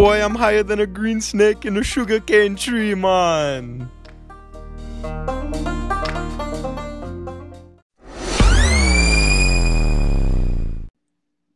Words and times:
Boy, 0.00 0.24
I'm 0.24 0.34
higher 0.34 0.62
than 0.62 0.80
a 0.80 0.86
green 0.86 1.20
snake 1.20 1.66
in 1.66 1.76
a 1.76 1.82
sugarcane 1.82 2.56
tree, 2.56 2.94
man. 2.94 3.90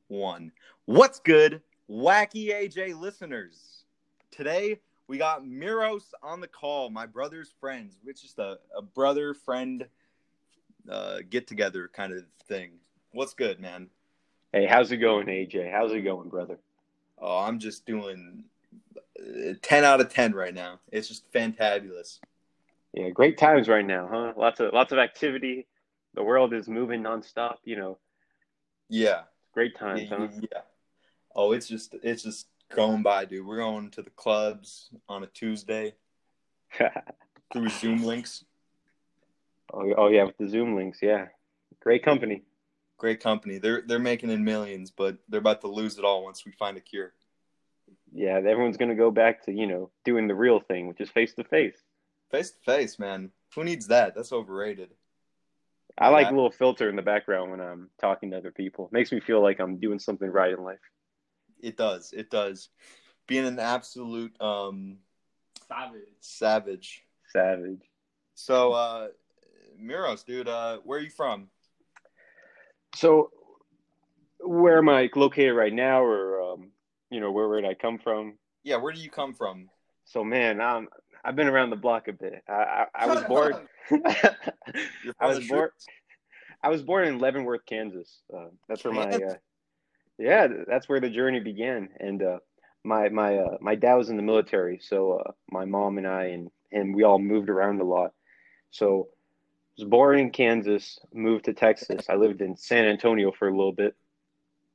One. 0.09 0.53
What's 0.85 1.21
good, 1.21 1.63
wacky 1.89 2.51
AJ 2.51 3.01
listeners? 3.01 3.85
Today 4.31 4.79
we 5.09 5.17
got 5.17 5.47
Miros 5.47 6.13
on 6.23 6.43
the 6.43 6.47
call, 6.47 6.91
my 6.91 7.07
brother's 7.07 7.55
friends, 7.59 7.97
which 8.03 8.25
is 8.25 8.35
a, 8.37 8.59
a 8.77 8.83
brother 8.83 9.33
friend 9.33 9.87
uh, 10.91 11.21
get 11.31 11.47
together 11.47 11.89
kind 11.91 12.13
of 12.13 12.25
thing. 12.47 12.73
What's 13.13 13.33
good, 13.33 13.59
man? 13.59 13.89
Hey, 14.53 14.67
how's 14.67 14.93
it 14.93 14.99
going, 14.99 15.29
AJ? 15.29 15.73
How's 15.73 15.93
it 15.93 16.03
going, 16.03 16.29
brother? 16.29 16.59
Oh, 17.25 17.39
I'm 17.39 17.59
just 17.59 17.87
doing 17.87 18.45
uh, 19.19 19.55
10 19.63 19.83
out 19.83 20.03
of 20.03 20.13
10 20.13 20.35
right 20.35 20.53
now. 20.53 20.79
It's 20.93 21.09
just 21.09 21.33
fantabulous. 21.33 22.19
Yeah, 22.93 23.09
great 23.09 23.39
times 23.39 23.67
right 23.67 23.85
now, 23.85 24.09
huh? 24.13 24.35
Lots 24.37 24.61
of 24.61 24.75
lots 24.75 24.93
of 24.93 24.99
activity. 24.99 25.67
The 26.13 26.23
world 26.23 26.53
is 26.53 26.69
moving 26.69 27.03
nonstop, 27.03 27.57
you 27.65 27.77
know. 27.77 27.99
Yeah. 28.91 29.23
Great 29.55 29.77
times, 29.77 30.03
yeah, 30.03 30.17
huh? 30.17 30.29
yeah. 30.53 30.61
Oh, 31.35 31.53
it's 31.53 31.67
just 31.67 31.97
it's 32.03 32.23
just 32.23 32.47
going 32.73 33.03
by, 33.03 33.25
dude. 33.25 33.47
We're 33.47 33.57
going 33.57 33.91
to 33.93 34.03
the 34.03 34.11
clubs 34.11 34.91
on 35.09 35.25
a 35.25 35.27
Tuesday 35.29 35.95
through 37.53 37.71
Zoom 37.71 38.05
links. 38.05 38.45
oh, 39.73 39.93
oh 39.97 40.09
yeah, 40.09 40.25
with 40.25 40.37
the 40.37 40.49
Zoom 40.49 40.77
links, 40.77 40.99
yeah. 41.01 41.29
Great 41.81 42.05
company. 42.05 42.43
Great 43.05 43.21
company. 43.21 43.59
They're 43.59 43.83
they're 43.87 43.99
making 43.99 44.31
in 44.31 44.43
millions, 44.45 44.91
but 44.91 45.19
they're 45.29 45.39
about 45.39 45.61
to 45.61 45.67
lose 45.67 45.99
it 45.99 46.07
all 46.07 46.25
once 46.25 46.47
we 46.47 46.53
find 46.53 46.79
a 46.79 46.81
cure. 46.81 47.13
Yeah, 48.15 48.39
everyone's 48.39 48.79
gonna 48.79 48.95
go 48.95 49.11
back 49.11 49.45
to, 49.45 49.53
you 49.53 49.67
know, 49.67 49.91
doing 50.07 50.27
the 50.27 50.35
real 50.35 50.59
thing, 50.59 50.89
which 50.89 51.03
is 51.03 51.11
face 51.11 51.35
to 51.35 51.45
face. 51.45 51.77
Face 52.31 52.53
to 52.53 52.59
face, 52.65 52.99
man. 52.99 53.31
Who 53.55 53.63
needs 53.63 53.89
that? 53.89 54.15
That's 54.15 54.33
overrated. 54.33 54.89
I 55.99 56.09
like 56.09 56.29
Yeah. 56.29 56.31
a 56.31 56.37
little 56.37 56.51
filter 56.51 56.89
in 56.89 56.97
the 56.97 57.03
background 57.03 57.51
when 57.51 57.61
I'm 57.61 57.91
talking 58.01 58.31
to 58.31 58.39
other 58.39 58.51
people. 58.51 58.89
Makes 58.91 59.13
me 59.13 59.21
feel 59.21 59.43
like 59.43 59.61
I'm 59.61 59.77
doing 59.77 59.99
something 59.99 60.31
right 60.31 60.55
in 60.55 60.65
life. 60.65 60.81
It 61.61 61.77
does. 61.77 62.11
It 62.15 62.31
does. 62.31 62.71
Being 63.27 63.45
an 63.45 63.59
absolute 63.59 64.35
um 64.41 64.97
Savage. 65.69 66.09
savage. 66.21 67.05
Savage. 67.27 67.83
So 68.35 68.73
uh 68.73 69.09
Miros, 69.79 70.25
dude, 70.25 70.49
uh 70.49 70.79
where 70.85 71.01
are 71.01 71.03
you 71.03 71.11
from? 71.11 71.51
So, 72.95 73.31
where 74.41 74.79
am 74.79 74.89
I 74.89 75.11
located 75.15 75.55
right 75.55 75.73
now, 75.73 76.03
or 76.03 76.41
um, 76.43 76.71
you 77.11 77.21
know, 77.21 77.33
where 77.33 77.61
did 77.61 77.69
I 77.69 77.75
come 77.75 77.99
from? 77.99 78.39
Yeah, 78.63 78.77
where 78.77 78.93
do 78.93 79.01
you 79.01 79.11
come 79.11 79.35
from? 79.35 79.69
So, 80.05 80.23
man, 80.23 80.61
um, 80.61 80.89
I've 81.25 81.37
been 81.37 81.49
around 81.49 81.71
the 81.71 81.77
block 81.77 82.09
a 82.09 82.13
bit. 82.13 82.43
I 82.49 82.87
I, 82.95 83.07
was 83.07 83.25
born. 83.25 83.55
I 85.21 85.27
was 85.27 85.47
born. 85.47 85.71
I 86.63 86.69
was 86.69 86.83
born 86.83 87.09
in 87.09 87.19
Leavenworth, 87.19 87.67
Kansas. 87.67 88.21
Uh, 88.35 88.47
that's 88.69 88.85
where 88.85 88.93
my 88.93 89.11
uh, 89.11 89.35
yeah, 90.19 90.47
that's 90.67 90.89
where 90.89 91.01
the 91.01 91.11
journey 91.11 91.41
began. 91.41 91.89
And 91.99 92.23
uh, 92.23 92.39
my 92.85 93.09
my 93.09 93.39
uh, 93.39 93.57
my 93.61 93.75
dad 93.75 93.95
was 93.95 94.11
in 94.11 94.17
the 94.17 94.23
military, 94.23 94.79
so 94.83 95.19
uh, 95.19 95.33
my 95.51 95.65
mom 95.65 95.99
and 95.99 96.07
I 96.07 96.27
and 96.27 96.51
him 96.71 96.93
we 96.93 97.05
all 97.05 97.19
moved 97.19 97.49
around 97.49 97.81
a 97.81 97.85
lot. 97.85 98.13
So 98.71 99.09
was 99.79 99.89
born 99.89 100.19
in 100.19 100.31
Kansas, 100.31 100.99
moved 101.13 101.45
to 101.47 101.53
Texas. 101.53 102.07
I 102.09 102.15
lived 102.15 102.41
in 102.41 102.57
San 102.57 102.85
Antonio 102.85 103.33
for 103.33 103.49
a 103.49 103.57
little 103.57 103.73
bit. 103.73 103.97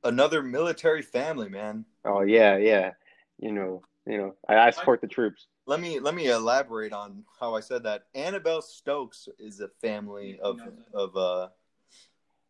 Another 0.04 0.42
military 0.42 1.02
family, 1.02 1.48
man. 1.48 1.84
Oh 2.04 2.22
yeah, 2.22 2.56
yeah. 2.56 2.92
You 3.38 3.52
know, 3.52 3.82
you 4.06 4.18
know, 4.18 4.34
I, 4.48 4.56
I 4.56 4.70
support 4.70 5.00
the 5.00 5.06
troops. 5.06 5.46
Let 5.66 5.80
me 5.80 6.00
let 6.00 6.14
me 6.14 6.28
elaborate 6.28 6.92
on 6.92 7.24
how 7.38 7.54
I 7.54 7.60
said 7.60 7.82
that. 7.84 8.04
Annabelle 8.14 8.62
Stokes 8.62 9.28
is 9.38 9.60
a 9.60 9.68
family 9.80 10.38
of 10.42 10.58
of 10.94 11.16
uh 11.16 11.48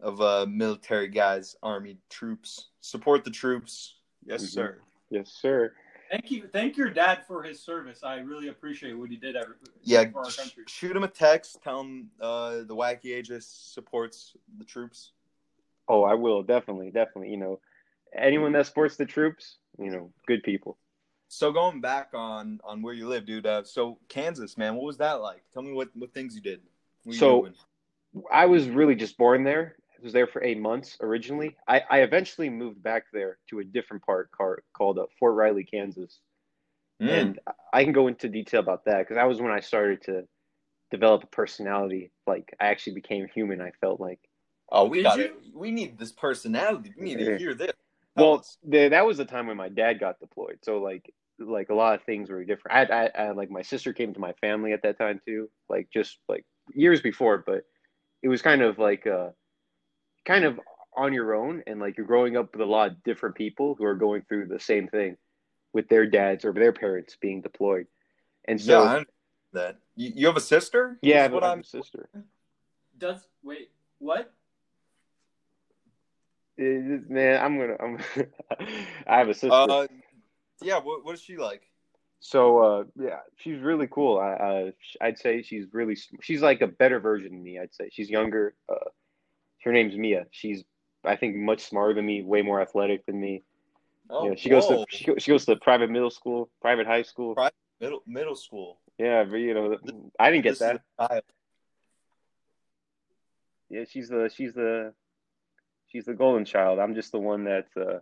of 0.00 0.20
uh 0.20 0.46
military 0.48 1.08
guys, 1.08 1.56
army 1.62 1.98
troops. 2.08 2.68
Support 2.80 3.24
the 3.24 3.30
troops. 3.30 3.96
Yes, 4.24 4.42
Mhm. 4.42 4.48
sir. 4.48 4.80
Yes, 5.10 5.32
sir. 5.32 5.74
Thank 6.10 6.31
you, 6.32 6.48
thank 6.48 6.76
your 6.76 6.91
dad 6.91 7.25
for 7.26 7.43
his 7.43 7.62
service. 7.62 8.00
I 8.03 8.16
really 8.16 8.48
appreciate 8.48 8.94
what 8.98 9.10
he 9.10 9.16
did 9.16 9.37
every, 9.37 9.54
Yeah, 9.84 10.10
for 10.10 10.19
our 10.25 10.31
country. 10.31 10.65
shoot 10.66 10.97
him 10.97 11.04
a 11.04 11.09
text. 11.09 11.62
Tell 11.62 11.81
him 11.82 12.10
uh, 12.21 12.62
the 12.66 12.75
Wacky 12.75 13.06
AJ's 13.16 13.47
supports 13.47 14.32
the 14.59 14.65
troops. 14.65 15.12
Oh, 15.88 16.03
I 16.03 16.15
will 16.15 16.43
definitely, 16.43 16.91
definitely. 16.91 17.31
You 17.31 17.37
know, 17.37 17.60
anyone 18.16 18.50
that 18.53 18.66
supports 18.66 18.97
the 18.97 19.06
troops, 19.06 19.59
you 19.78 19.91
know, 19.91 20.10
good 20.26 20.43
people. 20.43 20.78
So 21.28 21.53
going 21.53 21.81
back 21.81 22.09
on 22.12 22.59
on 22.65 22.82
where 22.82 22.92
you 22.94 23.09
live, 23.09 23.25
dude. 23.25 23.47
Uh, 23.47 23.62
so 23.62 23.98
Kansas, 24.09 24.59
man, 24.59 24.75
what 24.75 24.84
was 24.84 24.97
that 24.98 25.21
like? 25.22 25.44
Tell 25.54 25.62
me 25.62 25.72
what 25.72 25.91
what 25.94 26.12
things 26.12 26.34
you 26.34 26.41
did. 26.41 26.60
What 27.04 27.12
you 27.12 27.19
So- 27.21 27.41
doing? 27.42 27.54
I 28.32 28.47
was 28.47 28.69
really 28.69 28.97
just 28.97 29.16
born 29.16 29.44
there. 29.44 29.77
I 30.00 30.04
was 30.04 30.12
there 30.12 30.26
for 30.26 30.42
eight 30.42 30.58
months 30.58 30.96
originally. 31.00 31.56
I, 31.68 31.82
I 31.90 31.98
eventually 32.00 32.48
moved 32.48 32.82
back 32.82 33.04
there 33.12 33.38
to 33.50 33.58
a 33.58 33.64
different 33.64 34.04
part 34.04 34.30
car, 34.32 34.62
called 34.72 34.98
uh, 34.98 35.06
Fort 35.18 35.34
Riley, 35.34 35.64
Kansas. 35.64 36.20
Mm. 37.02 37.08
And 37.08 37.40
I 37.72 37.84
can 37.84 37.92
go 37.92 38.08
into 38.08 38.28
detail 38.28 38.60
about 38.60 38.84
that 38.86 39.00
because 39.00 39.16
that 39.16 39.28
was 39.28 39.40
when 39.40 39.52
I 39.52 39.60
started 39.60 40.02
to 40.04 40.24
develop 40.90 41.24
a 41.24 41.26
personality. 41.26 42.12
Like 42.26 42.54
I 42.60 42.66
actually 42.66 42.94
became 42.94 43.26
human. 43.34 43.60
I 43.60 43.72
felt 43.80 44.00
like. 44.00 44.20
oh, 44.72 44.86
we 44.86 45.02
got 45.02 45.18
you? 45.18 45.24
it. 45.24 45.34
We 45.54 45.70
need 45.70 45.98
this 45.98 46.12
personality. 46.12 46.94
We 46.98 47.04
need 47.04 47.18
to 47.18 47.38
hear 47.38 47.54
this. 47.54 47.72
Tell 48.16 48.30
Well, 48.30 48.38
us. 48.40 48.56
the, 48.66 48.88
that 48.88 49.06
was 49.06 49.18
the 49.18 49.24
time 49.24 49.46
when 49.46 49.56
my 49.56 49.68
dad 49.68 50.00
got 50.00 50.18
deployed. 50.18 50.58
So 50.62 50.78
like 50.78 51.12
like 51.38 51.70
a 51.70 51.74
lot 51.74 51.94
of 51.94 52.02
things 52.04 52.28
were 52.28 52.44
different. 52.44 52.90
I, 52.90 53.04
I, 53.04 53.24
I 53.24 53.30
like 53.32 53.50
my 53.50 53.62
sister 53.62 53.92
came 53.94 54.12
to 54.12 54.20
my 54.20 54.32
family 54.34 54.72
at 54.72 54.82
that 54.82 54.98
time 54.98 55.20
too. 55.26 55.50
Like 55.68 55.88
just 55.92 56.18
like 56.28 56.44
years 56.74 57.00
before, 57.00 57.42
but 57.46 57.64
it 58.22 58.28
was 58.28 58.42
kind 58.42 58.62
of 58.62 58.78
like 58.78 59.06
uh 59.06 59.30
kind 60.25 60.44
of 60.44 60.60
on 60.97 61.12
your 61.12 61.34
own 61.34 61.62
and 61.66 61.81
like 61.81 61.97
you're 61.97 62.06
growing 62.06 62.36
up 62.36 62.53
with 62.53 62.60
a 62.60 62.70
lot 62.70 62.91
of 62.91 63.03
different 63.04 63.34
people 63.36 63.75
who 63.78 63.84
are 63.84 63.94
going 63.94 64.22
through 64.28 64.47
the 64.47 64.60
same 64.60 64.88
thing 64.88 65.16
with 65.72 65.88
their 65.88 66.06
dads 66.06 66.44
or 66.44 66.53
their 66.53 66.72
parents 66.72 67.16
being 67.20 67.41
deployed. 67.41 67.86
And 68.47 68.60
so 68.60 68.84
yeah, 68.84 69.03
that. 69.53 69.78
You, 69.97 70.12
you 70.14 70.26
have 70.26 70.36
a 70.36 70.41
sister? 70.41 70.98
yeah, 71.03 71.28
what 71.28 71.44
I 71.44 71.48
have 71.48 71.59
I'm. 71.59 71.60
a 71.60 71.64
sister. 71.64 72.09
Does 72.98 73.26
wait 73.42 73.70
what? 73.98 74.32
It- 76.56 77.09
man, 77.09 77.42
I'm 77.42 77.59
gonna 77.59 77.76
I'm 77.80 77.98
I 79.06 79.19
have 79.19 79.28
a 79.28 79.34
sister. 79.34 79.50
Uh, 79.53 79.86
yeah. 80.60 80.78
What 80.78 81.04
what 81.04 81.14
is 81.14 81.22
she 81.22 81.36
like? 81.36 81.62
So 82.20 82.59
uh, 82.59 82.84
yeah, 82.98 83.20
she's 83.36 83.60
really 83.60 83.86
cool. 83.86 84.19
I, 84.19 84.32
uh, 84.32 84.70
I'd 85.00 85.19
say 85.19 85.42
she's 85.42 85.64
really 85.72 85.97
she's 86.20 86.42
like 86.42 86.60
a 86.60 86.66
better 86.66 87.00
version 87.00 87.34
of 87.34 87.41
me. 87.41 87.59
I'd 87.59 87.75
say 87.75 87.88
she's 87.91 88.10
younger. 88.10 88.54
Uh, 88.69 88.91
her 89.65 89.72
name's 89.72 89.97
Mia. 89.97 90.26
She's 90.31 90.65
I 91.04 91.16
think 91.16 91.37
much 91.37 91.60
smarter 91.60 91.94
than 91.94 92.06
me, 92.06 92.22
way 92.22 92.43
more 92.43 92.60
athletic 92.60 93.06
than 93.06 93.21
me. 93.21 93.43
Oh, 94.10 94.28
yeah, 94.28 94.34
she 94.37 94.48
goes 94.48 94.66
to 94.66 94.84
she, 94.91 95.06
she 95.19 95.31
goes 95.31 95.44
to 95.47 95.56
private 95.56 95.91
middle 95.91 96.10
school, 96.10 96.50
private 96.60 96.87
high 96.87 97.03
school. 97.03 97.34
Pri- 97.34 97.50
middle 97.81 98.03
middle 98.06 98.34
school. 98.34 98.81
Yeah, 98.98 99.25
but 99.25 99.37
you 99.37 99.54
know, 99.54 99.78
I 100.19 100.31
didn't 100.31 100.44
get 100.44 100.59
This 100.59 100.59
that. 100.59 100.82
Is. 101.00 101.21
Yeah, 103.71 103.84
she's 103.88 104.09
the 104.09 104.31
she's 104.34 104.53
the 104.53 104.93
she's 105.86 106.04
the 106.04 106.15
golden 106.15 106.45
child. 106.45 106.78
I'm 106.80 106.95
just 106.95 107.13
the 107.13 107.21
one 107.21 107.45
that 107.45 107.66
uh, 107.77 108.01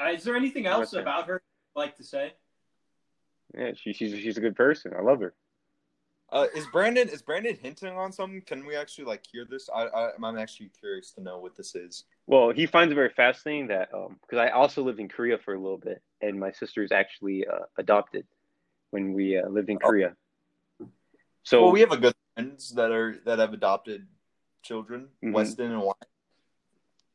Uh, 0.00 0.10
is 0.12 0.24
there 0.24 0.36
anything 0.36 0.66
else 0.66 0.92
about 0.92 1.28
her 1.28 1.40
you'd 1.74 1.80
like 1.80 1.96
to 1.96 2.04
say? 2.04 2.32
yeah, 3.56 3.72
she, 3.74 3.92
she's 3.92 4.12
she's 4.18 4.38
a 4.38 4.40
good 4.40 4.56
person. 4.56 4.92
I 4.98 5.02
love 5.02 5.20
her. 5.20 5.34
Uh, 6.32 6.46
is 6.54 6.66
Brandon 6.72 7.08
is 7.10 7.20
Brandon 7.20 7.54
hinting 7.60 7.90
on 7.92 8.10
something? 8.10 8.40
Can 8.40 8.64
we 8.64 8.74
actually 8.74 9.04
like 9.04 9.22
hear 9.30 9.44
this? 9.44 9.68
I, 9.72 9.82
I 9.84 10.10
I'm 10.16 10.38
actually 10.38 10.70
curious 10.80 11.10
to 11.12 11.20
know 11.22 11.38
what 11.38 11.54
this 11.54 11.74
is. 11.74 12.04
Well, 12.26 12.50
he 12.50 12.64
finds 12.64 12.90
it 12.90 12.94
very 12.94 13.10
fascinating 13.10 13.66
that 13.68 13.90
because 13.90 14.38
I 14.38 14.48
also 14.48 14.82
lived 14.82 14.98
in 14.98 15.08
Korea 15.08 15.36
for 15.36 15.52
a 15.52 15.60
little 15.60 15.76
bit, 15.76 16.00
and 16.22 16.40
my 16.40 16.50
sister 16.50 16.82
is 16.82 16.90
actually 16.90 17.46
uh, 17.46 17.66
adopted 17.76 18.26
when 18.90 19.12
we 19.12 19.36
uh, 19.36 19.46
lived 19.48 19.68
in 19.68 19.76
Oh. 19.82 19.88
Korea. 19.88 20.16
So 21.42 21.64
well, 21.64 21.72
we 21.72 21.80
have 21.80 21.92
a 21.92 21.98
good 21.98 22.14
friends 22.34 22.70
that 22.76 22.90
are 22.92 23.14
that 23.26 23.38
have 23.38 23.52
adopted 23.52 24.06
children, 24.62 25.08
Mhm. 25.22 25.32
Weston 25.34 25.70
and 25.72 25.82
Wyatt. 25.82 26.08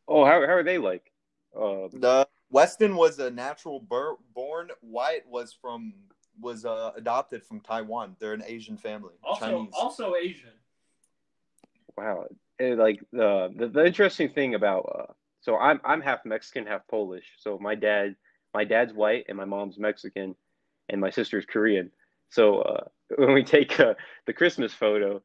oh, 0.07 0.25
how 0.25 0.41
how 0.45 0.53
are 0.53 0.63
they 0.63 0.77
like? 0.77 1.11
Uh, 1.55 1.87
The 1.91 2.27
Weston 2.51 2.95
was 2.95 3.17
a 3.17 3.31
natural 3.31 3.79
bur- 3.79 4.17
born. 4.35 4.69
Wyatt 4.81 5.25
was 5.27 5.53
from 5.53 5.93
was 6.39 6.66
uh, 6.66 6.92
adopted 6.95 7.44
from 7.44 7.60
Taiwan. 7.62 8.16
They're 8.19 8.34
an 8.34 8.44
Asian 8.45 8.78
family, 8.78 9.13
Also, 9.24 9.45
Chinese. 9.45 9.74
also 9.74 10.16
Asian. 10.16 10.51
wow, 11.98 12.25
And, 12.60 12.78
like 12.78 13.01
the, 13.12 13.51
the 13.56 13.68
the 13.68 13.86
interesting 13.86 14.30
thing 14.30 14.56
about 14.56 14.81
uh, 15.10 15.13
so 15.42 15.57
I'm 15.57 15.80
I'm 15.84 16.01
half 16.01 16.25
Mexican, 16.25 16.66
half 16.66 16.88
Polish. 16.88 17.25
So 17.39 17.57
my 17.60 17.75
dad 17.75 18.16
my 18.54 18.63
dad's 18.63 18.94
white 18.94 19.25
and 19.28 19.38
my 19.38 19.45
mom's 19.45 19.78
Mexican, 19.78 20.36
and 20.89 21.01
my 21.01 21.10
sister's 21.10 21.45
Korean. 21.45 21.92
So 22.30 22.60
uh, 22.62 22.84
when 23.18 23.34
we 23.34 23.44
take 23.44 23.80
uh, 23.80 23.94
the 24.25 24.34
Christmas 24.34 24.74
photo, 24.74 25.22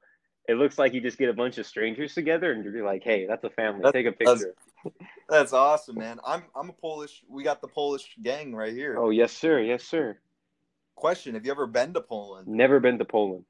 it 0.48 0.54
looks 0.54 0.78
like 0.78 0.92
you 0.92 1.00
just 1.00 1.18
get 1.18 1.28
a 1.28 1.32
bunch 1.34 1.58
of 1.58 1.66
strangers 1.66 2.14
together 2.14 2.52
and 2.52 2.64
you're 2.64 2.84
like, 2.84 3.02
hey, 3.04 3.26
that's 3.26 3.44
a 3.44 3.50
family. 3.50 3.80
That's- 3.82 3.92
Take 3.92 4.06
a 4.06 4.16
that's- 4.18 4.38
picture. 4.44 4.54
That's 5.28 5.52
awesome, 5.52 5.96
man. 5.96 6.18
I'm 6.26 6.42
I'm 6.56 6.68
a 6.68 6.72
Polish. 6.72 7.22
We 7.28 7.44
got 7.44 7.60
the 7.60 7.68
Polish 7.68 8.16
gang 8.20 8.52
right 8.52 8.72
here. 8.72 8.96
Oh 8.98 9.10
yes, 9.10 9.32
sir. 9.32 9.60
Yes, 9.60 9.84
sir. 9.84 10.18
Question: 10.94 11.34
Have 11.34 11.44
you 11.44 11.52
ever 11.52 11.66
been 11.66 11.94
to 11.94 12.00
Poland? 12.00 12.48
Never 12.48 12.80
been 12.80 12.98
to 12.98 13.04
Poland. 13.04 13.44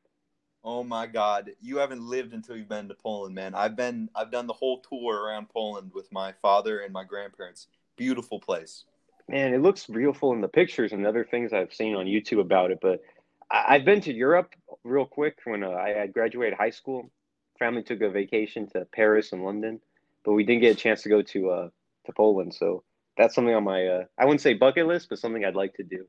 Oh 0.64 0.84
my 0.84 1.06
God, 1.06 1.50
you 1.60 1.78
haven't 1.78 2.06
lived 2.06 2.32
until 2.34 2.56
you've 2.56 2.68
been 2.68 2.88
to 2.88 2.94
Poland, 2.94 3.34
man. 3.34 3.54
I've 3.54 3.74
been. 3.74 4.08
I've 4.14 4.30
done 4.30 4.46
the 4.46 4.52
whole 4.52 4.80
tour 4.80 5.24
around 5.24 5.48
Poland 5.48 5.90
with 5.92 6.10
my 6.12 6.32
father 6.40 6.80
and 6.80 6.92
my 6.92 7.04
grandparents. 7.04 7.66
Beautiful 7.96 8.38
place. 8.38 8.84
Man, 9.28 9.54
it 9.54 9.58
looks 9.58 9.86
beautiful 9.86 10.32
in 10.32 10.40
the 10.40 10.48
pictures 10.48 10.92
and 10.92 11.06
other 11.06 11.24
things 11.24 11.52
I've 11.52 11.74
seen 11.74 11.94
on 11.94 12.06
YouTube 12.06 12.40
about 12.40 12.70
it. 12.70 12.78
But 12.80 13.02
I, 13.50 13.74
I've 13.74 13.84
been 13.84 14.00
to 14.02 14.12
Europe 14.12 14.54
real 14.84 15.06
quick 15.06 15.38
when 15.44 15.64
uh, 15.64 15.70
I, 15.70 16.02
I 16.02 16.06
graduated 16.06 16.56
high 16.56 16.70
school. 16.70 17.10
Family 17.58 17.82
took 17.82 18.00
a 18.00 18.10
vacation 18.10 18.68
to 18.70 18.84
Paris 18.84 19.32
and 19.32 19.44
London, 19.44 19.80
but 20.24 20.32
we 20.32 20.44
didn't 20.44 20.62
get 20.62 20.76
a 20.76 20.80
chance 20.80 21.02
to 21.02 21.08
go 21.08 21.22
to 21.22 21.50
uh, 21.50 21.68
to 22.06 22.12
Poland. 22.12 22.54
So 22.54 22.84
that's 23.16 23.34
something 23.34 23.54
on 23.54 23.64
my 23.64 23.86
uh, 23.86 24.04
I 24.16 24.26
wouldn't 24.26 24.40
say 24.40 24.54
bucket 24.54 24.86
list, 24.86 25.08
but 25.08 25.18
something 25.18 25.44
I'd 25.44 25.56
like 25.56 25.74
to 25.74 25.82
do. 25.82 26.06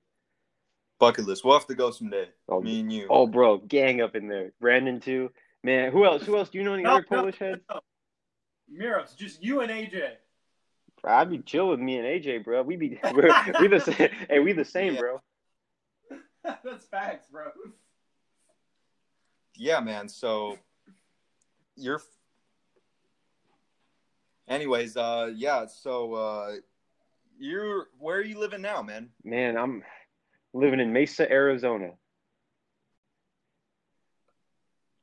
Bucket 1.00 1.26
list. 1.26 1.44
We'll 1.44 1.58
have 1.58 1.68
to 1.68 1.76
go 1.76 1.92
someday. 1.92 2.30
Oh, 2.48 2.62
Me 2.62 2.80
and 2.80 2.92
you. 2.92 3.08
oh 3.10 3.28
bro, 3.28 3.58
gang 3.58 4.02
up 4.02 4.16
in 4.16 4.28
there. 4.28 4.54
Brandon 4.62 5.00
too. 5.00 5.32
Man, 5.64 5.92
who 5.92 6.06
else? 6.06 6.24
Who 6.26 6.38
else? 6.38 6.50
Do 6.50 6.58
you 6.58 6.64
know 6.64 6.74
any 6.74 6.84
No, 6.84 6.92
other 6.98 7.06
no, 7.10 7.18
Polish 7.18 7.38
heads? 7.40 7.62
no. 7.70 7.80
Miros, 8.72 9.16
just 9.16 9.44
you 9.44 9.62
and 9.62 9.72
AJ. 9.72 10.12
I'd 11.06 11.30
be 11.30 11.40
chill 11.40 11.68
with 11.68 11.80
me 11.80 11.98
and 11.98 12.06
AJ, 12.08 12.46
bro. 12.46 12.62
We 12.64 12.76
be 12.78 13.00
we're, 13.14 13.34
we 13.60 13.68
the 13.68 13.80
same. 13.82 14.10
Hey, 14.30 14.40
we 14.40 14.54
the 14.54 14.64
same, 14.66 14.94
Yeah. 14.94 15.00
bro. 15.00 15.22
That's 16.64 16.86
facts, 16.86 17.28
bro. 17.28 17.50
Yeah, 19.56 19.80
man. 19.82 20.08
So 20.08 20.58
you're. 21.76 22.02
Anyways, 24.48 24.98
uh, 24.98 25.32
yeah. 25.36 25.66
So, 25.68 26.14
uh, 26.14 26.52
you're 27.38 27.88
where 28.00 28.18
are 28.18 28.24
you 28.24 28.40
living 28.40 28.62
now, 28.62 28.82
man? 28.82 29.10
Man, 29.24 29.58
I'm 29.58 29.84
living 30.54 30.80
in 30.80 30.94
Mesa, 30.94 31.30
Arizona. 31.32 31.92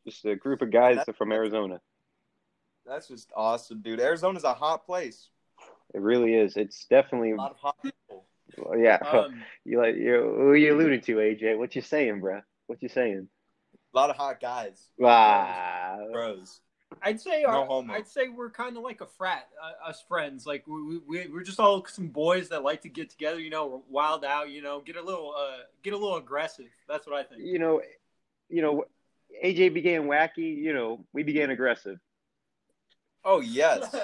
Just 0.06 0.25
a 0.25 0.37
group 0.37 0.62
of 0.62 0.70
guys 0.70 0.99
from 1.17 1.32
Arizona. 1.32 1.81
That's 2.87 3.08
just 3.08 3.31
awesome, 3.37 3.82
dude. 3.82 4.00
Arizona's 4.00 4.44
a 4.44 4.55
hot 4.55 4.87
place. 4.87 5.29
It 5.94 6.00
really 6.00 6.35
is. 6.35 6.56
It's 6.56 6.87
definitely 6.87 7.32
A 7.32 7.37
lot 7.37 7.50
of 7.52 7.56
hot 7.58 7.76
people. 7.82 8.25
yeah. 8.79 8.99
Um, 9.12 9.43
you 9.64 9.79
like 9.79 9.97
you 9.97 10.35
who 10.37 10.55
you 10.55 10.75
alluding 10.75 11.02
to, 11.02 11.17
AJ? 11.17 11.58
What 11.58 11.76
you 11.76 11.82
saying, 11.82 12.20
bro? 12.20 12.41
What 12.67 12.82
you 12.82 12.88
saying? 12.88 13.29
A 13.93 13.97
lot 13.97 14.11
of 14.11 14.17
hot 14.17 14.41
guys. 14.41 14.88
Wow. 14.99 16.08
Bros. 16.12 16.61
I'd 17.02 17.20
say 17.20 17.42
No 17.42 17.48
our, 17.48 17.66
homo. 17.66 17.94
I'd 17.94 18.08
say 18.08 18.28
we're 18.28 18.50
kind 18.50 18.76
of 18.76 18.82
like 18.82 19.00
a 19.00 19.06
frat, 19.06 19.48
uh, 19.62 19.88
us 19.88 20.02
friends. 20.06 20.46
Like 20.46 20.66
we, 20.66 20.98
we 20.98 21.28
we're 21.28 21.42
just 21.42 21.60
all 21.60 21.84
some 21.87 22.08
boys 22.08 22.48
that 22.48 22.62
like 22.62 22.82
to 22.82 22.88
get 22.88 23.10
together. 23.10 23.40
You 23.40 23.50
know, 23.50 23.82
wild 23.88 24.25
out. 24.25 24.50
You 24.50 24.62
know, 24.62 24.81
get 24.81 24.96
a 24.96 25.02
little 25.02 25.34
uh 25.37 25.62
get 25.82 25.92
a 25.92 25.96
little 25.96 26.16
aggressive. 26.16 26.66
That's 26.88 27.06
what 27.06 27.16
I 27.16 27.22
think. 27.22 27.42
You 27.44 27.58
know, 27.58 27.81
you 28.48 28.62
know, 28.62 28.84
AJ 29.44 29.75
began 29.75 30.04
wacky. 30.04 30.56
You 30.56 30.72
know, 30.72 31.04
we 31.12 31.22
began 31.22 31.50
aggressive. 31.50 31.98
Oh 33.25 33.40
yes. 33.40 33.94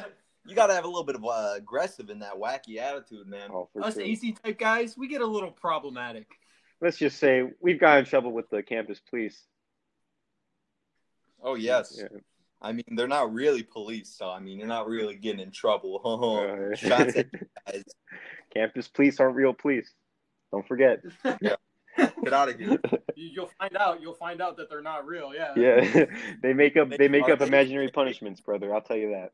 You 0.47 0.55
got 0.55 0.69
to 0.69 0.75
have 0.75 0.85
a 0.85 0.89
little 0.89 1.05
bit 1.05 1.17
of 1.17 1.25
uh, 1.25 1.55
aggressive 1.57 2.09
in 2.09 2.21
that 2.21 2.35
wacky 2.35 2.79
attitude, 2.79 3.27
man. 3.27 3.51
Oh, 3.53 3.69
for 3.73 3.85
us 3.85 3.95
sure. 3.95 4.05
AZ 4.05 4.23
type 4.45 4.59
guys, 4.59 4.97
we 4.97 5.09
get 5.09 5.21
a 5.21 5.27
little 5.27 5.51
problematic. 5.51 6.29
Let's 6.81 6.99
just 6.99 7.19
say 7.19 7.43
we've 7.61 7.81
got 7.81 7.99
in 7.99 8.05
trouble 8.05 8.33
with 8.33 8.49
the 8.51 8.63
campus 8.63 9.01
police. 9.11 9.43
Oh 11.43 11.55
yes. 11.55 11.99
Yeah. 12.01 12.19
I 12.63 12.73
mean, 12.73 12.85
they're 12.97 13.07
not 13.09 13.33
really 13.33 13.63
police, 13.63 14.09
so 14.17 14.31
I 14.31 14.41
mean, 14.41 14.59
you're 14.59 14.67
not 14.69 14.87
really 14.89 15.15
getting 15.17 15.41
in 15.41 15.51
trouble. 15.51 16.01
Shots 16.77 17.17
at 17.17 17.27
guys. 17.67 17.85
campus 18.55 18.89
police 18.89 19.21
aren't 19.21 19.37
real 19.37 19.53
police. 19.53 19.91
Don't 20.53 20.67
forget. 20.67 21.01
Get 21.25 22.33
out 22.33 22.49
of 22.51 22.59
here. 22.59 22.79
You- 23.15 23.31
You'll 23.35 23.51
find 23.59 23.77
out. 23.77 24.01
You'll 24.03 24.15
find 24.15 24.41
out 24.43 24.57
that 24.59 24.69
they're 24.71 24.83
not 24.83 25.07
real. 25.07 25.33
Yeah. 25.35 25.53
Yeah, 25.57 26.05
they 26.43 26.53
make 26.53 26.77
up 26.77 26.91
they 26.91 27.09
make 27.09 27.29
up 27.29 27.41
imaginary 27.41 27.89
punishments, 27.91 28.41
brother. 28.41 28.75
I'll 28.75 28.81
tell 28.83 28.97
you 28.97 29.11
that. 29.11 29.33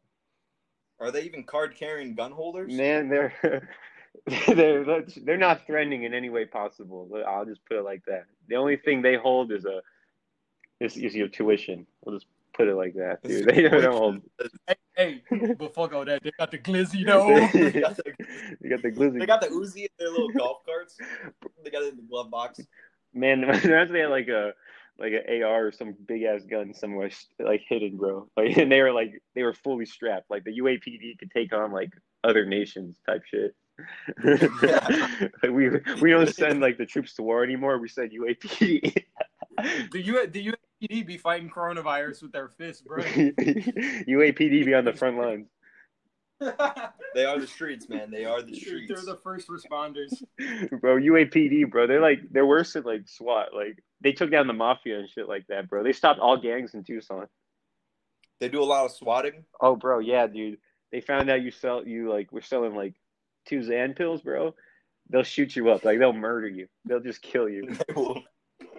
Are 1.01 1.11
they 1.11 1.23
even 1.23 1.43
card 1.45 1.75
carrying 1.75 2.15
gun 2.15 2.31
holders? 2.33 2.73
Man, 2.73 3.09
they're 3.09 3.69
they're 4.47 5.05
they're 5.25 5.37
not 5.37 5.67
threatening 5.67 6.05
in 6.05 6.15
any 6.15 6.31
way 6.31 6.45
possible. 6.45 7.09
I'll 7.27 7.45
just 7.45 7.65
put 7.67 7.77
it 7.79 7.83
like 7.83 8.05
that. 8.07 8.27
The 8.49 8.55
only 8.57 8.77
thing 8.77 9.03
they 9.03 9.17
hold 9.17 9.51
is 9.53 9.65
a 9.65 9.81
is, 10.81 10.97
is 10.97 11.15
your 11.15 11.29
tuition. 11.29 11.87
We'll 12.05 12.17
just 12.17 12.27
put 12.55 12.69
it 12.69 12.75
like 12.75 12.95
that, 12.95 13.23
dude. 13.23 13.47
They 13.55 13.63
don't 13.63 13.93
hold. 13.93 14.21
Hey, 14.67 14.75
hey, 15.31 15.55
but 15.59 15.75
fuck 15.75 15.93
all 15.93 16.05
that. 16.05 16.23
They 16.23 16.31
got 16.39 16.51
the 16.51 16.59
glizzy 16.59 17.05
though. 17.07 17.27
they 17.29 17.81
got 17.81 17.97
the, 17.97 18.15
they 18.61 18.69
got 18.69 18.83
the 18.83 18.91
glizzy. 18.91 19.19
They 19.19 19.27
got 19.27 19.41
the 19.41 19.49
Uzi 19.49 19.83
in 19.83 19.89
their 19.99 20.11
little 20.11 20.31
golf 20.31 20.65
carts. 20.65 20.97
They 21.65 21.71
got 21.71 21.83
it 21.83 21.93
in 21.93 21.97
the 21.97 22.03
glove 22.03 22.31
box. 22.31 22.61
Man, 23.15 23.45
imagine 23.45 23.93
they 23.93 24.01
had 24.01 24.11
like 24.11 24.29
a 24.29 24.53
like 24.99 25.13
an 25.13 25.43
AR 25.43 25.67
or 25.67 25.73
some 25.73 25.95
big 26.07 26.23
ass 26.23 26.43
gun 26.45 26.75
somewhere 26.75 27.11
like 27.39 27.63
hidden, 27.69 27.97
bro. 27.97 28.29
Like 28.37 28.57
and 28.57 28.71
they 28.71 28.81
were 28.81 28.93
like 28.93 29.23
they 29.35 29.43
were 29.43 29.55
fully 29.55 29.87
strapped. 29.87 30.31
Like 30.31 30.45
the 30.45 30.59
UAPD 30.59 31.19
could 31.19 31.31
take 31.31 31.53
on 31.53 31.73
like 31.73 31.93
other 32.25 32.45
nations 32.45 32.99
type 33.07 33.23
shit. 33.25 33.55
like 34.25 35.51
we 35.51 35.71
we 36.01 36.11
don't 36.11 36.33
send 36.33 36.61
like 36.61 36.79
the 36.79 36.87
troops 36.87 37.15
to 37.15 37.23
war 37.23 37.43
anymore. 37.43 37.79
We 37.79 37.89
send 37.89 38.13
UAPD. 38.13 39.05
The 39.91 40.03
U 40.03 40.27
the 40.27 40.55
UAPD 40.83 41.07
be 41.07 41.17
fighting 41.17 41.51
coronavirus 41.51 42.23
with 42.23 42.33
their 42.33 42.49
fists, 42.49 42.83
bro. 42.83 43.03
UAPD 43.05 44.65
be 44.65 44.75
on 44.75 44.85
the 44.85 44.93
front 44.93 45.19
lines. 45.19 45.49
They 47.15 47.27
are 47.27 47.39
the 47.39 47.47
streets, 47.47 47.89
man. 47.91 48.11
They 48.11 48.25
are 48.25 48.41
the 48.43 48.55
streets. 48.55 48.91
They're 48.91 49.15
the 49.15 49.21
first 49.23 49.47
responders. 49.49 50.11
Bro, 50.81 50.97
UAPD, 50.97 51.71
bro. 51.71 51.87
They're 51.87 52.01
like 52.01 52.21
they're 52.31 52.47
worse 52.47 52.73
than 52.73 52.85
like 52.85 53.07
SWAT. 53.07 53.49
Like 53.55 53.85
they 54.01 54.13
took 54.13 54.31
down 54.31 54.47
the 54.47 54.55
mafia 54.55 54.99
and 54.99 55.09
shit 55.09 55.29
like 55.29 55.47
that, 55.49 55.69
bro. 55.69 55.85
They 55.85 55.93
stopped 55.93 56.21
all 56.21 56.39
gangs 56.39 56.73
in 56.73 56.85
Tucson. 56.85 57.27
They 58.41 58.49
do 58.49 58.63
a 58.63 58.65
lot 58.65 58.87
of 58.87 58.93
swatting. 58.93 59.45
Oh, 59.61 59.77
bro, 59.77 59.99
yeah, 59.99 60.27
dude. 60.27 60.57
They 60.91 61.03
found 61.03 61.29
out 61.29 61.43
you 61.43 61.51
sell 61.51 61.87
you 61.87 62.11
like 62.11 62.33
we're 62.33 62.41
selling 62.41 62.75
like 62.75 62.95
two 63.47 63.61
Xan 63.61 63.95
pills, 63.95 64.23
bro. 64.23 64.55
They'll 65.11 65.23
shoot 65.23 65.55
you 65.55 65.69
up, 65.71 65.85
like 65.85 65.99
they'll 65.99 66.15
murder 66.15 66.49
you. 66.49 66.67
They'll 66.87 67.01
just 67.01 67.21
kill 67.21 67.49
you. 67.49 67.77
They 67.87 67.95
will- 67.95 68.23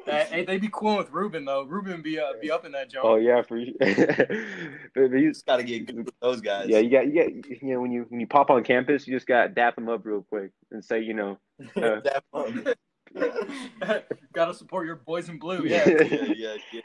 Hey, 0.05 0.27
hey, 0.29 0.45
they 0.45 0.57
be 0.57 0.69
cool 0.71 0.97
with 0.97 1.11
Ruben 1.11 1.45
though. 1.45 1.63
Ruben 1.63 2.01
be 2.01 2.19
uh, 2.19 2.33
be 2.41 2.51
up 2.51 2.65
in 2.65 2.71
that 2.73 2.89
joint. 2.91 3.05
Oh 3.05 3.15
yeah, 3.15 3.41
for 3.41 3.57
you. 3.57 3.73
but, 3.79 4.29
but 4.93 5.11
you, 5.17 5.29
just 5.31 5.45
got 5.45 5.57
to 5.57 5.63
get 5.63 5.85
good 5.85 6.05
with 6.05 6.19
those 6.21 6.41
guys. 6.41 6.67
yeah, 6.69 6.79
you 6.79 6.89
got 6.89 7.07
you 7.07 7.13
got 7.23 7.61
you 7.61 7.73
know 7.73 7.79
when 7.81 7.91
you 7.91 8.05
when 8.09 8.19
you 8.19 8.27
pop 8.27 8.49
on 8.49 8.63
campus, 8.63 9.07
you 9.07 9.15
just 9.15 9.27
got 9.27 9.43
to 9.43 9.49
dap 9.49 9.75
them 9.75 9.87
up 9.89 10.05
real 10.05 10.21
quick 10.23 10.51
and 10.71 10.83
say, 10.83 11.01
you 11.01 11.13
know, 11.13 11.37
uh, 11.77 12.01
That 12.01 12.23
one. 12.31 12.65
Gotta 14.33 14.53
support 14.53 14.85
your 14.87 14.95
boys 14.97 15.29
in 15.29 15.37
blue. 15.39 15.63
Yeah. 15.65 15.87
yeah, 15.87 16.33
yeah, 16.35 16.55
yeah. 16.73 16.81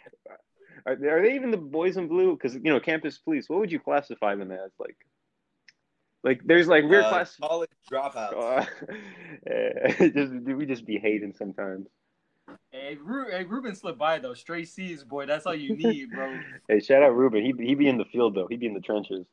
are, 0.87 0.93
are 0.93 1.23
they 1.23 1.35
even 1.35 1.51
the 1.51 1.57
boys 1.57 1.97
in 1.97 2.07
blue? 2.09 2.33
Because 2.37 2.55
you 2.55 2.61
know, 2.65 2.79
campus 2.81 3.19
police. 3.19 3.49
What 3.49 3.61
would 3.61 3.73
you 3.73 3.81
classify 3.81 4.35
them 4.35 4.53
as? 4.53 4.71
Like, 4.79 4.97
like 6.23 6.41
there's 6.45 6.69
like 6.69 6.85
weird 6.85 7.05
Uh, 7.05 7.09
class. 7.11 7.37
college 7.37 7.71
dropouts. 7.91 8.67
Uh, 9.47 10.09
just 10.15 10.33
we 10.33 10.67
just 10.67 10.85
be 10.85 10.99
hating 10.99 11.33
sometimes. 11.37 11.87
Hey, 12.71 12.97
Ru- 13.03 13.31
hey, 13.31 13.45
Ruben 13.45 13.75
slipped 13.75 13.99
by 13.99 14.19
though. 14.19 14.35
Straight 14.35 14.69
C's, 14.69 15.05
boy. 15.05 15.27
That's 15.27 15.47
all 15.47 15.55
you 15.55 15.77
need, 15.77 16.11
bro. 16.13 16.39
Hey, 16.69 16.81
shout 16.81 17.03
out 17.03 17.15
Ruben. 17.17 17.43
He 17.43 17.55
he 17.65 17.75
be 17.75 17.89
in 17.89 17.97
the 17.97 18.05
field 18.07 18.35
though. 18.35 18.47
He 18.47 18.57
be 18.57 18.67
in 18.67 18.75
the 18.75 18.81
trenches. 18.81 19.27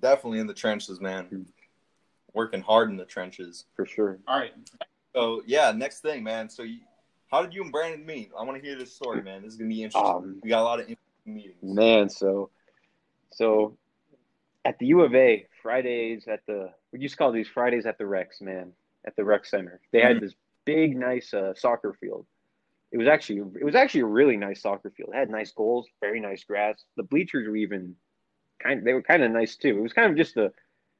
Definitely 0.00 0.40
in 0.40 0.46
the 0.46 0.54
trenches, 0.54 1.00
man. 1.00 1.46
Working 2.32 2.60
hard 2.60 2.90
in 2.90 2.96
the 2.96 3.04
trenches. 3.04 3.64
for 3.74 3.86
sure. 3.86 4.18
All 4.28 4.38
right. 4.38 4.52
So 5.14 5.42
yeah, 5.46 5.72
next 5.72 6.00
thing, 6.00 6.22
man. 6.22 6.48
So 6.48 6.62
you, 6.62 6.80
how 7.30 7.42
did 7.42 7.54
you 7.54 7.62
and 7.62 7.72
Brandon 7.72 8.04
meet? 8.04 8.30
I 8.38 8.44
want 8.44 8.60
to 8.60 8.66
hear 8.66 8.78
this 8.78 8.94
story, 8.94 9.22
man. 9.22 9.42
This 9.42 9.52
is 9.52 9.58
gonna 9.58 9.68
be 9.68 9.82
interesting. 9.82 10.10
Um, 10.14 10.40
we 10.42 10.50
got 10.50 10.60
a 10.60 10.64
lot 10.64 10.78
of 10.80 10.86
interesting 10.88 11.34
meetings. 11.34 11.62
Man, 11.62 12.08
so 12.08 12.50
so 13.32 13.76
at 14.64 14.78
the 14.78 14.86
U 14.86 15.00
of 15.02 15.14
A, 15.14 15.46
Fridays 15.62 16.26
at 16.28 16.40
the 16.46 16.70
we 16.92 17.00
used 17.00 17.14
to 17.14 17.18
call 17.18 17.32
these 17.32 17.48
Fridays 17.48 17.86
at 17.86 17.98
the 17.98 18.06
Rex, 18.06 18.40
man, 18.40 18.72
at 19.06 19.16
the 19.16 19.24
Rec 19.24 19.44
Center. 19.44 19.80
They 19.92 20.00
had 20.00 20.20
this 20.20 20.34
big, 20.66 20.94
nice 20.96 21.32
uh, 21.32 21.54
soccer 21.54 21.94
field. 21.98 22.26
It 22.92 22.98
was 22.98 23.08
actually 23.08 23.38
it 23.60 23.64
was 23.64 23.74
actually 23.74 24.02
a 24.02 24.06
really 24.06 24.36
nice 24.36 24.60
soccer 24.62 24.90
field. 24.90 25.10
It 25.14 25.16
had 25.16 25.30
nice 25.30 25.52
goals, 25.52 25.88
very 26.00 26.20
nice 26.20 26.44
grass. 26.44 26.84
The 26.96 27.02
bleachers 27.02 27.48
were 27.48 27.56
even 27.56 27.96
kind 28.62 28.86
they 28.86 28.92
were 28.92 29.02
kind 29.02 29.22
of 29.22 29.30
nice 29.30 29.56
too. 29.56 29.78
It 29.78 29.82
was 29.82 29.92
kind 29.94 30.10
of 30.10 30.16
just 30.16 30.36
a 30.36 30.52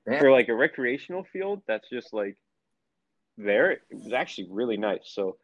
Yeah. 0.07 0.19
for 0.21 0.31
like 0.31 0.49
a 0.49 0.55
recreational 0.55 1.25
field 1.25 1.63
that's 1.67 1.89
just 1.91 2.13
like 2.13 2.37
there. 3.37 3.71
It 3.73 3.83
was 3.93 4.13
actually 4.13 4.49
really 4.51 4.77
nice. 4.77 5.05
So 5.05 5.37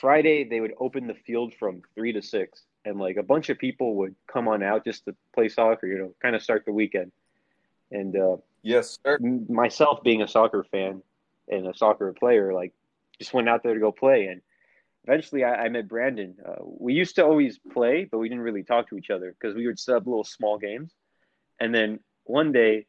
Friday 0.00 0.44
they 0.44 0.60
would 0.60 0.74
open 0.78 1.06
the 1.06 1.14
field 1.26 1.54
from 1.54 1.82
three 1.94 2.12
to 2.12 2.22
six, 2.22 2.64
and 2.84 2.98
like 2.98 3.16
a 3.16 3.22
bunch 3.22 3.48
of 3.48 3.58
people 3.58 3.94
would 3.96 4.14
come 4.26 4.48
on 4.48 4.62
out 4.62 4.84
just 4.84 5.04
to 5.06 5.14
play 5.34 5.48
soccer. 5.48 5.86
You 5.86 5.98
know, 5.98 6.14
kind 6.20 6.34
of 6.36 6.42
start 6.42 6.64
the 6.64 6.72
weekend. 6.72 7.12
And 7.90 8.16
uh, 8.16 8.36
Yes, 8.62 8.98
sir. 9.04 9.18
myself 9.20 10.02
being 10.02 10.22
a 10.22 10.28
soccer 10.28 10.64
fan 10.72 11.02
and 11.48 11.66
a 11.68 11.74
soccer 11.74 12.12
player, 12.12 12.52
like 12.52 12.72
just 13.20 13.34
went 13.34 13.48
out 13.48 13.62
there 13.62 13.74
to 13.74 13.80
go 13.80 13.92
play. 13.92 14.26
And 14.26 14.40
eventually 15.04 15.44
I, 15.44 15.64
I 15.64 15.68
met 15.68 15.88
Brandon. 15.88 16.36
Uh, 16.46 16.62
we 16.64 16.94
used 16.94 17.16
to 17.16 17.24
always 17.24 17.58
play, 17.72 18.06
but 18.10 18.18
we 18.18 18.28
didn't 18.28 18.44
really 18.44 18.64
talk 18.64 18.88
to 18.90 18.96
each 18.98 19.10
other 19.10 19.34
because 19.38 19.56
we 19.56 19.66
would 19.66 19.78
set 19.78 19.96
up 19.96 20.06
little 20.06 20.24
small 20.24 20.58
games. 20.58 20.92
And 21.60 21.74
then 21.74 22.00
one 22.24 22.52
day 22.52 22.86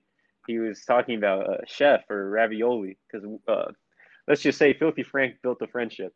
he 0.48 0.60
was 0.60 0.84
talking 0.86 1.18
about 1.18 1.50
uh, 1.50 1.58
chef 1.68 2.10
or 2.10 2.30
ravioli 2.30 2.98
because 3.12 3.28
uh, 3.48 3.72
let's 4.28 4.42
just 4.42 4.58
say 4.58 4.74
Filthy 4.74 5.04
Frank 5.04 5.36
built 5.44 5.62
a 5.62 5.68
friendship. 5.68 6.14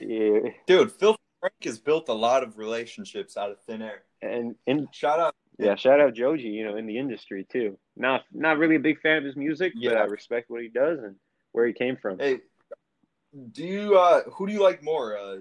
Yeah, 0.00 0.38
Dude, 0.66 0.90
Filthy 0.92 1.20
Frank 1.40 1.54
has 1.64 1.78
built 1.78 2.08
a 2.08 2.14
lot 2.14 2.42
of 2.42 2.58
relationships 2.58 3.36
out 3.36 3.50
of 3.50 3.58
thin 3.66 3.82
air. 3.82 4.02
and 4.20 4.54
and 4.66 4.88
Shout 4.92 5.20
out. 5.20 5.34
yeah, 5.58 5.74
shout 5.76 6.00
out 6.00 6.14
Joji, 6.14 6.48
you 6.48 6.64
know, 6.64 6.76
in 6.76 6.86
the 6.86 6.98
industry 6.98 7.46
too. 7.50 7.78
Not 7.96 8.22
not 8.32 8.58
really 8.58 8.76
a 8.76 8.80
big 8.80 9.00
fan 9.00 9.18
of 9.18 9.24
his 9.24 9.36
music, 9.36 9.74
but 9.82 9.96
I 9.96 10.04
respect 10.04 10.50
what 10.50 10.62
he 10.62 10.68
does 10.68 10.98
and 11.02 11.16
where 11.52 11.66
he 11.66 11.72
came 11.72 11.96
from. 12.00 12.18
Hey, 12.18 12.40
do 13.52 13.64
you 13.64 13.96
uh 13.98 14.22
who 14.32 14.46
do 14.46 14.52
you 14.52 14.62
like 14.62 14.82
more? 14.82 15.16
Uh 15.16 15.36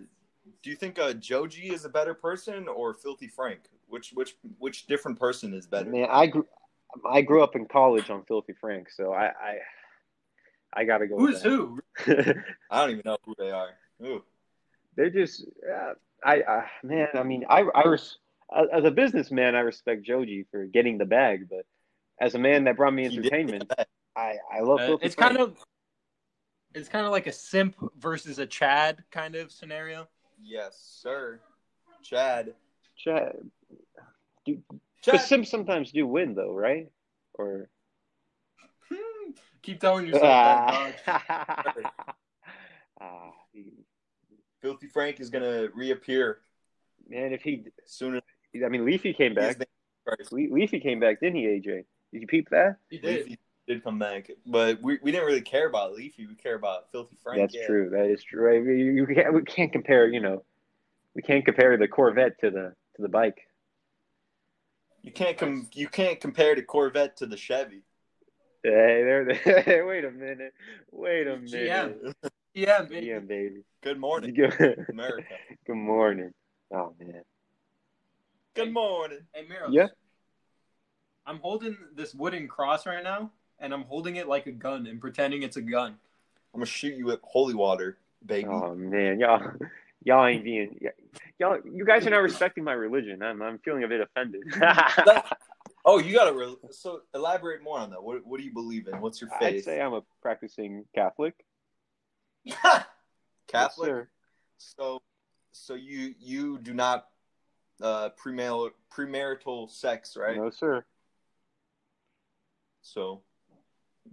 do 0.63 0.69
you 0.69 0.75
think 0.75 0.99
uh 0.99 1.13
Joji 1.13 1.73
is 1.73 1.85
a 1.85 1.89
better 1.89 2.13
person 2.13 2.67
or 2.67 2.93
Filthy 2.93 3.27
Frank? 3.27 3.61
Which 3.87 4.11
which 4.13 4.35
which 4.59 4.87
different 4.87 5.19
person 5.19 5.53
is 5.53 5.67
better? 5.67 5.89
Man, 5.89 6.07
I 6.09 6.27
grew 6.27 6.45
I 7.05 7.21
grew 7.21 7.43
up 7.43 7.55
in 7.55 7.65
college 7.67 8.09
on 8.09 8.23
Filthy 8.25 8.53
Frank, 8.53 8.89
so 8.89 9.13
I 9.13 9.25
I, 9.27 9.57
I 10.73 10.83
gotta 10.85 11.07
go. 11.07 11.17
Who's 11.17 11.43
with 11.43 11.43
who? 11.43 11.79
who? 12.05 12.13
I 12.69 12.81
don't 12.81 12.91
even 12.91 13.03
know 13.05 13.17
who 13.25 13.35
they 13.37 13.51
are. 13.51 13.71
Ooh. 14.05 14.23
They're 14.95 15.09
just 15.09 15.45
uh, 15.69 15.93
I, 16.23 16.41
I 16.47 16.65
man. 16.83 17.07
I 17.13 17.23
mean, 17.23 17.45
I 17.49 17.61
I 17.61 17.87
res- 17.87 18.17
as 18.73 18.83
a 18.83 18.91
businessman, 18.91 19.55
I 19.55 19.61
respect 19.61 20.03
Joji 20.03 20.45
for 20.51 20.65
getting 20.65 20.97
the 20.97 21.05
bag, 21.05 21.47
but 21.49 21.65
as 22.19 22.35
a 22.35 22.39
man 22.39 22.65
that 22.65 22.75
brought 22.75 22.93
me 22.93 23.05
entertainment. 23.05 23.71
I 24.15 24.35
I 24.53 24.59
love 24.61 24.81
Uh, 24.81 24.87
Filthy 24.87 25.05
it's 25.05 25.15
Frank. 25.15 25.37
kind 25.37 25.41
of 25.41 25.57
it's 26.73 26.89
kind 26.89 27.05
of 27.05 27.11
like 27.11 27.27
a 27.27 27.31
simp 27.31 27.75
versus 27.97 28.39
a 28.39 28.45
Chad 28.45 29.03
kind 29.11 29.35
of 29.35 29.51
scenario. 29.51 30.07
Yes, 30.41 30.77
sir. 31.01 31.39
Chad. 32.03 32.53
Chad. 32.97 33.37
Dude, 34.45 34.63
Chad. 35.01 35.13
but 35.13 35.21
Simps 35.21 35.49
sometimes 35.49 35.91
do 35.91 36.05
win 36.07 36.33
though, 36.35 36.53
right? 36.53 36.89
Or 37.33 37.69
Keep 39.61 39.79
telling 39.79 40.07
yourself 40.07 40.23
that, 40.23 41.05
dog. 41.05 41.85
Ah, 43.03 43.31
he- 43.51 43.73
Filthy 44.61 44.85
Frank 44.85 45.19
is 45.19 45.31
gonna 45.31 45.69
reappear 45.73 46.41
man, 47.09 47.33
if 47.33 47.41
he, 47.41 47.63
soon 47.85 48.15
as 48.17 48.21
I 48.63 48.69
mean, 48.69 48.85
Leafy 48.85 49.13
came 49.13 49.33
back. 49.33 49.47
his 49.47 49.57
name 49.59 49.67
starts. 50.03 50.31
Le- 50.31 50.53
Leafy 50.53 50.79
came 50.79 50.99
back, 50.99 51.19
didn't 51.19 51.37
he, 51.37 51.45
AJ? 51.45 51.85
Did 52.13 52.21
you 52.21 52.27
peep 52.27 52.49
that? 52.51 52.77
He 52.89 52.99
did. 52.99 53.25
Leafy 53.25 53.39
did 53.67 53.83
come 53.83 53.99
back, 53.99 54.29
but 54.45 54.81
we, 54.81 54.99
we 55.01 55.11
didn't 55.11 55.27
really 55.27 55.41
care 55.41 55.67
about 55.67 55.93
Leafy. 55.93 56.25
We 56.25 56.35
care 56.35 56.55
about 56.55 56.91
Filthy 56.91 57.17
Frank. 57.21 57.41
That's 57.41 57.55
yeah. 57.55 57.67
true. 57.67 57.89
That 57.89 58.05
is 58.05 58.23
true. 58.23 58.43
Right? 58.43 58.63
You, 58.63 58.91
you 58.91 59.07
can't, 59.07 59.33
we 59.33 59.43
can't 59.43 59.71
compare. 59.71 60.07
You 60.07 60.19
know, 60.19 60.43
we 61.15 61.21
can't 61.21 61.45
compare 61.45 61.77
the 61.77 61.87
Corvette 61.87 62.39
to 62.39 62.49
the 62.49 62.73
to 62.95 63.01
the 63.01 63.09
bike. 63.09 63.37
You 65.03 65.11
can't 65.11 65.37
com- 65.37 65.69
you 65.73 65.87
can't 65.87 66.19
compare 66.19 66.55
the 66.55 66.63
Corvette 66.63 67.17
to 67.17 67.25
the 67.25 67.37
Chevy. 67.37 67.83
Hey, 68.63 69.03
there. 69.03 69.25
there- 69.65 69.85
Wait 69.85 70.05
a 70.05 70.11
minute. 70.11 70.53
Wait 70.91 71.27
a 71.27 71.37
minute. 71.37 72.03
GM. 72.03 72.13
Yeah, 72.53 72.81
baby. 72.83 73.07
GM, 73.07 73.27
baby. 73.27 73.63
Good 73.81 73.99
morning, 73.99 74.33
Good 74.33 74.85
America. 74.89 75.35
morning. 75.69 76.33
Oh 76.73 76.93
man. 76.99 77.23
Good 78.53 78.73
morning. 78.73 79.19
Hey, 79.33 79.45
Miro. 79.47 79.69
Yeah. 79.71 79.87
I'm 81.25 81.39
holding 81.39 81.77
this 81.95 82.13
wooden 82.13 82.47
cross 82.47 82.85
right 82.85 83.03
now, 83.03 83.31
and 83.61 83.73
I'm 83.73 83.83
holding 83.83 84.17
it 84.17 84.27
like 84.27 84.47
a 84.47 84.51
gun 84.51 84.87
and 84.87 84.99
pretending 84.99 85.43
it's 85.43 85.57
a 85.57 85.61
gun. 85.61 85.97
I'm 86.53 86.59
gonna 86.59 86.65
shoot 86.65 86.95
you 86.95 87.05
with 87.05 87.19
holy 87.23 87.53
water, 87.53 87.97
baby. 88.25 88.49
Oh 88.49 88.75
man, 88.75 89.19
y'all, 89.19 89.41
y'all 90.03 90.25
ain't 90.25 90.43
being, 90.43 90.77
y'all, 91.39 91.57
you 91.63 91.85
guys 91.85 92.05
are 92.05 92.09
not 92.09 92.17
respecting 92.17 92.63
my 92.63 92.73
religion. 92.73 93.23
I'm, 93.23 93.41
I'm 93.41 93.59
feeling 93.59 93.83
a 93.83 93.87
bit 93.87 94.01
offended. 94.01 94.43
Oh, 95.83 95.97
you 95.97 96.13
gotta 96.13 96.33
re- 96.33 96.57
so 96.69 97.01
elaborate 97.13 97.63
more 97.63 97.79
on 97.79 97.89
that. 97.91 98.03
What 98.03 98.25
what 98.25 98.39
do 98.39 98.45
you 98.45 98.53
believe 98.53 98.87
in? 98.87 99.01
What's 99.01 99.19
your 99.19 99.29
faith? 99.31 99.41
I'd 99.41 99.53
faith? 99.55 99.65
say 99.65 99.81
I'm 99.81 99.93
a 99.93 100.01
practicing 100.21 100.85
Catholic. 100.93 101.33
Catholic. 102.45 102.93
Yes, 103.53 103.75
sir. 103.77 104.07
so 104.57 105.01
so 105.51 105.73
you 105.73 106.13
you 106.19 106.59
do 106.59 106.73
not 106.73 107.07
uh 107.81 108.09
premarital 108.23 108.71
premarital 108.95 109.71
sex, 109.71 110.15
right? 110.15 110.37
No, 110.37 110.51
sir. 110.51 110.85
So 112.83 113.21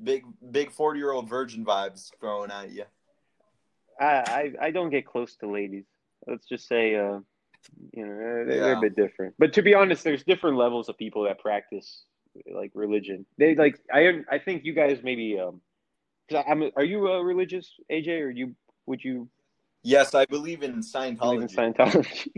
big 0.02 0.24
big 0.50 0.70
40 0.70 0.98
year 0.98 1.12
old 1.12 1.28
virgin 1.28 1.64
vibes 1.64 2.10
thrown 2.20 2.50
at 2.50 2.70
you. 2.70 2.84
I, 4.00 4.04
I, 4.04 4.52
I 4.66 4.70
don't 4.70 4.90
get 4.90 5.06
close 5.06 5.36
to 5.36 5.50
ladies. 5.50 5.84
Let's 6.26 6.46
just 6.46 6.68
say, 6.68 6.94
uh, 6.94 7.20
you 7.92 8.06
know, 8.06 8.16
they're, 8.16 8.44
they're 8.46 8.70
Yeah. 8.72 8.78
a 8.78 8.80
bit 8.80 8.94
different. 8.96 9.34
But 9.38 9.52
to 9.54 9.62
be 9.62 9.74
honest, 9.74 10.04
there's 10.04 10.22
different 10.22 10.56
levels 10.56 10.88
of 10.88 10.96
people 10.96 11.24
that 11.24 11.40
practice 11.40 12.04
like 12.54 12.70
religion. 12.74 13.26
They 13.38 13.54
like, 13.56 13.80
I, 13.92 14.20
I 14.30 14.38
think 14.38 14.64
you 14.64 14.72
guys 14.72 15.00
maybe, 15.02 15.38
um, 15.40 15.60
cause 16.30 16.44
I, 16.46 16.50
I'm, 16.50 16.70
are 16.76 16.84
you 16.84 17.10
uh, 17.12 17.18
religious, 17.20 17.72
AJ, 17.90 18.20
or 18.22 18.30
you, 18.30 18.54
would 18.86 19.02
you 19.02 19.28
Yes, 19.84 20.14
I 20.14 20.24
believe 20.26 20.62
in 20.62 20.72
believe 20.80 20.82
Scientology. 20.84 21.42
in 21.42 21.48
Scientology. 21.48 22.28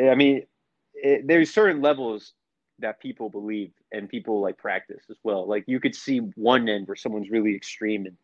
I 0.10 0.14
mean, 0.14 0.42
it, 0.94 1.26
there's 1.26 1.52
certain 1.52 1.80
levels 1.82 2.32
that 2.80 3.00
people 3.00 3.28
believe 3.28 3.72
and 3.92 4.08
people 4.08 4.40
like 4.40 4.58
practice 4.58 5.04
as 5.10 5.16
well. 5.22 5.46
Like 5.46 5.64
you 5.66 5.80
could 5.80 5.94
see 5.94 6.18
one 6.36 6.68
end 6.68 6.86
where 6.86 6.96
someone's 6.96 7.30
really 7.30 7.54
extreme 7.54 8.06
and 8.06 8.16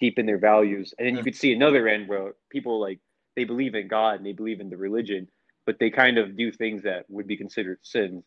deep 0.00 0.18
in 0.18 0.26
their 0.26 0.38
values, 0.38 0.94
and 0.98 1.06
then 1.06 1.16
you 1.16 1.22
could 1.22 1.36
see 1.36 1.52
another 1.52 1.88
end 1.88 2.08
where 2.08 2.34
people 2.50 2.80
like 2.80 3.00
they 3.34 3.44
believe 3.44 3.74
in 3.74 3.88
God 3.88 4.16
and 4.16 4.26
they 4.26 4.32
believe 4.32 4.60
in 4.60 4.70
the 4.70 4.76
religion, 4.76 5.28
but 5.64 5.78
they 5.78 5.90
kind 5.90 6.18
of 6.18 6.36
do 6.36 6.50
things 6.50 6.82
that 6.82 7.04
would 7.08 7.26
be 7.26 7.36
considered 7.36 7.78
sins. 7.82 8.24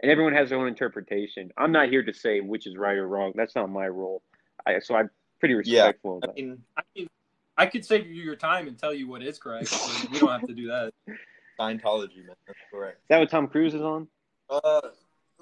And 0.00 0.10
everyone 0.10 0.34
has 0.34 0.48
their 0.48 0.58
own 0.58 0.68
interpretation. 0.68 1.50
I'm 1.56 1.72
not 1.72 1.88
here 1.88 2.02
to 2.02 2.12
say 2.12 2.40
which 2.40 2.66
is 2.66 2.76
right 2.76 2.96
or 2.96 3.06
wrong. 3.06 3.32
That's 3.36 3.54
not 3.54 3.70
my 3.70 3.86
role. 3.86 4.22
I, 4.66 4.80
so 4.80 4.96
I'm 4.96 5.10
pretty 5.38 5.54
respectful 5.54 6.18
of 6.18 6.24
I 6.24 6.26
that. 6.28 6.36
mean, 6.36 6.58
I 6.76 6.82
mean, 6.96 7.08
I 7.56 7.66
could 7.66 7.84
save 7.84 8.06
you 8.06 8.22
your 8.22 8.36
time 8.36 8.66
and 8.66 8.78
tell 8.78 8.92
you 8.92 9.08
what 9.08 9.22
is 9.22 9.38
correct. 9.38 9.70
but 9.70 10.10
we 10.10 10.18
don't 10.18 10.30
have 10.30 10.46
to 10.46 10.54
do 10.54 10.68
that. 10.68 10.92
Scientology, 11.60 12.24
man. 12.26 12.34
That's 12.46 12.58
correct. 12.72 12.98
Is 12.98 13.08
that 13.10 13.18
what 13.18 13.30
Tom 13.30 13.46
Cruise 13.46 13.74
is 13.74 13.82
on? 13.82 14.08
Uh, 14.48 14.80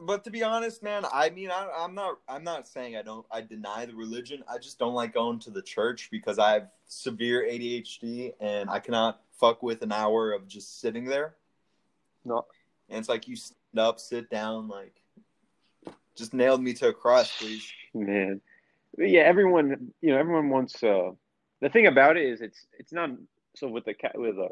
but 0.01 0.25
to 0.25 0.31
be 0.31 0.43
honest, 0.43 0.83
man, 0.83 1.05
I 1.13 1.31
mean, 1.31 1.51
I, 1.51 1.69
I'm 1.79 1.95
not. 1.95 2.19
I'm 2.29 2.45
not 2.45 2.67
saying 2.67 2.97
I 2.97 3.03
don't. 3.03 3.27
I 3.31 3.41
deny 3.43 3.87
the 3.87 3.95
religion. 3.95 4.43
I 4.49 4.59
just 4.59 4.79
don't 4.79 4.95
like 4.95 5.15
going 5.15 5.39
to 5.41 5.51
the 5.51 5.63
church 5.63 6.09
because 6.11 6.39
I 6.39 6.53
have 6.53 6.69
severe 6.87 7.43
ADHD 7.43 8.33
and 8.41 8.71
I 8.71 8.79
cannot 8.79 9.21
fuck 9.39 9.63
with 9.63 9.83
an 9.83 9.93
hour 9.93 10.33
of 10.33 10.49
just 10.49 10.81
sitting 10.81 11.05
there. 11.05 11.37
No. 12.25 12.47
And 12.89 12.99
it's 12.99 13.09
like 13.09 13.29
you 13.29 13.37
stand 13.37 13.79
up, 13.79 14.01
sit 14.01 14.31
down, 14.31 14.69
like 14.69 14.95
just 16.17 16.35
nailed 16.35 16.63
me 16.63 16.75
to 16.75 16.89
a 16.89 16.93
cross, 16.93 17.37
please. 17.39 17.71
Man, 17.95 18.41
yeah, 18.99 19.23
everyone, 19.23 19.93
you 20.01 20.11
know, 20.11 20.19
everyone 20.19 20.49
wants. 20.51 20.83
Uh, 20.83 21.13
the 21.61 21.69
thing 21.69 21.87
about 21.87 22.17
it 22.17 22.25
is, 22.25 22.41
it's 22.41 22.67
it's 22.79 22.93
not 22.93 23.11
so 23.55 23.69
with 23.69 23.85
the 23.85 23.95
with 24.15 24.37
a 24.39 24.51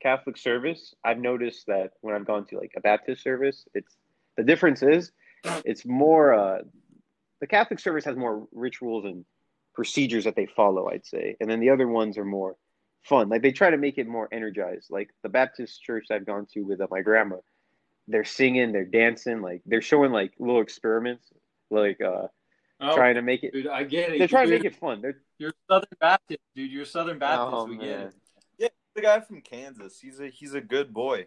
Catholic 0.00 0.36
service. 0.36 0.94
I've 1.04 1.18
noticed 1.18 1.66
that 1.66 1.92
when 2.00 2.14
I've 2.14 2.26
gone 2.26 2.46
to 2.46 2.58
like 2.58 2.72
a 2.76 2.80
Baptist 2.80 3.22
service, 3.22 3.66
it's 3.74 3.96
the 4.38 4.44
difference 4.44 4.82
is 4.82 5.12
it's 5.66 5.84
more. 5.84 6.32
Uh, 6.32 6.58
the 7.40 7.46
Catholic 7.46 7.78
service 7.78 8.04
has 8.06 8.16
more 8.16 8.48
rituals 8.52 9.04
and 9.04 9.24
procedures 9.74 10.24
that 10.24 10.34
they 10.34 10.46
follow, 10.46 10.88
I'd 10.90 11.06
say, 11.06 11.36
and 11.40 11.48
then 11.50 11.60
the 11.60 11.70
other 11.70 11.86
ones 11.86 12.16
are 12.18 12.24
more 12.24 12.56
fun. 13.04 13.28
Like 13.28 13.42
they 13.42 13.52
try 13.52 13.70
to 13.70 13.76
make 13.76 13.98
it 13.98 14.08
more 14.08 14.28
energized. 14.32 14.86
Like 14.90 15.10
the 15.22 15.28
Baptist 15.28 15.82
church 15.82 16.06
I've 16.10 16.26
gone 16.26 16.46
to 16.54 16.62
with 16.62 16.80
uh, 16.80 16.88
my 16.90 17.02
grandma, 17.02 17.36
they're 18.08 18.24
singing, 18.24 18.72
they're 18.72 18.84
dancing, 18.84 19.40
like 19.42 19.62
they're 19.66 19.82
showing 19.82 20.10
like 20.10 20.32
little 20.38 20.62
experiments, 20.62 21.26
like 21.70 22.00
uh 22.00 22.28
Oh, 22.80 22.94
trying 22.94 23.16
to 23.16 23.22
make 23.22 23.42
it. 23.42 23.52
dude, 23.52 23.66
I 23.66 23.82
get 23.82 24.12
it. 24.12 24.18
They're 24.18 24.28
trying 24.28 24.46
to 24.46 24.52
make 24.54 24.64
it 24.64 24.76
fun. 24.76 25.02
They're 25.02 25.20
You're 25.38 25.52
Southern 25.68 25.88
Baptist, 26.00 26.38
dude. 26.54 26.70
You're 26.70 26.84
Southern 26.84 27.18
Baptist. 27.18 27.52
oh 27.52 27.64
we 27.64 27.76
get 27.76 27.86
man, 27.86 28.06
it. 28.06 28.14
Yeah, 28.56 28.68
the 28.94 29.02
guy 29.02 29.18
from 29.20 29.40
Kansas. 29.40 29.98
He's 30.00 30.20
a 30.20 30.28
he's 30.28 30.54
a 30.54 30.60
good 30.60 30.94
boy. 30.94 31.26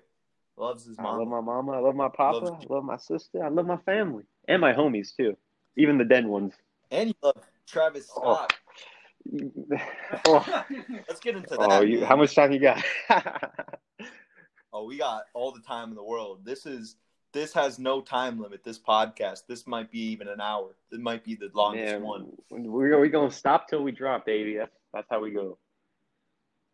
Loves 0.62 0.86
his 0.86 0.96
I 1.00 1.03
love 1.15 1.27
my 1.27 1.41
mama. 1.41 1.72
I 1.72 1.80
love 1.80 1.96
my 1.96 2.08
papa. 2.08 2.38
Loves- 2.46 2.65
I 2.70 2.74
love 2.74 2.84
my 2.84 2.98
sister. 2.98 3.44
I 3.44 3.50
love 3.50 3.65
my 3.65 3.77
family 3.77 4.25
and 4.48 4.62
my 4.62 4.74
homies 4.74 5.15
too, 5.15 5.36
even 5.75 5.98
the 5.98 6.06
den 6.06 6.27
ones. 6.30 6.53
And 6.91 7.10
you 7.10 7.15
love 7.24 7.36
Travis 7.65 8.08
Oh. 8.15 8.22
Scott. 8.22 8.53
oh, 10.27 10.65
Let's 11.08 11.20
get 11.20 11.36
into 11.36 11.50
that. 11.58 11.60
oh, 11.72 11.82
you, 11.82 12.06
how 12.06 12.15
much 12.15 12.36
time 12.36 12.51
you 12.51 12.60
got? 12.60 12.84
Oh, 14.74 14.86
we 14.86 14.98
got 14.98 15.24
all 15.34 15.51
the 15.51 15.60
time 15.60 15.89
in 15.89 15.96
the 15.96 16.03
world. 16.03 16.46
This 16.46 16.65
is 16.65 16.96
this 17.34 17.51
has 17.53 17.77
no 17.77 18.00
time 18.00 18.39
limit. 18.39 18.63
This 18.63 18.80
podcast. 18.80 19.41
This 19.46 19.68
might 19.68 19.91
be 19.91 20.00
even 20.00 20.30
an 20.30 20.39
hour. 20.39 20.77
It 20.94 21.01
might 21.01 21.25
be 21.25 21.36
the 21.36 21.50
longest 21.53 21.91
Man, 21.91 22.01
one. 22.03 22.32
we're 22.50 22.98
we 22.98 23.10
gonna 23.10 23.32
stop 23.32 23.68
till 23.68 23.84
we 23.84 23.91
drop, 23.91 24.25
baby. 24.25 24.56
That's 24.56 24.72
that's 24.94 25.08
how 25.10 25.20
we 25.20 25.32
go. 25.32 25.58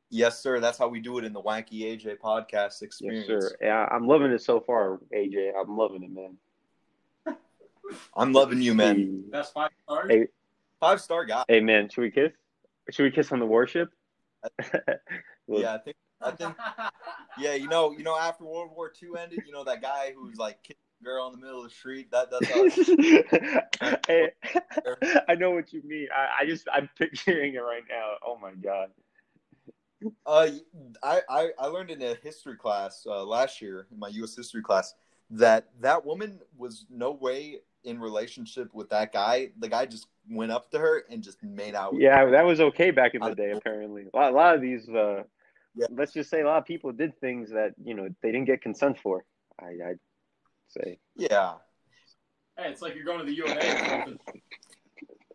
Yes, 0.10 0.40
sir. 0.42 0.60
That's 0.60 0.78
how 0.78 0.88
we 0.88 1.00
do 1.00 1.18
it 1.18 1.26
in 1.26 1.34
the 1.34 1.42
Wacky 1.42 1.82
AJ 1.82 2.18
podcast 2.24 2.82
experience. 2.82 3.28
Yes, 3.28 3.44
experience. 3.44 3.46
sir. 3.50 3.58
Yeah, 3.62 3.88
I'm 3.92 4.08
loving 4.08 4.32
it 4.32 4.42
so 4.42 4.60
far, 4.62 5.00
AJ. 5.14 5.52
I'm 5.60 5.76
loving 5.78 6.04
it, 6.04 6.12
man. 6.12 6.38
I'm 8.16 8.32
loving 8.32 8.62
you, 8.62 8.74
man. 8.74 9.26
That's 9.32 9.50
five 9.50 9.72
stars. 9.84 10.10
Hey, 10.10 10.28
Five 10.80 11.02
star 11.02 11.26
guy. 11.26 11.44
hey, 11.48 11.60
man. 11.60 11.90
Should 11.90 12.02
we 12.02 12.12
kiss? 12.12 12.32
Should 12.92 13.04
we 13.04 13.12
kiss 13.12 13.32
on 13.32 13.40
the 13.40 13.46
warship? 13.46 13.90
Well, 15.48 15.62
Yeah, 15.62 15.74
I 15.74 15.78
think. 15.80 15.98
I 16.22 16.32
think. 16.32 16.56
Yeah, 17.40 17.56
you 17.56 17.68
know, 17.68 17.92
you 17.92 18.04
know, 18.04 18.18
after 18.18 18.44
World 18.44 18.72
War 18.76 18.92
II 19.02 19.20
ended, 19.20 19.42
you 19.46 19.52
know 19.52 19.64
that 19.64 19.82
guy 19.82 20.14
who's 20.16 20.38
like 20.38 20.62
kissing 20.64 20.78
a 21.02 21.04
girl 21.04 21.28
in 21.28 21.34
the 21.34 21.46
middle 21.46 21.64
of 21.64 21.70
the 21.70 21.76
street. 21.76 22.10
That 22.12 22.30
that's 22.32 22.52
us. 22.52 24.02
hey, 24.08 24.32
I 25.28 25.36
know 25.36 25.52
what 25.52 25.74
you 25.74 25.82
mean. 25.84 26.08
I, 26.16 26.44
I 26.44 26.46
just 26.46 26.68
I'm 26.72 26.90
picturing 26.98 27.56
it 27.56 27.60
right 27.60 27.84
now. 27.90 28.14
Oh 28.26 28.38
my 28.38 28.52
god. 28.52 28.90
Uh, 30.26 30.50
I, 31.04 31.22
I 31.30 31.50
I 31.60 31.66
learned 31.68 31.92
in 31.92 32.02
a 32.02 32.16
history 32.16 32.56
class 32.58 33.06
uh, 33.10 33.24
last 33.26 33.62
year 33.62 33.88
in 33.92 34.00
my 34.00 34.08
U.S. 34.10 34.36
history 34.36 34.62
class 34.62 34.94
that 35.32 35.70
that 35.82 36.06
woman 36.06 36.40
was 36.58 36.86
no 36.90 37.12
way 37.12 37.60
in 37.84 38.00
relationship 38.00 38.74
with 38.74 38.90
that 38.90 39.12
guy. 39.14 39.50
The 39.60 39.70
guy 39.70 39.86
just 39.86 40.08
went 40.30 40.52
up 40.52 40.70
to 40.72 40.80
her 40.80 41.04
and 41.10 41.22
just 41.24 41.42
made 41.44 41.76
out. 41.76 41.94
With 41.94 42.02
Yeah, 42.02 42.20
her. 42.26 42.32
that 42.32 42.46
was 42.46 42.60
okay 42.60 42.92
back 42.92 43.14
in 43.16 43.22
the 43.22 43.34
day. 43.36 43.52
Apparently, 43.52 44.06
a 44.14 44.18
lot, 44.18 44.32
a 44.32 44.36
lot 44.36 44.56
of 44.56 44.62
these. 44.62 44.88
Uh, 44.90 45.24
Yeah. 45.76 45.88
Let's 45.92 46.12
just 46.14 46.30
say 46.30 46.42
a 46.42 46.46
lot 46.46 46.58
of 46.58 46.66
people 46.66 46.92
did 46.92 47.20
things 47.20 47.50
that 47.52 47.74
you 47.84 47.94
know 47.94 48.10
they 48.22 48.32
didn't 48.32 48.46
get 48.48 48.62
consent 48.62 48.98
for. 49.00 49.26
I, 49.60 49.68
I'd 49.90 50.00
say. 50.70 51.00
yeah, 51.16 51.54
Hey, 52.58 52.70
it's 52.72 52.82
like 52.82 52.96
you're 52.96 53.06
going 53.06 53.20
to 53.20 53.26
the 53.26 53.36
U 53.36 53.46
of 53.50 53.52
A 53.52 53.56
or 53.58 53.88
something. 54.06 54.20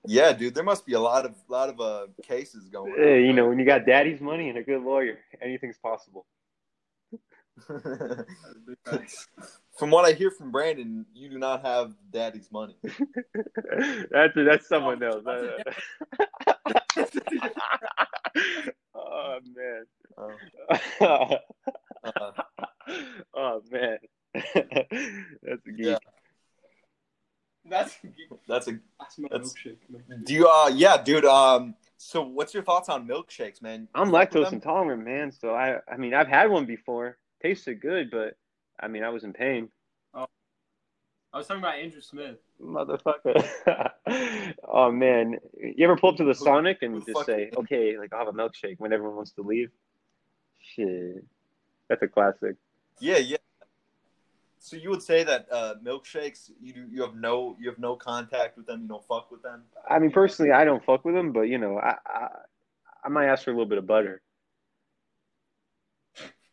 Yeah, 0.07 0.33
dude. 0.33 0.55
There 0.55 0.65
must 0.65 0.85
be 0.87 0.93
a 0.95 1.01
lot 1.01 1.25
of 1.25 1.35
lot 1.49 1.69
of 1.69 1.81
uh 1.81 2.07
cases 2.23 2.69
going. 2.69 2.95
Hey, 2.97 3.25
you 3.25 3.33
know, 3.33 3.49
when 3.49 3.59
you 3.59 3.65
got 3.65 3.87
daddy's 3.87 4.21
money 4.21 4.49
and 4.49 4.59
a 4.59 4.63
good 4.63 4.83
lawyer, 4.83 5.19
anything's 5.41 5.79
possible. 5.79 6.27
from 9.79 9.91
what 9.91 10.05
I 10.07 10.13
hear 10.13 10.31
from 10.31 10.51
Brandon, 10.51 11.05
you 11.15 11.29
do 11.29 11.39
not 11.39 11.63
have 11.65 11.93
daddy's 12.11 12.51
money. 12.51 12.77
that's 14.11 14.33
that's 14.35 14.67
someone 14.69 15.03
Oh, 15.03 15.21
else. 15.25 15.25
that's 16.97 17.17
oh 18.95 19.39
man. 19.55 19.85
Uh, 21.01 21.37
uh, 22.05 22.33
oh 23.35 23.63
man. 23.71 23.99
that's 24.35 25.67
a 25.67 25.71
geek. 25.73 25.87
Yeah. 25.87 25.99
That's 27.69 27.97
that's 28.49 28.69
a 28.69 28.73
I 29.01 29.05
smell 29.11 29.29
That's- 29.31 29.53
milkshake. 29.55 29.77
man. 30.09 30.23
do 30.25 30.35
you 30.35 30.49
uh 30.49 30.69
yeah, 30.75 31.03
dude. 31.03 31.25
Um, 31.25 31.75
so 31.97 32.23
what's 32.23 32.53
your 32.53 32.65
thoughts 32.65 32.89
on 32.89 33.07
milkshakes, 33.07 33.63
man? 33.63 33.87
I'm 33.95 34.09
You 34.09 34.13
fuck 34.13 34.35
with 34.35 34.45
lactose 34.49 34.53
intolerant, 34.53 35.05
man. 35.05 35.31
So 35.31 35.55
I, 35.55 35.79
I 35.91 35.97
mean, 35.97 36.15
I've 36.15 36.27
had 36.27 36.51
one 36.51 36.67
before. 36.67 37.19
Tasted 37.43 37.81
good, 37.81 38.11
but 38.11 38.37
I 38.81 38.89
mean, 38.89 39.05
I 39.05 39.09
was 39.11 39.23
in 39.25 39.33
pain, 39.33 39.69
Oh, 40.15 40.27
I 41.33 41.39
was 41.39 41.47
talking 41.47 41.63
about 41.63 41.77
Andrew 41.77 42.01
Smith. 42.01 42.37
motherfucker. 42.61 43.91
oh 44.69 44.91
man, 44.93 45.39
you 45.61 45.85
ever 45.85 45.97
pull 45.97 46.11
up 46.11 46.17
to 46.17 46.25
the 46.25 46.35
Sonic 46.35 46.79
and 46.83 47.05
just 47.07 47.25
say, 47.27 47.51
"Okay, 47.57 47.97
like 47.99 48.13
I'll 48.13 48.27
have 48.27 48.29
a 48.29 48.37
milkshake" 48.37 48.77
when 48.79 48.93
everyone 48.93 49.17
wants 49.17 49.33
to 49.33 49.43
leave? 49.43 49.71
Shit, 50.61 51.25
that's 51.89 52.03
a 52.03 52.09
classic. 52.09 52.57
Yeah, 53.01 53.19
yeah. 53.19 53.37
So 54.65 54.77
you 54.77 54.91
would 54.91 55.03
say 55.03 55.25
that 55.25 55.49
uh, 55.51 55.75
milkshakes, 55.85 56.49
you 56.63 56.73
do, 56.73 56.87
you 56.89 57.03
have 57.03 57.17
no 57.17 57.57
you 57.61 57.69
have 57.69 57.81
no 57.81 57.97
contact 57.97 58.57
with 58.57 58.65
them, 58.65 58.83
you 58.83 58.87
don't 58.89 59.05
fuck 59.05 59.33
with 59.33 59.43
them. 59.43 59.65
I 59.91 59.99
mean, 59.99 60.13
personally, 60.13 60.53
I 60.53 60.65
don't 60.65 60.83
fuck 60.85 61.05
with 61.05 61.17
them, 61.17 61.33
but 61.33 61.43
you 61.43 61.59
know, 61.59 61.81
I, 61.81 61.97
I, 62.07 62.29
I 63.05 63.09
might 63.09 63.27
ask 63.27 63.43
for 63.43 63.51
a 63.51 63.55
little 63.55 63.69
bit 63.69 63.79
of 63.79 63.89
butter. 63.89 64.23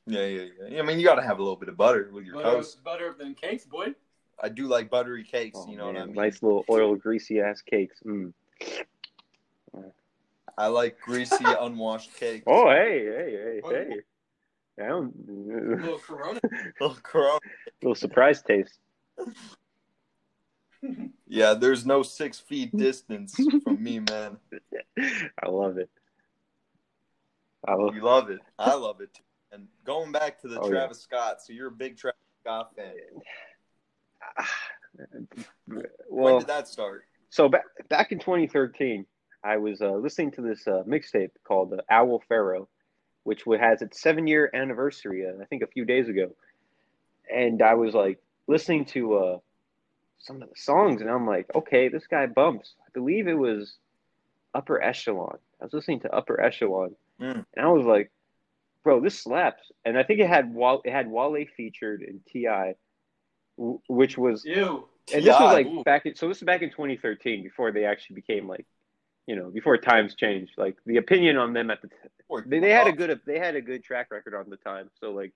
Yeah, 0.07 0.25
yeah, 0.25 0.45
yeah. 0.69 0.79
I 0.79 0.81
mean, 0.81 0.97
you 0.99 1.05
got 1.05 1.15
to 1.15 1.21
have 1.21 1.37
a 1.37 1.43
little 1.43 1.55
bit 1.55 1.69
of 1.69 1.77
butter 1.77 2.09
with 2.11 2.25
your 2.25 2.33
Butter, 2.33 2.55
toast. 2.55 2.83
butter 2.83 3.15
than 3.17 3.35
cakes, 3.35 3.65
boy. 3.65 3.93
I 4.41 4.49
do 4.49 4.65
like 4.65 4.89
buttery 4.89 5.23
cakes. 5.23 5.59
Oh, 5.61 5.69
you 5.69 5.77
know 5.77 5.85
what 5.85 5.95
I 5.95 6.05
mean? 6.05 6.15
nice 6.15 6.41
little 6.41 6.65
oil 6.67 6.95
greasy 6.95 7.41
ass 7.41 7.61
cakes. 7.61 7.99
Mm. 8.03 8.33
I 10.57 10.65
like 10.65 10.99
greasy, 10.99 11.45
unwashed 11.59 12.15
cakes. 12.19 12.45
Oh, 12.47 12.71
hey, 12.71 13.05
hey, 13.05 13.61
hey, 13.61 13.61
hey. 13.69 13.95
I 14.81 14.87
don't, 14.87 15.13
little 15.27 15.99
Corona. 16.07 16.39
Oh, 16.81 16.95
Corona. 17.03 17.39
little 17.81 17.95
surprise 17.95 18.41
taste. 18.41 18.79
Yeah, 21.27 21.53
there's 21.55 21.85
no 21.85 22.03
six 22.03 22.39
feet 22.39 22.75
distance 22.75 23.35
from 23.63 23.83
me, 23.83 23.99
man. 23.99 24.37
I 25.43 25.49
love 25.49 25.77
it. 25.77 25.89
I 27.67 27.73
love 27.73 27.93
You 27.95 28.01
love 28.01 28.29
it. 28.29 28.39
I 28.57 28.73
love 28.75 29.01
it. 29.01 29.13
Too. 29.13 29.23
And 29.51 29.67
going 29.85 30.11
back 30.13 30.39
to 30.41 30.47
the 30.47 30.59
Oh, 30.59 30.65
yeah. 30.65 30.71
Travis 30.71 31.01
Scott, 31.01 31.41
so 31.41 31.51
you're 31.51 31.67
a 31.67 31.71
big 31.71 31.97
Travis 31.97 32.19
Scott 32.41 32.71
fan. 32.75 32.93
when 36.09 36.37
did 36.39 36.47
that 36.47 36.67
start? 36.67 37.03
so 37.29 37.47
back 37.49 37.63
back 37.89 38.11
in 38.11 38.19
2013, 38.19 39.05
I 39.43 39.57
was 39.57 39.81
uh, 39.81 39.91
listening 39.91 40.31
to 40.31 40.41
this 40.41 40.65
uh, 40.67 40.83
mixtape 40.87 41.31
called 41.45 41.73
uh, 41.73 41.77
Owl 41.89 42.23
Pharaoh, 42.29 42.69
which 43.29 43.43
has 43.61 43.83
its 43.83 44.01
seven 44.01 44.25
year 44.25 44.49
anniversary. 44.53 45.23
Uh, 45.27 45.39
I 45.39 45.45
think 45.45 45.61
a 45.61 45.67
few 45.67 45.85
days 45.85 46.09
ago, 46.09 46.31
and 47.31 47.61
I 47.61 47.75
was 47.75 47.93
like 47.93 48.17
listening 48.47 48.85
to 48.85 49.15
uh, 49.15 49.37
some 50.17 50.41
of 50.41 50.49
the 50.49 50.55
songs, 50.55 51.01
and 51.01 51.09
I'm 51.09 51.27
like, 51.27 51.45
okay, 51.53 51.89
this 51.89 52.07
guy 52.07 52.25
bumps. 52.25 52.73
I 52.81 52.89
believe 52.91 53.27
it 53.27 53.37
was 53.37 53.75
Upper 54.55 54.81
Echelon. 54.81 55.37
I 55.61 55.65
was 55.65 55.73
listening 55.73 55.99
to 56.01 56.11
Upper 56.13 56.41
Echelon, 56.41 56.95
Mm. 57.21 57.45
and 57.55 57.65
I 57.65 57.67
was 57.69 57.85
like, 57.85 58.11
bro, 58.83 58.99
this 59.01 59.19
slaps. 59.19 59.61
And 59.85 59.97
I 59.97 60.03
think 60.03 60.21
it 60.21 60.27
had 60.27 60.55
Wale, 60.55 60.81
it 60.85 60.91
had 60.91 61.07
Wale 61.11 61.45
featured 61.57 62.01
in 62.01 62.21
T.I., 62.31 62.75
which 63.57 64.17
was 64.17 64.45
Ew. 64.45 64.87
and 65.13 65.23
this 65.25 65.37
was 65.39 65.53
like 65.53 65.67
ooh. 65.67 65.83
back 65.83 66.05
in, 66.05 66.15
so 66.15 66.29
this 66.29 66.37
is 66.37 66.43
back 66.43 66.61
in 66.61 66.69
2013 66.71 67.43
before 67.43 67.73
they 67.73 67.83
actually 67.83 68.15
became 68.15 68.47
like 68.47 68.65
you 69.29 69.35
know 69.37 69.49
before 69.59 69.77
times 69.77 70.11
changed 70.23 70.53
like 70.57 70.75
the 70.91 70.97
opinion 71.03 71.37
on 71.43 71.49
them 71.57 71.67
at 71.73 71.79
the 71.83 71.87
t- 71.89 71.95
they, 72.51 72.59
they 72.59 72.71
had 72.79 72.87
a 72.87 72.91
good 72.99 73.11
they 73.29 73.37
had 73.45 73.55
a 73.55 73.61
good 73.69 73.81
track 73.89 74.07
record 74.15 74.33
on 74.33 74.49
the 74.49 74.57
time 74.71 74.89
so 74.99 75.11
like 75.11 75.33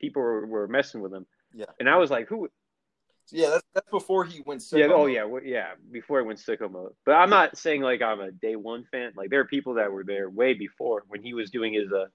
people 0.00 0.22
were, 0.22 0.46
were 0.46 0.68
messing 0.76 1.00
with 1.02 1.12
them 1.12 1.26
Yeah. 1.52 1.66
and 1.78 1.86
i 1.94 1.96
was 2.02 2.10
like 2.10 2.26
who 2.28 2.48
Yeah, 3.30 3.50
that's, 3.50 3.66
that's 3.74 3.90
before 3.90 4.24
he 4.24 4.40
went. 4.48 4.62
yeah 4.72 4.86
sicko 4.86 4.90
oh 4.92 4.98
mode. 5.04 5.12
yeah 5.16 5.24
well, 5.24 5.42
yeah 5.56 5.68
before 5.98 6.20
he 6.20 6.26
went 6.26 6.38
sicko 6.38 6.70
mode 6.70 6.94
but 7.06 7.12
i'm 7.20 7.30
not 7.38 7.48
saying 7.64 7.82
like 7.90 8.00
i'm 8.02 8.20
a 8.20 8.30
day 8.46 8.56
one 8.56 8.84
fan 8.90 9.12
like 9.16 9.28
there 9.30 9.40
are 9.40 9.46
people 9.56 9.74
that 9.74 9.90
were 9.92 10.04
there 10.04 10.28
way 10.30 10.54
before 10.54 11.02
when 11.08 11.22
he 11.22 11.34
was 11.34 11.50
doing 11.50 11.72
his 11.74 11.90
uh 11.92 12.06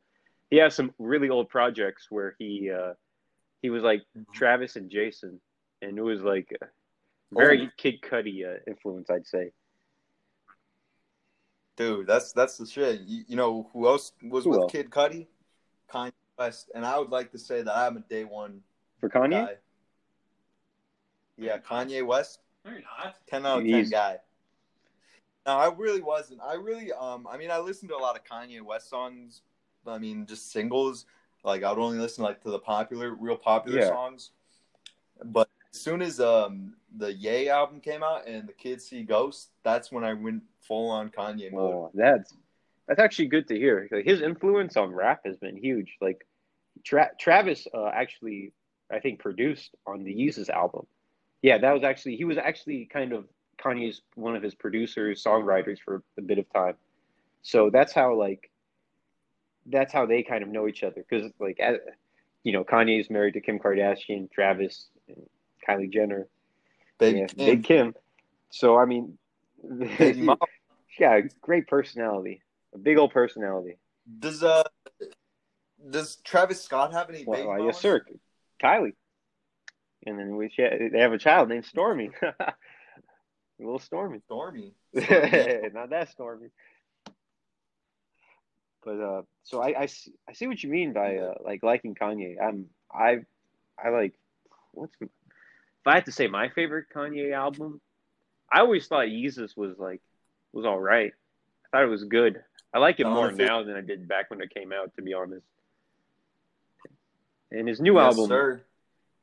he 0.50 0.58
has 0.58 0.74
some 0.76 0.92
really 0.98 1.30
old 1.30 1.48
projects 1.50 2.08
where 2.10 2.36
he 2.40 2.72
uh 2.72 2.94
he 3.62 3.70
was 3.70 3.84
like 3.84 4.02
Mhm. 4.18 4.26
travis 4.34 4.76
and 4.78 4.90
jason 4.90 5.40
and 5.84 5.98
it 5.98 6.02
was 6.02 6.22
like 6.22 6.50
very 7.32 7.60
Oh. 7.68 7.70
kid 7.78 7.96
Cudi 8.02 8.38
uh, 8.52 8.58
influence 8.68 9.10
i'd 9.12 9.28
say 9.28 9.52
Dude, 11.80 12.06
that's 12.08 12.34
that's 12.34 12.58
the 12.58 12.66
shit. 12.66 13.00
You, 13.02 13.24
you 13.30 13.36
know 13.38 13.70
who 13.74 13.88
else 13.88 14.12
was 14.22 14.44
Who 14.44 14.50
with 14.52 14.60
else? 14.60 14.72
Kid 14.72 14.90
Cudi? 14.90 15.28
Kanye 15.92 16.12
West, 16.38 16.70
and 16.76 16.86
I 16.86 17.00
would 17.00 17.10
like 17.10 17.32
to 17.32 17.40
say 17.40 17.62
that 17.62 17.76
I'm 17.76 17.96
a 17.98 18.02
day 18.02 18.26
one 18.26 18.60
for 19.00 19.10
kanye 19.10 19.32
guy. 19.32 19.54
Yeah, 21.38 21.58
Kanye 21.58 22.06
West, 22.06 22.40
No, 22.66 22.72
you're 22.72 22.82
not. 22.82 23.16
ten 23.28 23.46
out 23.46 23.60
of 23.60 23.64
ten 23.64 23.74
He's- 23.74 23.90
guy. 23.90 24.18
No, 25.46 25.54
I 25.58 25.72
really 25.74 26.02
wasn't. 26.02 26.42
I 26.42 26.56
really, 26.56 26.92
um, 26.92 27.26
I 27.26 27.38
mean, 27.38 27.50
I 27.50 27.60
listened 27.60 27.90
to 27.90 27.96
a 27.96 27.98
lot 27.98 28.16
of 28.18 28.26
Kanye 28.26 28.62
West 28.62 28.90
songs. 28.90 29.42
I 29.88 29.98
mean, 29.98 30.26
just 30.26 30.52
singles. 30.52 31.06
Like 31.46 31.64
I 31.64 31.72
would 31.72 31.82
only 31.82 31.98
listen 31.98 32.26
like 32.26 32.42
to 32.44 32.52
the 32.52 32.60
popular, 32.60 33.16
real 33.16 33.38
popular 33.38 33.80
Yeah. 33.80 33.88
songs. 33.88 34.32
But 35.24 35.50
as 35.74 35.80
soon 35.80 36.02
as 36.02 36.20
um 36.20 36.74
the 36.98 37.14
Ye 37.14 37.50
album 37.50 37.80
came 37.82 38.04
out 38.04 38.28
and 38.28 38.48
the 38.48 38.54
Kids 38.54 38.86
See 38.86 39.04
Ghosts, 39.04 39.50
that's 39.64 39.92
when 39.92 40.04
I 40.04 40.14
went 40.14 40.44
full 40.62 40.90
on 40.90 41.10
Kanye 41.10 41.52
mode. 41.52 41.74
Oh, 41.74 41.92
that's 41.94 42.34
that's 42.88 43.00
actually 43.00 43.28
good 43.28 43.48
to 43.50 43.56
hear. 43.56 43.88
His 44.04 44.22
influence 44.22 44.76
on 44.76 44.92
rap 44.92 45.22
has 45.26 45.38
been 45.38 45.56
huge. 45.56 45.98
Like 46.02 46.26
Tra- 46.84 47.12
Travis 47.20 47.68
uh, 47.74 47.90
actually, 47.94 48.54
I 48.92 49.00
think, 49.00 49.20
produced 49.20 49.76
on 49.86 50.04
the 50.04 50.14
Yeezus 50.14 50.50
album. 50.50 50.88
Yeah, 51.42 51.60
that 51.60 51.72
was 51.72 51.84
actually 51.84 52.16
he 52.16 52.26
was 52.26 52.38
actually 52.38 52.90
kind 52.92 53.14
of 53.14 53.26
Kanye's 53.64 54.02
one 54.16 54.36
of 54.36 54.42
his 54.42 54.56
producers, 54.56 55.24
songwriters 55.24 55.78
for 55.84 56.02
a 56.18 56.22
bit 56.22 56.40
of 56.40 56.52
time. 56.52 56.76
So 57.44 57.70
that's 57.70 57.94
how 57.94 58.16
like 58.16 58.50
that's 59.68 59.94
how 59.94 60.06
they 60.06 60.24
kind 60.24 60.42
of 60.44 60.50
know 60.50 60.68
each 60.68 60.84
other 60.84 61.06
because 61.08 61.32
like 61.40 61.60
you 62.44 62.52
know 62.52 62.64
Kanye's 62.64 63.10
married 63.10 63.36
to 63.36 63.42
Kim 63.42 63.60
Kardashian, 63.60 64.32
Travis, 64.32 64.88
Kylie 65.68 65.92
Jenner, 65.92 66.28
Baby 66.98 67.20
yeah, 67.20 67.28
Kim, 67.28 67.46
Big 67.46 67.64
Kim. 67.64 67.96
So 68.50 68.78
I 68.78 68.86
mean, 68.86 69.18
Baby 69.98 70.30
She's 70.90 71.00
got 71.00 71.18
a 71.18 71.24
great 71.42 71.68
personality, 71.68 72.42
a 72.74 72.78
big 72.78 72.98
old 72.98 73.12
personality. 73.12 73.78
Does 74.20 74.44
uh 74.44 74.64
does 75.90 76.18
Travis 76.24 76.62
Scott 76.62 76.94
have 76.94 77.10
any 77.10 77.24
Well, 77.26 77.38
baby 77.38 77.48
well, 77.48 77.66
yes, 77.66 77.80
sir. 77.80 78.02
Kylie, 78.62 78.94
and 80.06 80.20
then 80.20 80.36
we 80.36 80.50
she, 80.50 80.64
they 80.92 81.00
have 81.00 81.14
a 81.14 81.18
child 81.18 81.50
named 81.50 81.66
Stormi. 81.66 82.12
a 82.22 82.34
little 83.60 83.80
Stormy, 83.80 84.20
Stormy. 84.26 84.74
not 84.94 85.92
that 85.92 86.10
Stormy. 86.12 86.50
But 88.84 89.00
uh, 89.00 89.22
so 89.44 89.62
I, 89.62 89.82
I 89.82 89.86
see, 89.88 90.14
I 90.28 90.34
see 90.34 90.48
what 90.48 90.64
you 90.64 90.70
mean 90.70 90.94
by 90.94 91.18
uh, 91.18 91.36
like 91.44 91.64
liking 91.64 91.96
Kanye. 91.96 92.36
I'm 92.42 92.68
I 92.92 93.20
I 93.84 93.90
like 93.90 94.16
what's 94.72 94.96
m- 95.02 95.10
if 95.10 95.19
I 95.90 95.96
had 95.96 96.06
to 96.06 96.12
say 96.12 96.28
my 96.28 96.50
favorite 96.50 96.88
Kanye 96.96 97.34
album, 97.34 97.82
I 98.52 98.62
always 98.62 98.88
thought 98.88 99.08
Yeezus 99.08 99.58
was 99.58 99.78
like 99.78 100.02
was 100.54 100.66
all 100.66 100.80
right. 100.80 101.12
I 101.66 101.78
thought 101.78 101.84
it 101.86 101.90
was 101.90 102.04
good. 102.06 102.42
I 102.74 102.80
like 102.80 103.00
it 103.00 103.06
No, 103.06 103.14
more 103.14 103.32
now 103.32 103.64
than 103.64 103.76
I 103.76 103.82
did 103.82 104.08
back 104.08 104.30
when 104.30 104.42
it 104.42 104.54
came 104.54 104.72
out, 104.74 104.96
to 104.96 105.02
be 105.02 105.14
honest. 105.14 105.46
And 107.52 107.68
his 107.68 107.80
new 107.82 108.00
Yes, 108.00 108.16
album, 108.16 108.28
sir. 108.28 108.62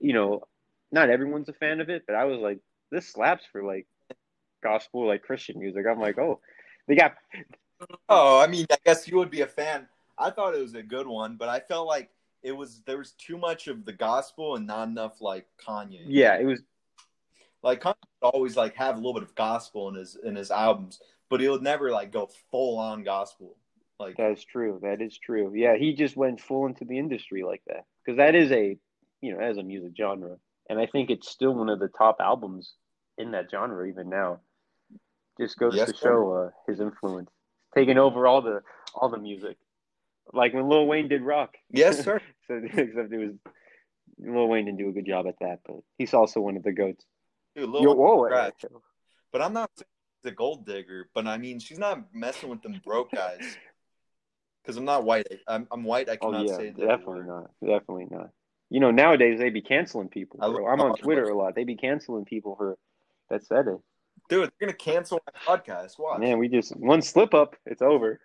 you 0.01 0.13
know, 0.13 0.43
not 0.93 1.11
everyone's 1.11 1.49
a 1.49 1.53
fan 1.55 1.81
of 1.81 1.91
it, 1.91 2.05
but 2.07 2.17
I 2.17 2.25
was 2.25 2.41
like, 2.41 2.59
this 2.91 3.09
slaps 3.09 3.45
for 3.53 3.63
like 3.65 3.87
gospel, 4.63 5.07
like 5.07 5.23
Christian 5.23 5.59
music. 5.61 5.85
I'm 5.89 6.01
like, 6.01 6.19
oh, 6.19 6.41
they 6.89 6.97
got 6.97 7.15
Oh, 8.09 8.41
I 8.41 8.47
mean, 8.47 8.67
I 8.71 8.77
guess 8.85 9.07
you 9.09 9.17
would 9.19 9.31
be 9.31 9.43
a 9.43 9.47
fan. 9.47 9.89
I 10.19 10.31
thought 10.31 10.55
it 10.55 10.63
was 10.63 10.75
a 10.75 10.83
good 10.83 11.07
one, 11.07 11.37
but 11.37 11.49
I 11.49 11.61
felt 11.61 11.87
like 11.87 12.11
it 12.47 12.57
was 12.57 12.83
there 12.87 12.99
was 12.99 13.13
too 13.13 13.37
much 13.37 13.67
of 13.67 13.85
the 13.85 13.93
gospel 13.93 14.55
and 14.57 14.67
not 14.67 14.89
enough 14.89 15.21
like 15.21 15.47
Kanye. 15.67 16.01
yeah, 16.07 16.39
it 16.39 16.45
was 16.45 16.63
Like 17.63 17.81
Kanye 17.83 17.95
would 18.23 18.31
always 18.33 18.57
like 18.57 18.75
have 18.77 18.95
a 18.95 18.99
little 18.99 19.15
bit 19.15 19.25
of 19.25 19.35
gospel 19.35 19.89
in 19.89 19.97
his 19.97 20.17
in 20.25 20.37
his 20.37 20.51
albums, 20.51 21.01
but 21.29 21.41
he 21.41 21.49
would 21.49 21.63
never 21.63 21.91
like 21.91 22.13
go 22.13 22.29
full 22.51 22.79
on 22.79 23.03
gospel. 23.03 23.57
Like 23.99 24.17
That 24.19 24.31
is 24.31 24.45
true. 24.45 24.79
That 24.83 25.03
is 25.03 25.19
true. 25.19 25.53
Yeah, 25.55 25.77
he 25.77 25.95
just 25.95 26.17
went 26.17 26.41
full 26.41 26.67
into 26.67 26.85
the 26.85 26.99
industry 26.99 27.43
like 27.43 27.63
that 27.67 27.85
because 28.05 28.19
that 28.19 28.35
is 28.35 28.53
a, 28.53 28.79
you 29.21 29.33
know, 29.33 29.41
as 29.41 29.57
a 29.57 29.63
music 29.63 29.93
genre, 29.97 30.37
and 30.71 30.79
I 30.79 30.87
think 30.87 31.11
it's 31.11 31.29
still 31.31 31.55
one 31.55 31.69
of 31.69 31.81
the 31.81 31.89
top 31.89 32.19
albums 32.21 32.75
in 33.19 33.33
that 33.33 33.51
genre 33.51 33.89
even 33.89 34.09
now. 34.09 34.41
Just 35.41 35.59
goes 35.59 35.75
Yes, 35.75 35.91
to 35.91 35.97
show 35.97 36.33
uh, 36.33 36.51
his 36.71 36.81
influence, 36.81 37.31
taking 37.75 37.99
over 37.99 38.27
all 38.27 38.41
the 38.43 38.63
all 38.95 39.09
the 39.09 39.19
music, 39.19 39.57
like 40.33 40.55
when 40.55 40.69
Lil 40.69 40.87
Wayne 40.87 41.09
did 41.09 41.23
rock. 41.23 41.55
yes, 41.71 42.01
sir. 42.05 42.21
So 42.49 42.61
except 42.63 43.13
it 43.13 43.19
was 43.19 43.35
Lil 44.19 44.49
Wayne 44.49 44.65
didn't 44.67 44.79
do 44.79 44.89
a 44.89 44.93
good 44.93 45.07
job 45.07 45.27
at 45.27 45.37
that, 45.41 45.61
but 45.67 45.77
he's 45.99 46.15
also 46.15 46.41
one 46.41 46.57
of 46.57 46.63
the 46.63 46.73
goats. 46.73 47.05
Dude, 47.55 47.69
Lil 47.71 47.83
Yo, 47.83 47.89
Wayne 47.95 47.99
whoa. 48.33 48.83
But 49.33 49.43
I'm 49.43 49.53
not 49.53 49.71
saying 49.77 49.87
she's 50.25 50.33
a 50.33 50.35
gold 50.35 50.67
digger. 50.67 51.09
But 51.15 51.27
I 51.27 51.37
mean, 51.39 51.59
she's 51.59 51.79
not 51.79 52.15
messing 52.15 52.49
with 52.49 52.63
them 52.63 52.81
broke 52.85 53.13
guys. 53.13 53.41
Because 54.63 54.79
I'm 54.79 54.85
not 54.85 55.05
white. 55.05 55.29
I'm, 55.47 55.69
I'm 55.71 55.85
white. 55.85 56.09
I 56.09 56.19
Oh 56.21 56.33
cannot 56.33 56.49
yeah, 56.49 56.57
say 56.57 56.71
that 56.71 56.77
definitely 56.81 57.23
word. 57.23 57.27
not. 57.29 57.51
Definitely 57.65 58.09
not. 58.11 58.31
You 58.69 58.81
know, 58.81 58.91
nowadays 58.91 59.39
they 59.39 59.49
be 59.51 59.63
canceling 59.63 60.09
people. 60.09 60.41
I 60.43 60.47
Bro. 60.49 60.55
look- 60.57 60.65
I'm 60.73 60.81
on 60.81 60.97
Twitter 60.97 61.23
a 61.23 61.39
lot. 61.39 61.55
They 61.55 61.63
be 61.63 61.77
canceling 61.77 62.25
people 62.25 62.57
for 62.57 62.77
that 63.31 63.47
said 63.47 63.69
it. 63.69 63.79
Dude, 64.29 64.51
they're 64.59 64.67
gonna 64.67 64.77
cancel 64.77 65.21
my 65.25 65.57
podcast. 65.57 66.01
Watch. 66.01 66.19
Man, 66.19 66.39
we 66.41 66.49
just 66.49 66.75
one 66.77 67.01
slip 67.01 67.33
up, 67.33 67.55
it's 67.65 67.81
over. 67.81 68.19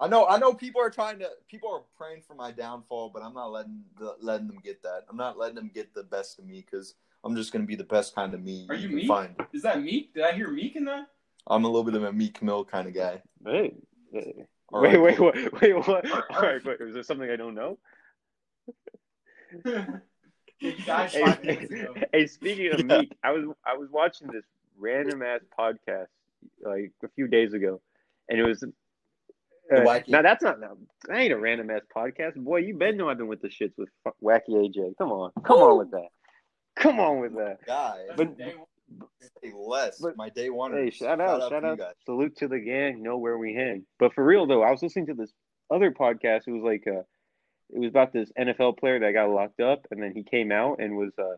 I 0.00 0.08
know. 0.08 0.26
I 0.26 0.38
know. 0.38 0.54
People 0.54 0.80
are 0.80 0.90
trying 0.90 1.18
to. 1.20 1.28
People 1.48 1.70
are 1.72 1.82
praying 1.96 2.22
for 2.26 2.34
my 2.34 2.50
downfall, 2.52 3.10
but 3.12 3.22
I'm 3.22 3.34
not 3.34 3.50
letting 3.52 3.82
the, 3.98 4.16
letting 4.20 4.46
them 4.46 4.58
get 4.62 4.82
that. 4.82 5.04
I'm 5.10 5.16
not 5.16 5.38
letting 5.38 5.56
them 5.56 5.70
get 5.74 5.94
the 5.94 6.02
best 6.04 6.38
of 6.38 6.46
me 6.46 6.64
because 6.68 6.94
I'm 7.24 7.34
just 7.36 7.52
gonna 7.52 7.64
be 7.66 7.76
the 7.76 7.84
best 7.84 8.14
kind 8.14 8.32
of 8.34 8.42
me 8.42 8.66
Are 8.68 8.74
you 8.74 8.88
can 8.88 8.96
Meek? 8.96 9.08
find. 9.08 9.34
Is 9.52 9.62
that 9.62 9.82
Meek? 9.82 10.14
Did 10.14 10.24
I 10.24 10.32
hear 10.32 10.48
Meek 10.50 10.76
in 10.76 10.84
that? 10.86 11.06
I'm 11.46 11.64
a 11.64 11.68
little 11.68 11.84
bit 11.84 11.94
of 11.94 12.04
a 12.04 12.12
Meek 12.12 12.42
Mill 12.42 12.64
kind 12.64 12.86
of 12.88 12.94
guy. 12.94 13.22
Hey, 13.44 13.74
hey. 14.12 14.46
All 14.72 14.82
wait, 14.82 14.96
right. 14.96 15.18
wait, 15.18 15.34
wait, 15.34 15.60
wait, 15.62 15.86
what? 15.88 16.10
All 16.30 16.42
right, 16.42 16.64
wait, 16.64 16.76
is 16.80 16.94
there 16.94 17.02
something 17.02 17.28
I 17.30 17.36
don't 17.36 17.54
know? 17.54 17.78
yeah, 19.64 19.86
he 20.58 20.72
died 20.86 21.10
Hey, 21.10 21.20
five 21.22 21.42
minutes 21.44 21.70
ago. 21.72 21.94
hey, 22.12 22.26
speaking 22.26 22.72
of 22.72 22.78
Yeah. 22.80 22.98
Meek, 23.00 23.16
I 23.24 23.32
was 23.32 23.44
I 23.66 23.76
was 23.76 23.88
watching 23.90 24.28
this 24.28 24.44
random 24.78 25.22
ass 25.22 25.40
podcast 25.58 26.06
like 26.62 26.92
a 27.02 27.08
few 27.16 27.26
days 27.28 27.52
ago, 27.54 27.80
and 28.28 28.38
it 28.38 28.44
was. 28.44 28.64
The 29.68 29.82
Uh, 29.82 29.84
Wacky- 29.84 30.08
now 30.08 30.22
that's 30.22 30.42
not 30.42 30.60
no, 30.60 30.78
that 31.06 31.16
ain't 31.18 31.32
a 31.32 31.38
random 31.38 31.70
ass 31.70 31.82
podcast, 31.94 32.36
boy. 32.36 32.58
You 32.58 32.74
better 32.76 32.92
know 32.96 33.08
I've 33.08 33.18
been 33.18 33.28
with 33.28 33.42
the 33.42 33.48
shits 33.48 33.72
with 33.76 33.88
Wacky 34.22 34.50
AJ. 34.50 34.96
Come 34.98 35.12
on, 35.12 35.30
come 35.44 35.58
on 35.58 35.78
with 35.78 35.90
that. 35.92 36.08
Come 36.76 37.00
on 37.00 37.20
with 37.20 37.34
that. 37.36 37.58
Guy. 37.66 38.06
But- 38.16 38.36
Say 39.42 39.52
less. 39.54 39.98
but- 40.00 40.16
my 40.16 40.30
day 40.30 40.48
one. 40.48 40.72
Hey, 40.72 40.90
shout 40.90 41.20
out, 41.20 41.50
shout 41.50 41.62
to 41.62 41.74
you 41.76 41.84
out, 41.84 41.94
salute 42.06 42.36
to 42.38 42.48
the 42.48 42.58
gang. 42.58 43.02
Know 43.02 43.18
where 43.18 43.36
we 43.36 43.52
hang. 43.54 43.84
But 43.98 44.14
for 44.14 44.24
real 44.24 44.46
though, 44.46 44.62
I 44.62 44.70
was 44.70 44.82
listening 44.82 45.06
to 45.06 45.14
this 45.14 45.32
other 45.70 45.90
podcast. 45.90 46.42
It 46.46 46.52
was 46.52 46.62
like 46.62 46.86
uh, 46.86 47.02
it 47.70 47.78
was 47.80 47.90
about 47.90 48.14
this 48.14 48.32
NFL 48.38 48.78
player 48.78 48.98
that 49.00 49.12
got 49.12 49.28
locked 49.28 49.60
up, 49.60 49.86
and 49.90 50.02
then 50.02 50.12
he 50.14 50.22
came 50.22 50.50
out 50.50 50.80
and 50.80 50.96
was 50.96 51.12
uh 51.18 51.36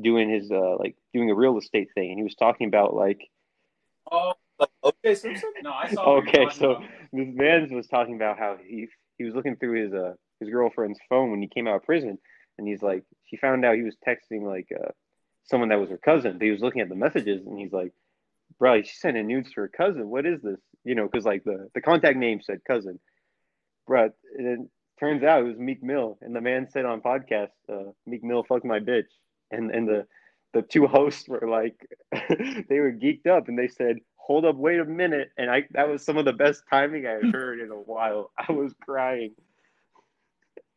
doing 0.00 0.30
his 0.30 0.50
uh 0.50 0.76
like 0.78 0.96
doing 1.12 1.30
a 1.30 1.34
real 1.34 1.58
estate 1.58 1.88
thing, 1.94 2.10
and 2.10 2.18
he 2.18 2.22
was 2.24 2.34
talking 2.36 2.68
about 2.68 2.94
like 2.94 3.20
Oh 4.10 4.32
Like, 4.60 4.68
okay, 4.84 5.14
Simpson. 5.14 5.50
no, 5.62 5.72
I 5.72 5.92
saw. 5.92 6.18
Okay, 6.18 6.46
so- 6.52 6.72
about. 6.72 6.84
this 7.12 7.28
man 7.32 7.74
was 7.74 7.86
talking 7.88 8.14
about 8.14 8.38
how 8.38 8.56
he 8.64 8.88
he 9.18 9.24
was 9.24 9.34
looking 9.34 9.56
through 9.56 9.84
his 9.84 9.92
uh 9.94 10.14
his 10.38 10.50
girlfriend's 10.50 11.00
phone 11.08 11.30
when 11.30 11.42
he 11.42 11.48
came 11.48 11.66
out 11.66 11.76
of 11.76 11.82
prison, 11.84 12.18
and 12.58 12.68
he's 12.68 12.82
like, 12.82 13.04
she 13.26 13.36
found 13.36 13.64
out 13.64 13.76
he 13.76 13.82
was 13.82 13.96
texting 14.06 14.42
like 14.42 14.68
uh 14.74 14.90
someone 15.44 15.70
that 15.70 15.80
was 15.80 15.90
her 15.90 15.98
cousin. 15.98 16.34
But 16.38 16.44
he 16.44 16.50
was 16.50 16.60
looking 16.60 16.80
at 16.82 16.88
the 16.88 16.94
messages, 16.94 17.46
and 17.46 17.58
he's 17.58 17.72
like, 17.72 17.92
bro, 18.58 18.82
she's 18.82 19.00
sending 19.00 19.26
nudes 19.26 19.50
to 19.52 19.62
her 19.62 19.68
cousin. 19.68 20.08
What 20.08 20.26
is 20.26 20.40
this? 20.42 20.60
You 20.84 20.94
know, 20.94 21.08
because 21.10 21.24
like 21.24 21.44
the 21.44 21.68
the 21.74 21.80
contact 21.80 22.16
name 22.18 22.40
said 22.42 22.60
cousin, 22.66 23.00
bro. 23.86 24.10
And 24.36 24.46
it 24.46 24.60
turns 24.98 25.22
out 25.22 25.40
it 25.40 25.48
was 25.48 25.58
Meek 25.58 25.82
Mill, 25.82 26.18
and 26.20 26.34
the 26.34 26.40
man 26.40 26.68
said 26.70 26.84
on 26.84 27.00
podcast, 27.00 27.50
uh, 27.72 27.90
Meek 28.06 28.22
Mill 28.22 28.44
fucked 28.44 28.64
my 28.64 28.80
bitch, 28.80 29.08
and 29.50 29.70
and 29.70 29.88
the 29.88 30.06
the 30.52 30.62
two 30.62 30.86
hosts 30.86 31.28
were 31.28 31.48
like, 31.48 31.76
they 32.68 32.80
were 32.80 32.92
geeked 32.92 33.26
up, 33.26 33.48
and 33.48 33.58
they 33.58 33.68
said, 33.68 33.98
hold 34.30 34.44
up, 34.44 34.54
wait 34.54 34.78
a 34.78 34.84
minute, 34.84 35.32
and 35.36 35.50
I 35.50 35.64
that 35.72 35.88
was 35.88 36.04
some 36.04 36.16
of 36.16 36.24
the 36.24 36.32
best 36.32 36.62
timing 36.70 37.04
I 37.04 37.14
had 37.14 37.24
heard 37.34 37.58
in 37.58 37.72
a 37.72 37.74
while. 37.74 38.30
I 38.38 38.52
was 38.52 38.72
crying. 38.80 39.32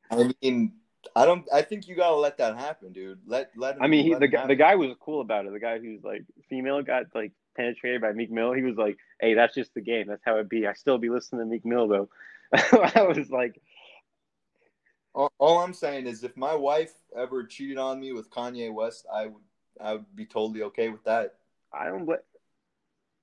I 0.10 0.32
mean, 0.42 0.72
I 1.16 1.26
don't. 1.26 1.46
I 1.54 1.62
think 1.62 1.88
you 1.88 1.96
gotta 1.96 2.16
let 2.16 2.40
that 2.40 2.58
happen, 2.58 2.94
dude. 2.94 3.20
Let 3.28 3.52
let. 3.56 3.76
Him, 3.76 3.84
I 3.84 3.88
mean, 3.88 4.06
he, 4.06 4.12
let 4.12 4.22
the 4.22 4.28
guy, 4.28 4.48
the 4.48 4.56
guy 4.56 4.74
was 4.74 4.96
cool 5.00 5.22
about 5.22 5.46
it. 5.46 5.54
The 5.54 5.60
guy 5.60 5.78
who's 5.78 6.04
like 6.04 6.24
female 6.50 6.82
got 6.82 7.04
like 7.14 7.32
penetrated 7.56 8.02
by 8.02 8.12
Meek 8.14 8.32
Mill. 8.32 8.54
He 8.54 8.64
was 8.64 8.76
like, 8.76 8.98
"Hey, 9.22 9.36
that's 9.36 9.54
just 9.54 9.76
the 9.76 9.82
game. 9.82 10.08
That's 10.08 10.24
how 10.26 10.38
it 10.38 10.50
be. 10.50 10.66
I 10.66 10.74
still 10.74 10.98
be 10.98 11.12
listening 11.12 11.42
to 11.42 11.46
Meek 11.46 11.64
Mill 11.64 11.88
though." 11.88 12.10
I 12.54 13.04
was 13.04 13.30
like, 13.30 13.62
All, 15.14 15.32
all 15.38 15.60
I'm 15.60 15.74
saying 15.74 16.08
is, 16.08 16.24
if 16.24 16.36
my 16.36 16.56
wife 16.56 16.94
ever 17.16 17.44
cheated 17.44 17.78
on 17.78 18.00
me 18.00 18.14
with 18.14 18.32
Kanye 18.32 18.74
West, 18.74 19.06
I 19.14 19.28
would. 19.28 19.44
I 19.80 19.94
would 19.94 20.16
be 20.16 20.26
totally 20.26 20.64
okay 20.64 20.90
with 20.90 21.04
that. 21.04 21.36
"I 21.72 21.86
don't." 21.86 22.06
Bl- 22.06 22.14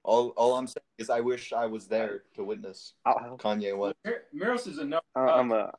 All 0.03 0.29
all 0.31 0.55
I'm 0.55 0.67
saying 0.67 0.83
is, 0.99 1.11
I 1.11 1.21
wish 1.21 1.53
I 1.53 1.67
was 1.67 1.87
there 1.87 2.23
to 2.35 2.45
witness 2.45 2.95
I'll, 3.05 3.37
Kanye 3.39 3.77
West. 3.77 3.97
Mir- 4.05 4.23
Miros 4.35 4.67
is 4.67 4.79
a 4.79 4.85
no. 4.85 5.01
I'm 5.15 5.53
a 5.53 5.73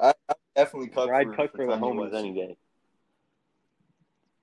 I, 0.00 0.12
I 0.28 0.34
definitely 0.56 0.88
cut 0.88 1.08
ride 1.08 1.28
for, 1.28 1.36
cut 1.36 1.52
for 1.52 1.66
the 1.66 1.72
Kanye 1.72 1.80
homies 1.80 2.14
any 2.14 2.32
day. 2.32 2.56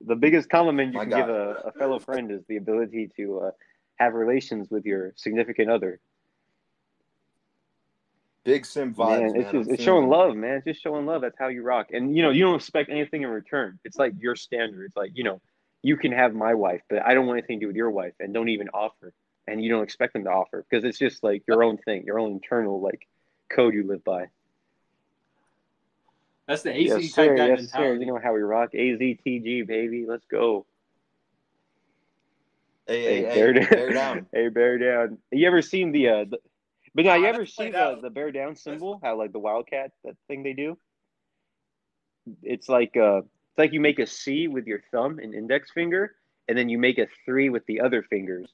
The 0.05 0.15
biggest 0.15 0.49
compliment 0.49 0.93
you 0.93 0.99
My 0.99 1.03
can 1.03 1.09
God. 1.11 1.25
give 1.27 1.29
a, 1.29 1.49
a 1.65 1.71
fellow 1.73 1.99
friend 1.99 2.31
is 2.31 2.41
the 2.47 2.57
ability 2.57 3.09
to 3.17 3.39
uh, 3.39 3.51
have 3.97 4.13
relations 4.13 4.69
with 4.69 4.85
your 4.85 5.13
significant 5.15 5.69
other. 5.69 5.99
Big 8.43 8.65
Sim 8.65 8.93
vibes, 8.93 9.21
man, 9.21 9.31
man. 9.33 9.41
it's 9.41 9.51
just 9.51 9.69
it's 9.71 9.83
showing 9.83 10.03
feeling 10.03 10.09
love, 10.09 10.35
man. 10.35 10.57
It's 10.57 10.65
just 10.65 10.83
showing 10.83 11.05
love. 11.07 11.21
That's 11.23 11.37
how 11.39 11.47
you 11.47 11.63
rock. 11.63 11.87
And 11.91 12.15
you 12.15 12.21
know, 12.21 12.29
you 12.29 12.43
don't 12.43 12.55
expect 12.55 12.89
anything 12.89 13.23
in 13.23 13.29
return. 13.29 13.79
It's 13.83 13.97
like 13.97 14.13
your 14.19 14.35
standard. 14.35 14.85
It's 14.85 14.95
like, 14.95 15.11
you 15.15 15.23
know, 15.23 15.41
you 15.85 15.97
can 15.97 16.11
have 16.13 16.33
my 16.33 16.55
wife, 16.55 16.81
but 16.89 17.05
I 17.05 17.13
don't 17.13 17.27
want 17.27 17.37
anything 17.37 17.59
to 17.59 17.65
do 17.65 17.67
with 17.67 17.75
your 17.75 17.91
wife 17.91 18.13
and 18.19 18.33
don't 18.33 18.49
even 18.49 18.69
offer. 18.69 19.13
And 19.47 19.63
you 19.63 19.69
don't 19.69 19.83
expect 19.83 20.13
them 20.13 20.23
to 20.23 20.31
offer 20.31 20.65
because 20.67 20.83
it's 20.83 20.97
just 20.97 21.23
like 21.23 21.43
your 21.47 21.63
own 21.63 21.77
thing, 21.77 22.05
your 22.07 22.17
own 22.17 22.31
internal 22.31 22.81
like 22.81 23.07
code 23.55 23.75
you 23.75 23.85
live 23.87 24.03
by. 24.03 24.25
That's 26.47 26.63
the 26.63 26.71
AZ 26.71 26.81
yes, 26.81 27.13
type 27.13 27.27
sir. 27.27 27.37
guy 27.37 27.47
Yes, 27.49 27.59
sir. 27.59 27.77
mentality. 27.77 27.99
You 27.99 28.05
know 28.07 28.19
how 28.23 28.33
we 28.33 28.41
rock. 28.41 28.71
AZTG, 28.73 29.67
baby. 29.67 30.07
Let's 30.07 30.25
go. 30.25 30.65
Hey, 32.87 33.03
Hey, 33.03 33.15
hey, 33.17 33.35
bear, 33.35 33.53
hey, 33.53 33.59
down. 33.59 33.69
bear 33.69 33.89
down. 33.93 34.25
hey, 34.33 34.49
bear 34.49 34.77
down. 34.79 35.17
You 35.31 35.45
ever 35.45 35.61
seen 35.61 35.91
the, 35.91 36.09
uh, 36.09 36.25
the 36.31 36.39
but 36.95 37.05
now 37.05 37.13
you 37.13 37.27
ever 37.27 37.45
that's 37.45 37.55
see 37.55 37.69
the, 37.69 37.77
out. 37.77 38.01
the 38.01 38.09
bear 38.09 38.31
down 38.31 38.55
symbol? 38.55 38.99
How 39.03 39.19
like 39.19 39.33
the 39.33 39.39
wildcat 39.39 39.91
that 40.03 40.15
thing 40.27 40.41
they 40.41 40.53
do? 40.53 40.79
It's 42.41 42.67
like 42.67 42.97
uh, 42.97 43.21
it's 43.55 43.59
like 43.59 43.71
you 43.71 43.79
make 43.79 43.99
a 43.99 44.05
C 44.05 44.49
with 44.49 44.67
your 44.67 44.81
thumb 44.91 45.17
and 45.19 45.33
index 45.33 45.71
finger, 45.71 46.15
and 46.49 46.57
then 46.57 46.67
you 46.67 46.77
make 46.77 46.97
a 46.97 47.07
three 47.23 47.49
with 47.49 47.65
the 47.67 47.79
other 47.79 48.03
fingers. 48.03 48.51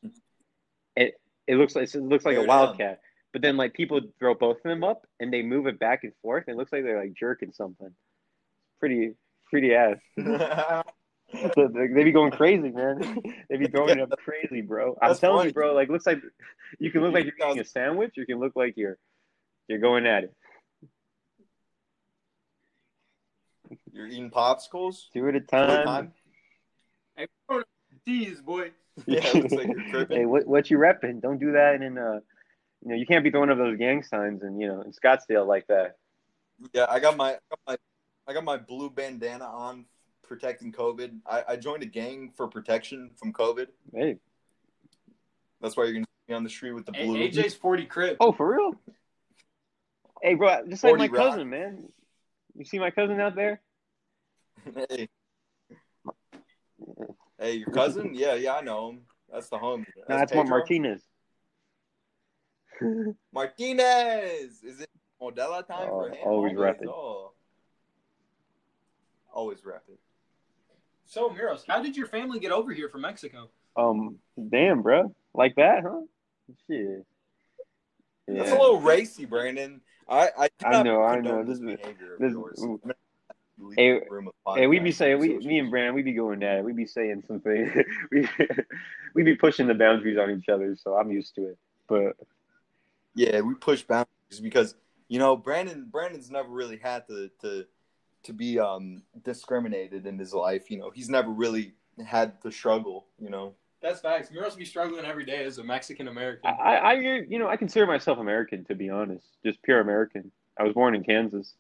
It 0.96 1.16
it 1.48 1.56
looks 1.56 1.76
like 1.76 1.94
it 1.94 2.02
looks 2.04 2.24
like 2.24 2.36
Bear 2.36 2.44
a 2.44 2.48
down. 2.48 2.60
wildcat, 2.60 3.02
but 3.34 3.42
then 3.42 3.58
like 3.58 3.74
people 3.74 4.00
throw 4.20 4.36
both 4.36 4.58
of 4.58 4.64
them 4.64 4.84
up 4.84 5.08
and 5.20 5.34
they 5.34 5.42
move 5.42 5.66
it 5.66 5.80
back 5.80 6.04
and 6.04 6.14
forth. 6.22 6.44
And 6.48 6.56
it 6.56 6.58
looks 6.60 6.72
like 6.72 6.84
they're 6.84 7.02
like 7.02 7.14
jerking 7.16 7.52
something. 7.52 7.90
Pretty 8.80 9.14
pretty 9.50 9.74
ass. 9.74 9.98
So 11.56 11.70
they 11.74 11.88
they 11.88 12.04
be 12.04 12.12
going 12.12 12.32
crazy, 12.32 12.72
man. 12.72 13.18
they 13.50 13.56
be 13.56 13.68
throwing 13.68 14.00
it 14.00 14.02
up 14.02 14.20
crazy, 14.20 14.60
bro. 14.60 14.98
I'm 15.02 15.12
That's 15.12 15.22
telling 15.22 15.38
funny. 15.38 15.48
you, 15.52 15.54
bro. 15.54 15.74
Like, 15.74 15.88
looks 15.88 16.06
like 16.06 16.20
you 16.78 16.92
can 16.92 17.02
look 17.02 17.14
like 17.14 17.24
you're 17.24 17.50
eating 17.50 17.62
a 17.62 17.64
sandwich. 17.64 18.12
You 18.18 18.26
can 18.26 18.38
look 18.38 18.52
like 18.58 18.74
you're 18.76 18.98
you're 19.70 19.80
going 19.80 20.06
at 20.06 20.26
it. 20.26 20.34
You're 23.92 24.08
eating 24.08 24.30
popsicles. 24.32 25.04
Two 25.14 25.28
at 25.28 25.36
a 25.36 25.40
Full 25.40 25.48
time. 25.48 25.86
time? 25.86 26.14
Hey, 27.16 27.28
Jeez, 28.08 28.42
boy. 28.44 28.72
Yeah, 29.08 29.32
looks 29.34 29.54
like 29.54 29.68
you're 29.68 29.84
tripping. 29.90 30.18
hey, 30.18 30.26
what 30.26 30.46
what 30.46 30.70
you 30.70 30.78
repping? 30.78 31.22
Don't 31.22 31.40
do 31.40 31.54
that 31.54 31.82
in 31.82 31.98
uh, 31.98 32.20
you 32.84 32.90
know, 32.90 32.96
you 32.96 33.06
can't 33.06 33.24
be 33.24 33.32
throwing 33.32 33.50
up 33.50 33.58
those 33.58 33.78
gang 33.78 34.04
signs 34.04 34.44
and 34.44 34.60
you 34.60 34.68
know 34.68 34.82
in 34.82 34.92
Scottsdale 34.92 35.48
like 35.48 35.66
that. 35.68 35.96
Yeah, 36.74 36.86
I 36.90 37.00
got 37.00 37.16
my, 37.18 37.32
I 37.32 37.38
got 37.50 37.60
my, 37.68 37.78
I 38.28 38.34
got 38.34 38.44
my 38.44 38.58
blue 38.58 38.90
bandana 38.90 39.46
on, 39.46 39.86
protecting 40.24 40.72
COVID. 40.72 41.20
I, 41.26 41.44
I 41.50 41.56
joined 41.56 41.84
a 41.84 41.88
gang 41.88 42.32
for 42.36 42.48
protection 42.48 43.12
from 43.18 43.34
COVID. 43.34 43.68
Hey, 43.96 44.18
That's 45.62 45.76
why 45.78 45.86
you're 45.86 45.94
gonna 45.94 46.06
be 46.28 46.34
on 46.34 46.44
the 46.44 46.50
street 46.50 46.74
with 46.74 46.86
the 46.86 46.94
A- 46.96 47.06
blue. 47.06 47.18
AJ's 47.30 47.56
40 47.56 47.86
crib. 47.86 48.18
oh 48.20 48.32
for 48.34 48.50
real? 48.56 48.74
Hey, 50.22 50.36
bro, 50.36 50.68
just 50.68 50.84
like 50.84 50.98
my 50.98 51.08
rock. 51.08 51.32
cousin, 51.32 51.50
man. 51.50 51.86
You 52.56 52.66
see 52.66 52.80
my 52.80 52.92
cousin 52.92 53.20
out 53.20 53.36
there? 53.36 53.62
hey, 54.90 55.08
Hey, 57.40 57.54
your 57.56 57.70
cousin? 57.74 58.14
yeah, 58.14 58.36
yeah, 58.36 58.56
I 58.56 58.62
know 58.62 58.90
him. 58.92 59.02
That's 59.32 59.50
the 59.50 59.58
homie. 59.58 59.86
No, 59.98 60.18
that's 60.18 60.32
what 60.34 60.44
Pedro? 60.44 60.58
Martinez. 60.58 61.02
Martinez. 63.34 64.64
Is 64.64 64.82
it 64.82 64.90
Modelo 65.22 65.66
time 65.66 65.90
Oh, 65.92 66.00
for 66.02 66.10
him? 66.10 66.18
always 66.26 66.56
rapid. 66.56 66.88
Oh. 66.90 67.32
Always 69.34 69.64
rapid. 69.66 69.98
So, 71.06 71.30
Miros, 71.30 71.64
how 71.68 71.82
did 71.82 71.96
your 71.98 72.08
family 72.08 72.40
get 72.40 72.52
over 72.52 72.72
here 72.74 72.90
from 72.90 73.02
Mexico? 73.02 73.50
Um, 73.76 74.18
damn, 74.50 74.82
bro, 74.82 75.14
like 75.34 75.56
that, 75.56 75.84
huh? 75.84 76.02
Shit. 76.68 77.06
That's 78.28 78.52
a 78.52 78.56
little 78.56 78.80
racy, 78.80 79.26
Brandon. 79.26 79.82
I 80.12 80.30
I, 80.38 80.50
I 80.66 80.84
know, 80.84 81.04
I 81.04 81.22
know. 81.22 81.44
This 81.44 81.60
is- 81.60 81.66
this- 82.20 82.34
yours. 82.34 82.60
I'm 82.62 82.78
gonna 82.78 82.94
leave 83.58 83.78
Hey, 83.78 84.00
the 84.00 84.06
room 84.10 84.28
of 84.28 84.34
Hey, 84.58 84.68
we 84.68 84.80
be 84.80 84.92
saying 84.92 85.20
we, 85.20 85.38
me 85.40 85.60
and 85.60 85.72
Brandon, 85.72 85.96
we 85.96 86.02
be 86.02 86.14
going 86.14 86.44
at 86.44 86.58
it. 86.58 86.66
We 86.66 86.74
be 86.74 86.86
saying 86.86 87.24
something. 87.28 87.72
we 88.12 88.28
we 89.16 89.24
be 89.24 89.36
pushing 89.36 89.68
the 89.68 89.74
boundaries 89.74 90.18
on 90.18 90.30
each 90.32 90.50
other, 90.50 90.76
so 90.76 90.96
I'm 90.98 91.12
used 91.12 91.34
to 91.36 91.48
it. 91.48 91.58
But 91.88 92.18
Yeah, 93.16 93.42
we 93.42 93.54
push 93.56 93.84
boundaries 93.84 94.40
because 94.42 94.76
you 95.08 95.20
know 95.20 95.38
Brandon. 95.38 95.88
Brandon's 95.90 96.30
never 96.30 96.50
really 96.50 96.78
had 96.78 97.08
to 97.08 97.30
to 97.42 97.66
to 98.24 98.34
be 98.34 98.60
um 98.60 99.04
discriminated 99.24 100.06
in 100.06 100.20
his 100.20 100.34
life. 100.34 100.70
You 100.70 100.80
know, 100.80 100.90
he's 100.90 101.10
never 101.10 101.30
really 101.30 101.74
had 102.06 102.34
the 102.44 102.52
struggle. 102.52 103.06
You 103.20 103.30
know, 103.30 103.56
That's 103.82 104.00
facts. 104.00 104.30
Miros 104.30 104.56
be 104.56 104.66
struggling 104.66 105.06
every 105.06 105.26
day 105.26 105.44
as 105.44 105.58
a 105.58 105.64
Mexican 105.64 106.08
American. 106.08 106.50
I, 106.50 106.76
I, 106.76 106.76
I, 106.76 106.94
you 106.94 107.40
know, 107.40 107.48
I 107.48 107.58
consider 107.58 107.88
myself 107.88 108.20
American 108.20 108.64
to 108.66 108.76
be 108.76 108.90
honest, 108.90 109.26
just 109.44 109.62
pure 109.64 109.80
American. 109.80 110.32
I 110.60 110.64
was 110.64 110.74
born 110.74 110.94
in 110.96 111.04
Kansas. 111.04 111.56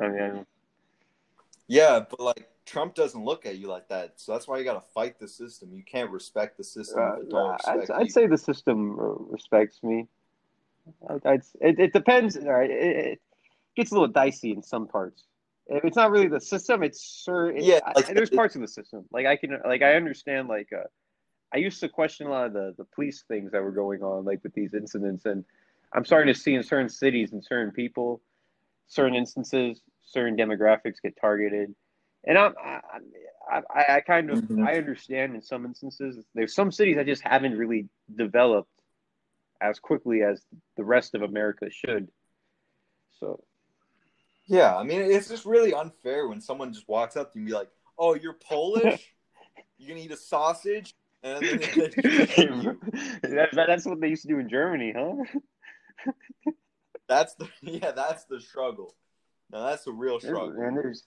I 0.00 0.08
mean, 0.08 0.20
I- 0.20 0.44
yeah, 1.68 2.00
but 2.08 2.18
like 2.18 2.48
Trump 2.66 2.94
doesn't 2.96 3.24
look 3.24 3.46
at 3.46 3.58
you 3.58 3.68
like 3.68 3.88
that, 3.90 4.14
so 4.16 4.32
that's 4.32 4.48
why 4.48 4.58
you 4.58 4.64
got 4.64 4.74
to 4.74 4.90
fight 4.92 5.20
the 5.20 5.28
system. 5.28 5.70
You 5.72 5.84
can't 5.84 6.10
respect 6.10 6.56
the 6.56 6.64
system. 6.64 6.98
if 7.22 7.28
don't 7.30 7.40
uh, 7.50 7.56
I'd, 7.64 7.76
respect 7.78 7.90
I'd 8.00 8.10
say 8.10 8.26
the 8.26 8.38
system 8.38 8.96
respects 9.30 9.80
me. 9.84 10.08
I'd, 11.08 11.24
I'd, 11.26 11.42
it, 11.60 11.78
it 11.78 11.92
depends. 11.92 12.36
All 12.36 12.42
right, 12.52 12.70
it, 12.70 12.96
it 13.06 13.20
gets 13.76 13.92
a 13.92 13.94
little 13.94 14.08
dicey 14.08 14.50
in 14.50 14.62
some 14.64 14.88
parts. 14.88 15.24
It's 15.68 15.94
not 15.96 16.10
really 16.10 16.26
the 16.26 16.40
system, 16.40 16.82
it's 16.82 17.22
sure. 17.22 17.50
It, 17.52 17.62
Yeah, 17.62 17.78
I- 17.86 18.12
there's 18.14 18.30
parts 18.30 18.56
of 18.56 18.62
the 18.62 18.68
system. 18.68 19.04
Like 19.12 19.26
I 19.26 19.36
can, 19.36 19.56
like 19.64 19.82
I 19.82 19.94
understand. 19.94 20.48
Like 20.48 20.70
uh, 20.72 20.82
I 21.52 21.58
used 21.58 21.80
to 21.80 21.88
question 21.88 22.26
a 22.26 22.30
lot 22.30 22.46
of 22.46 22.52
the 22.52 22.74
the 22.78 22.84
police 22.84 23.22
things 23.28 23.52
that 23.52 23.62
were 23.62 23.72
going 23.72 24.02
on, 24.02 24.24
like 24.24 24.42
with 24.42 24.54
these 24.54 24.74
incidents, 24.74 25.26
and 25.26 25.44
I'm 25.92 26.04
starting 26.04 26.32
to 26.32 26.38
see 26.40 26.54
in 26.54 26.62
certain 26.62 26.88
cities 26.88 27.32
and 27.32 27.44
certain 27.44 27.72
people, 27.72 28.20
certain 28.88 29.14
instances, 29.16 29.82
certain 30.04 30.36
demographics 30.36 31.02
get 31.02 31.16
targeted, 31.20 31.74
and 32.24 32.38
I'm 32.38 32.54
I, 32.62 32.80
I, 33.50 33.62
I- 33.74 33.96
I 33.96 34.00
kind 34.02 34.30
of 34.30 34.40
Mhm. 34.42 34.66
I 34.66 34.76
understand 34.76 35.34
in 35.34 35.42
some 35.42 35.64
instances. 35.66 36.24
There's 36.34 36.54
some 36.54 36.72
cities 36.72 36.96
that 36.96 37.06
just 37.06 37.22
haven't 37.22 37.56
really 37.58 37.88
developed 38.14 38.70
as 39.60 39.78
quickly 39.80 40.22
as 40.22 40.42
the 40.76 40.84
rest 40.84 41.14
of 41.14 41.22
America 41.22 41.70
should. 41.70 42.08
So 43.20 43.44
Yeah, 44.46 44.76
I 44.76 44.82
mean, 44.82 45.00
it's 45.00 45.28
just 45.28 45.44
really 45.44 45.72
unfair 45.72 46.26
when 46.28 46.40
someone 46.40 46.72
just 46.72 46.88
walks 46.88 47.16
up 47.16 47.32
to 47.32 47.38
you 47.38 47.42
and 47.42 47.46
be 47.48 47.54
like, 47.54 47.70
"Oh, 47.98 48.14
you're 48.14 48.34
Polish? 48.34 49.14
you 49.78 49.88
gonna 49.88 50.00
eat 50.00 50.10
a 50.12 50.16
sausage?" 50.16 50.94
And 51.22 51.44
then 51.44 51.58
they 51.58 51.66
just 51.66 51.94
shoot 51.94 52.36
you. 52.38 52.80
that, 53.22 53.48
that- 53.52 53.66
that's 53.66 53.84
what 53.86 54.00
they 54.00 54.08
used 54.08 54.22
to 54.22 54.28
do 54.28 54.38
in 54.38 54.48
Germany, 54.48 54.94
huh? 54.96 55.40
That's 57.08 57.34
the 57.34 57.48
yeah, 57.62 57.90
that's 57.90 58.24
the 58.26 58.40
struggle. 58.40 58.94
Now 59.50 59.66
that's 59.66 59.82
the 59.84 59.90
real 59.92 60.20
struggle. 60.20 60.50
And 60.56 60.76
there's 60.76 61.02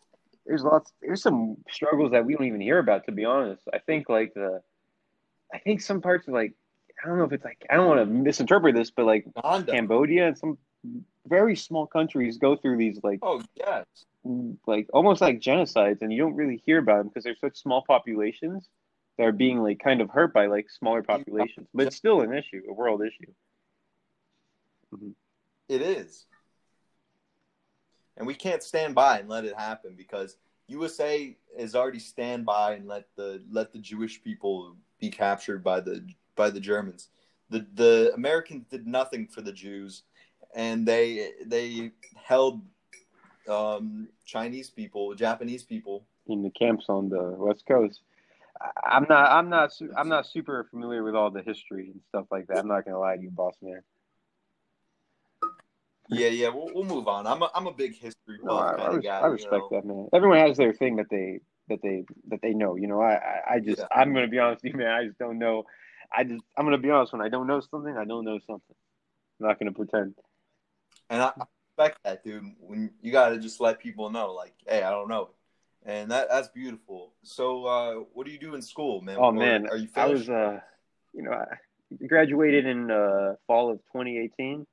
there's 0.45 0.61
lots 0.61 0.91
there's 1.01 1.23
some 1.23 1.55
struggles 1.71 2.11
that 2.11 2.25
we 2.25 2.35
don't 2.35 2.45
even 2.45 2.59
hear 2.59 2.79
about 2.79 3.05
to 3.05 3.13
be 3.13 3.23
honest. 3.23 3.63
I 3.73 3.79
think 3.79 4.09
like 4.09 4.33
the 4.33 4.61
I 5.53 5.59
think 5.59 5.79
some 5.81 6.01
parts 6.01 6.27
of 6.27 6.33
like 6.33 6.53
I 7.03 7.07
don't 7.07 7.17
know 7.17 7.23
if 7.23 7.31
it's 7.31 7.45
like 7.45 7.65
I 7.69 7.75
don't 7.77 7.87
want 7.87 8.01
to 8.01 8.05
misinterpret 8.05 8.75
this, 8.75 8.91
but 8.91 9.05
like 9.05 9.25
Rwanda. 9.37 9.71
Cambodia 9.71 10.27
and 10.27 10.37
some 10.37 10.57
very 11.25 11.55
small 11.55 11.87
countries 11.87 12.37
go 12.37 12.57
through 12.57 12.77
these 12.77 12.99
like 13.01 13.19
Oh 13.21 13.41
yes, 13.55 13.85
like 14.67 14.89
almost 14.93 15.21
like 15.21 15.39
genocides 15.39 16.01
and 16.01 16.11
you 16.11 16.19
don't 16.21 16.35
really 16.35 16.61
hear 16.65 16.79
about 16.79 16.97
them 16.97 17.07
because 17.07 17.23
they're 17.23 17.37
such 17.39 17.55
small 17.57 17.81
populations 17.87 18.67
that 19.17 19.25
are 19.25 19.31
being 19.31 19.61
like 19.61 19.79
kind 19.79 20.01
of 20.01 20.09
hurt 20.09 20.33
by 20.33 20.47
like 20.47 20.69
smaller 20.69 21.03
populations 21.03 21.67
but 21.73 21.87
it's 21.87 21.95
still 21.95 22.21
an 22.21 22.33
issue 22.33 22.61
a 22.69 22.73
world 22.73 23.01
issue 23.01 23.31
it 25.69 25.81
is, 25.81 26.25
and 28.17 28.27
we 28.27 28.35
can't 28.35 28.61
stand 28.61 28.95
by 28.95 29.19
and 29.19 29.29
let 29.29 29.45
it 29.45 29.55
happen 29.55 29.95
because 29.97 30.37
USA 30.67 31.35
is 31.57 31.75
already 31.75 31.99
stand 31.99 32.45
by 32.45 32.73
and 32.73 32.87
let 32.87 33.05
the 33.15 33.41
let 33.49 33.71
the 33.71 33.79
Jewish 33.79 34.21
people 34.23 34.75
be 34.99 35.09
captured 35.09 35.63
by 35.63 35.79
the 35.79 36.05
by 36.35 36.49
the 36.49 36.59
Germans. 36.59 37.09
The 37.49 37.65
the 37.73 38.11
Americans 38.13 38.65
did 38.69 38.87
nothing 38.87 39.27
for 39.27 39.41
the 39.41 39.51
Jews, 39.51 40.03
and 40.53 40.85
they 40.85 41.31
they 41.45 41.91
held 42.15 42.61
um, 43.47 44.09
Chinese 44.25 44.69
people, 44.69 45.13
Japanese 45.15 45.63
people. 45.63 46.05
in 46.27 46.43
the 46.43 46.51
camps 46.51 46.85
on 46.87 47.09
the 47.09 47.35
west 47.37 47.65
coast 47.67 48.01
i'm 48.83 49.05
not 49.09 49.31
i'm 49.31 49.49
not 49.49 49.73
su- 49.73 49.93
i'm 49.97 50.09
not 50.09 50.25
super 50.25 50.67
familiar 50.71 51.03
with 51.03 51.15
all 51.15 51.31
the 51.31 51.41
history 51.41 51.89
and 51.91 52.01
stuff 52.09 52.25
like 52.31 52.47
that 52.47 52.57
i'm 52.57 52.67
not 52.67 52.85
gonna 52.85 52.99
lie 52.99 53.15
to 53.15 53.21
you 53.21 53.31
boss 53.31 53.55
man 53.61 53.81
Yeah, 56.09 56.27
yeah, 56.27 56.49
we'll, 56.49 56.69
we'll 56.73 56.83
move 56.83 57.07
on. 57.07 57.25
I'm 57.25 57.41
a, 57.41 57.49
I'm 57.55 57.65
a 57.67 57.71
big 57.71 57.95
history 57.95 58.37
no, 58.43 58.57
I, 58.57 58.71
I, 58.71 58.75
kind 58.75 58.79
of 58.87 58.93
res- 58.95 59.03
guy. 59.05 59.19
I 59.19 59.25
you 59.25 59.31
respect 59.31 59.51
know? 59.51 59.69
that 59.71 59.85
man 59.85 60.07
everyone 60.13 60.37
has 60.39 60.57
their 60.57 60.73
thing 60.73 60.97
that 60.97 61.09
they 61.09 61.39
that 61.69 61.79
they 61.81 62.03
that 62.27 62.41
they 62.41 62.53
know 62.53 62.75
you 62.75 62.87
know 62.87 63.01
i 63.01 63.13
i, 63.13 63.53
I 63.55 63.59
just 63.59 63.79
Yeah. 63.79 63.87
i'm 63.95 64.13
gonna 64.13 64.27
be 64.27 64.39
honest 64.39 64.63
with 64.63 64.73
you 64.73 64.79
man 64.79 64.87
i 64.91 65.05
just 65.05 65.17
don't 65.17 65.39
know 65.39 65.63
i 66.11 66.23
just 66.23 66.43
i'm 66.57 66.65
gonna 66.65 66.77
be 66.77 66.89
honest 66.89 67.13
when 67.13 67.21
i 67.21 67.29
don't 67.29 67.47
know 67.47 67.61
something 67.61 67.95
i 67.97 68.05
don't 68.05 68.25
know 68.25 68.39
something 68.45 68.75
i'm 69.39 69.47
not 69.47 69.59
gonna 69.59 69.71
pretend 69.71 70.15
And 71.09 71.21
I 71.21 71.31
respect 71.77 71.99
that, 72.03 72.23
dude. 72.23 72.43
When 72.59 72.91
you 73.01 73.11
got 73.11 73.29
to 73.29 73.39
just 73.39 73.59
let 73.59 73.79
people 73.79 74.09
know, 74.09 74.33
like, 74.33 74.53
hey, 74.67 74.83
I 74.83 74.89
don't 74.91 75.07
know, 75.09 75.29
and 75.85 76.11
that 76.11 76.27
that's 76.29 76.47
beautiful. 76.49 77.13
So, 77.23 77.65
uh, 77.65 77.93
what 78.13 78.25
do 78.25 78.31
you 78.31 78.39
do 78.39 78.55
in 78.55 78.61
school, 78.61 79.01
man? 79.01 79.17
Oh 79.17 79.25
Or 79.25 79.33
man, 79.33 79.67
are 79.67 79.77
you 79.77 79.87
I 79.95 80.05
was 80.05 80.29
uh, 80.29 80.59
you 81.13 81.23
know, 81.23 81.31
I 81.31 81.45
graduated 82.07 82.65
in 82.65 82.89
uh, 82.89 83.35
fall 83.47 83.71
of 83.71 83.77
2018 83.93 84.65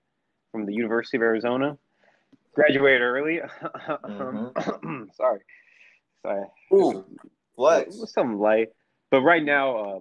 from 0.52 0.66
the 0.66 0.72
University 0.72 1.16
of 1.16 1.22
Arizona. 1.22 1.76
Graduated 2.54 3.02
early. 3.02 3.40
Um, 4.04 4.52
sorry, 5.14 5.40
sorry. 6.22 6.44
Ooh, 6.72 7.04
flex. 7.56 7.96
Was 7.98 8.12
something 8.12 8.38
light, 8.38 8.68
but 9.10 9.22
right 9.22 9.42
now, 9.42 9.76
uh, 9.76 9.98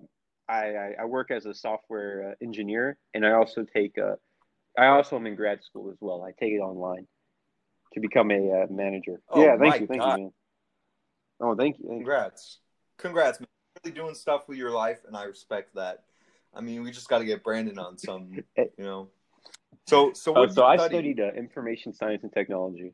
I, 0.47 0.75
I 0.75 0.93
I 1.01 1.05
work 1.05 1.31
as 1.31 1.45
a 1.45 1.53
software 1.53 2.31
uh, 2.31 2.43
engineer, 2.43 2.97
and 3.13 3.25
I 3.25 3.33
also 3.33 3.65
take 3.75 3.97
a, 3.97 4.17
I 4.77 4.87
also 4.87 5.15
am 5.15 5.27
in 5.27 5.35
grad 5.35 5.63
school 5.63 5.91
as 5.91 5.97
well. 6.01 6.23
I 6.23 6.31
take 6.39 6.53
it 6.53 6.59
online 6.59 7.07
to 7.93 7.99
become 7.99 8.31
a 8.31 8.63
uh, 8.63 8.65
manager. 8.69 9.21
Oh, 9.29 9.43
yeah, 9.43 9.57
thank 9.57 9.81
you, 9.81 9.87
thank 9.87 10.01
God. 10.01 10.17
you, 10.17 10.23
man. 10.23 10.31
Oh, 11.39 11.55
thank 11.55 11.79
you. 11.79 11.85
Thank 11.87 11.99
you. 11.99 12.05
Congrats, 12.05 12.59
congrats, 12.97 13.39
man. 13.39 13.47
You're 13.83 13.91
really 13.91 14.01
doing 14.01 14.15
stuff 14.15 14.47
with 14.47 14.57
your 14.57 14.71
life, 14.71 14.99
and 15.07 15.15
I 15.15 15.23
respect 15.23 15.75
that. 15.75 16.03
I 16.53 16.61
mean, 16.61 16.83
we 16.83 16.91
just 16.91 17.07
got 17.07 17.19
to 17.19 17.25
get 17.25 17.43
Brandon 17.43 17.77
on 17.79 17.97
some, 17.97 18.31
you 18.57 18.69
know. 18.77 19.09
So, 19.87 20.13
so 20.13 20.33
Oh, 20.35 20.41
what? 20.41 20.53
so 20.53 20.65
I 20.65 20.77
studied 20.77 21.19
uh, 21.19 21.31
information 21.33 21.93
science 21.93 22.23
and 22.23 22.33
technology. 22.33 22.93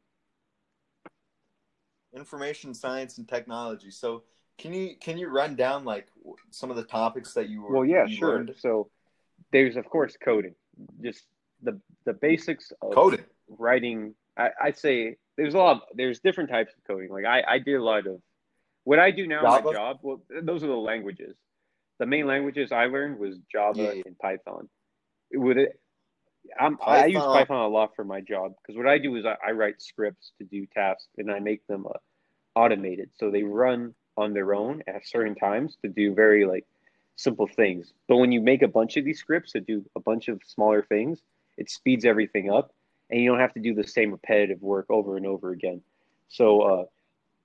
information 2.16 2.74
science 2.74 3.18
and 3.18 3.28
technology. 3.28 3.92
So, 3.92 4.24
can 4.58 4.74
you 4.74 4.96
can 5.00 5.18
you 5.18 5.28
run 5.28 5.56
down 5.56 5.84
like 5.84 6.08
some 6.52 6.70
of 6.70 6.78
the 6.78 6.84
topics 6.84 7.34
that 7.34 7.50
you 7.50 7.62
were? 7.62 7.74
Well, 7.74 7.86
yeah, 7.86 8.06
sure. 8.08 8.38
learned? 8.38 8.56
So 8.58 8.90
there's 9.52 9.76
of 9.76 9.86
course 9.90 10.16
coding, 10.24 10.56
just 11.02 11.26
the 11.62 11.80
the 12.06 12.14
basics 12.14 12.72
of 12.82 12.94
Coding. 12.94 13.26
writing. 13.50 14.16
I, 14.38 14.50
I'd 14.64 14.78
say 14.78 15.18
there's 15.38 15.54
a 15.54 15.58
lot. 15.58 15.78
Of, 15.78 15.82
there's 15.96 16.20
different 16.20 16.50
types 16.50 16.74
of 16.78 16.84
coding. 16.88 17.10
Like 17.10 17.26
I, 17.26 17.44
I 17.56 17.60
did 17.60 17.76
a 17.76 17.84
lot 17.84 18.08
of 18.08 18.22
what 18.86 19.00
I 19.00 19.12
do 19.12 19.28
now. 19.28 19.40
in 19.40 19.44
Java? 19.44 19.66
My 19.66 19.74
job. 19.74 20.00
Well, 20.02 20.22
those 20.42 20.64
are 20.64 20.68
the 20.68 20.74
languages. 20.74 21.36
The 22.00 22.06
main 22.06 22.28
languages 22.28 22.72
I 22.72 22.86
learned 22.86 23.20
was 23.20 23.36
Java 23.52 23.82
Yeah, 23.96 24.02
and 24.06 24.18
Python. 24.18 24.70
With 25.34 25.58
it, 25.58 25.80
I'm, 26.60 26.78
I 26.86 27.08
use 27.08 27.18
Python. 27.18 27.34
Python 27.34 27.62
a 27.62 27.68
lot 27.68 27.96
for 27.96 28.06
my 28.06 28.22
job 28.22 28.54
because 28.62 28.78
what 28.78 28.88
I 28.88 28.98
do 28.98 29.16
is 29.16 29.26
I, 29.26 29.36
I 29.46 29.52
write 29.52 29.82
scripts 29.82 30.32
to 30.40 30.46
do 30.46 30.66
tasks 30.68 31.08
and 31.18 31.32
I 31.32 31.40
make 31.40 31.66
them 31.68 31.86
uh, 31.88 31.98
automated, 32.60 33.10
so 33.18 33.32
they 33.32 33.44
run 33.44 33.94
on 34.18 34.34
their 34.34 34.54
own 34.54 34.82
at 34.88 35.06
certain 35.06 35.36
times 35.36 35.78
to 35.82 35.90
do 35.90 36.14
very 36.14 36.46
like 36.46 36.66
simple 37.16 37.48
things. 37.48 37.94
But 38.08 38.18
when 38.18 38.32
you 38.32 38.42
make 38.42 38.62
a 38.62 38.68
bunch 38.68 38.98
of 38.98 39.06
these 39.06 39.20
scripts 39.20 39.54
to 39.54 39.62
do 39.62 39.84
a 39.96 40.00
bunch 40.00 40.28
of 40.28 40.42
smaller 40.46 40.84
things, 40.84 41.22
it 41.58 41.70
speeds 41.70 42.06
everything 42.06 42.52
up, 42.52 42.74
and 43.10 43.20
you 43.22 43.30
don't 43.30 43.40
have 43.40 43.54
to 43.54 43.60
do 43.60 43.74
the 43.74 43.88
same 43.88 44.12
repetitive 44.12 44.62
work 44.62 44.86
over 44.90 45.18
and 45.18 45.26
over 45.26 45.52
again. 45.52 45.82
So 46.30 46.62
uh, 46.62 46.86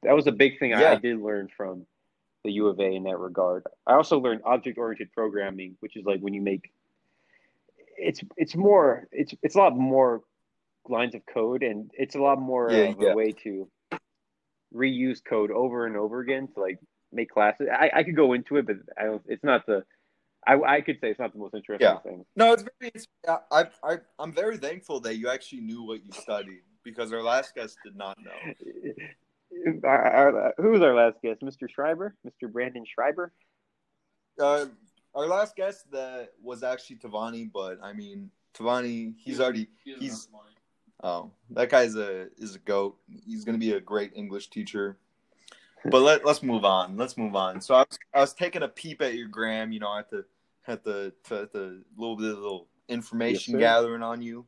that 0.03 0.15
was 0.15 0.27
a 0.27 0.33
big 0.33 0.59
thing 0.59 0.75
I, 0.75 0.93
I 0.93 0.97
did 0.97 1.21
learn 1.21 1.49
from 1.57 1.87
the 2.45 2.53
U 2.53 2.69
of 2.69 2.79
A 2.81 2.85
in 2.85 3.03
that 3.05 3.19
regard. 3.19 3.65
I 3.87 3.95
also 3.95 4.19
learned 4.19 4.43
object 4.45 4.79
oriented 4.79 5.13
programming, 5.13 5.77
which 5.81 5.97
is 5.97 6.05
like 6.05 6.21
when 6.21 6.35
you 6.35 6.41
make 6.41 6.71
it's 7.99 8.23
it's 8.37 8.57
more 8.57 9.07
it's 9.13 9.35
it's 9.43 9.57
a 9.57 9.59
lot 9.59 9.77
more 9.77 10.23
lines 10.89 11.15
of 11.15 11.21
code 11.27 11.63
and 11.63 11.91
it's 11.95 12.15
a 12.15 12.19
lot 12.21 12.41
more 12.41 12.73
Yeah, 12.73 12.85
of 12.91 13.01
yeah. 13.01 13.13
a 13.13 13.15
way 13.15 13.33
to 13.45 13.69
reuse 14.75 15.23
code 15.23 15.51
over 15.51 15.87
and 15.87 15.97
over 15.97 16.21
again 16.21 16.49
to 16.55 16.61
like 16.61 16.79
make 17.13 17.31
classes. 17.31 17.69
I, 17.73 17.91
I 17.95 18.03
could 18.05 18.17
go 18.17 18.33
into 18.33 18.57
it, 18.57 18.67
but 18.67 18.77
I 18.99 19.05
don't. 19.05 19.23
It's 19.27 19.45
not 19.45 19.67
the. 19.67 19.85
I, 20.47 20.55
I 20.63 20.81
could 20.81 20.99
say 21.03 21.11
it's 21.11 21.21
not 21.21 21.35
the 21.35 21.39
most 21.39 21.55
interesting 21.55 21.87
Yeah. 21.87 21.99
thing. 21.99 22.25
No, 22.35 22.55
it's 22.55 22.63
very. 22.63 22.91
It's, 22.95 23.07
I, 23.29 23.67
I, 23.85 23.99
I'm 24.19 24.33
very 24.33 24.57
thankful 24.57 25.01
that 25.01 25.17
you 25.17 25.29
actually 25.29 25.61
knew 25.61 25.83
what 25.83 26.03
you 26.03 26.13
studied 26.13 26.63
because 26.83 27.13
our 27.13 27.23
last 27.23 27.55
guest 27.55 27.77
did 27.85 27.97
not 27.97 28.17
know. 28.25 28.55
Our, 29.85 30.07
our, 30.07 30.55
who 30.59 30.71
was 30.71 30.83
our 30.83 30.95
last 30.95 31.17
guest? 31.23 31.41
Mr. 31.43 31.69
Schreiber, 31.69 32.15
Mr. 32.27 32.51
Brandon 32.51 32.85
Schreiber. 32.87 33.33
Uh, 34.41 34.67
our 35.15 35.27
last 35.27 35.57
guest 35.57 35.91
that 35.93 36.31
was 36.43 36.63
actually 36.63 36.97
Tavani, 36.97 37.51
but 37.53 37.79
I 37.83 37.93
mean 37.93 38.31
Tavani, 38.55 39.15
he's 39.19 39.41
already 39.41 39.69
He 39.85 39.95
he's 39.95 40.29
oh 41.03 41.31
that 41.51 41.69
guy's 41.69 41.97
a 41.97 42.29
is 42.39 42.55
a 42.55 42.59
goat. 42.61 42.97
He's 43.27 43.45
gonna 43.45 43.59
be 43.59 43.73
a 43.73 43.81
great 43.81 44.13
English 44.15 44.51
teacher. 44.51 44.99
But 45.87 46.03
let 46.03 46.25
let's 46.25 46.43
move 46.43 46.65
on. 46.65 46.97
Let's 46.97 47.17
move 47.17 47.35
on. 47.35 47.61
So 47.61 47.75
I 47.75 47.81
was 47.81 47.99
I 48.15 48.21
was 48.21 48.35
taking 48.35 48.63
a 48.63 48.69
peep 48.69 49.03
at 49.03 49.15
your 49.15 49.29
gram. 49.29 49.73
You 49.73 49.81
know, 49.81 49.99
at 49.99 50.11
the 50.11 50.25
at 50.69 50.85
the 50.85 51.13
at 51.31 51.53
the 51.53 51.83
little 51.97 52.17
bit 52.17 52.31
of 52.33 52.39
little 52.39 52.69
information 52.89 53.55
sir. 53.55 53.59
gathering 53.59 54.03
on 54.03 54.23
you. 54.23 54.47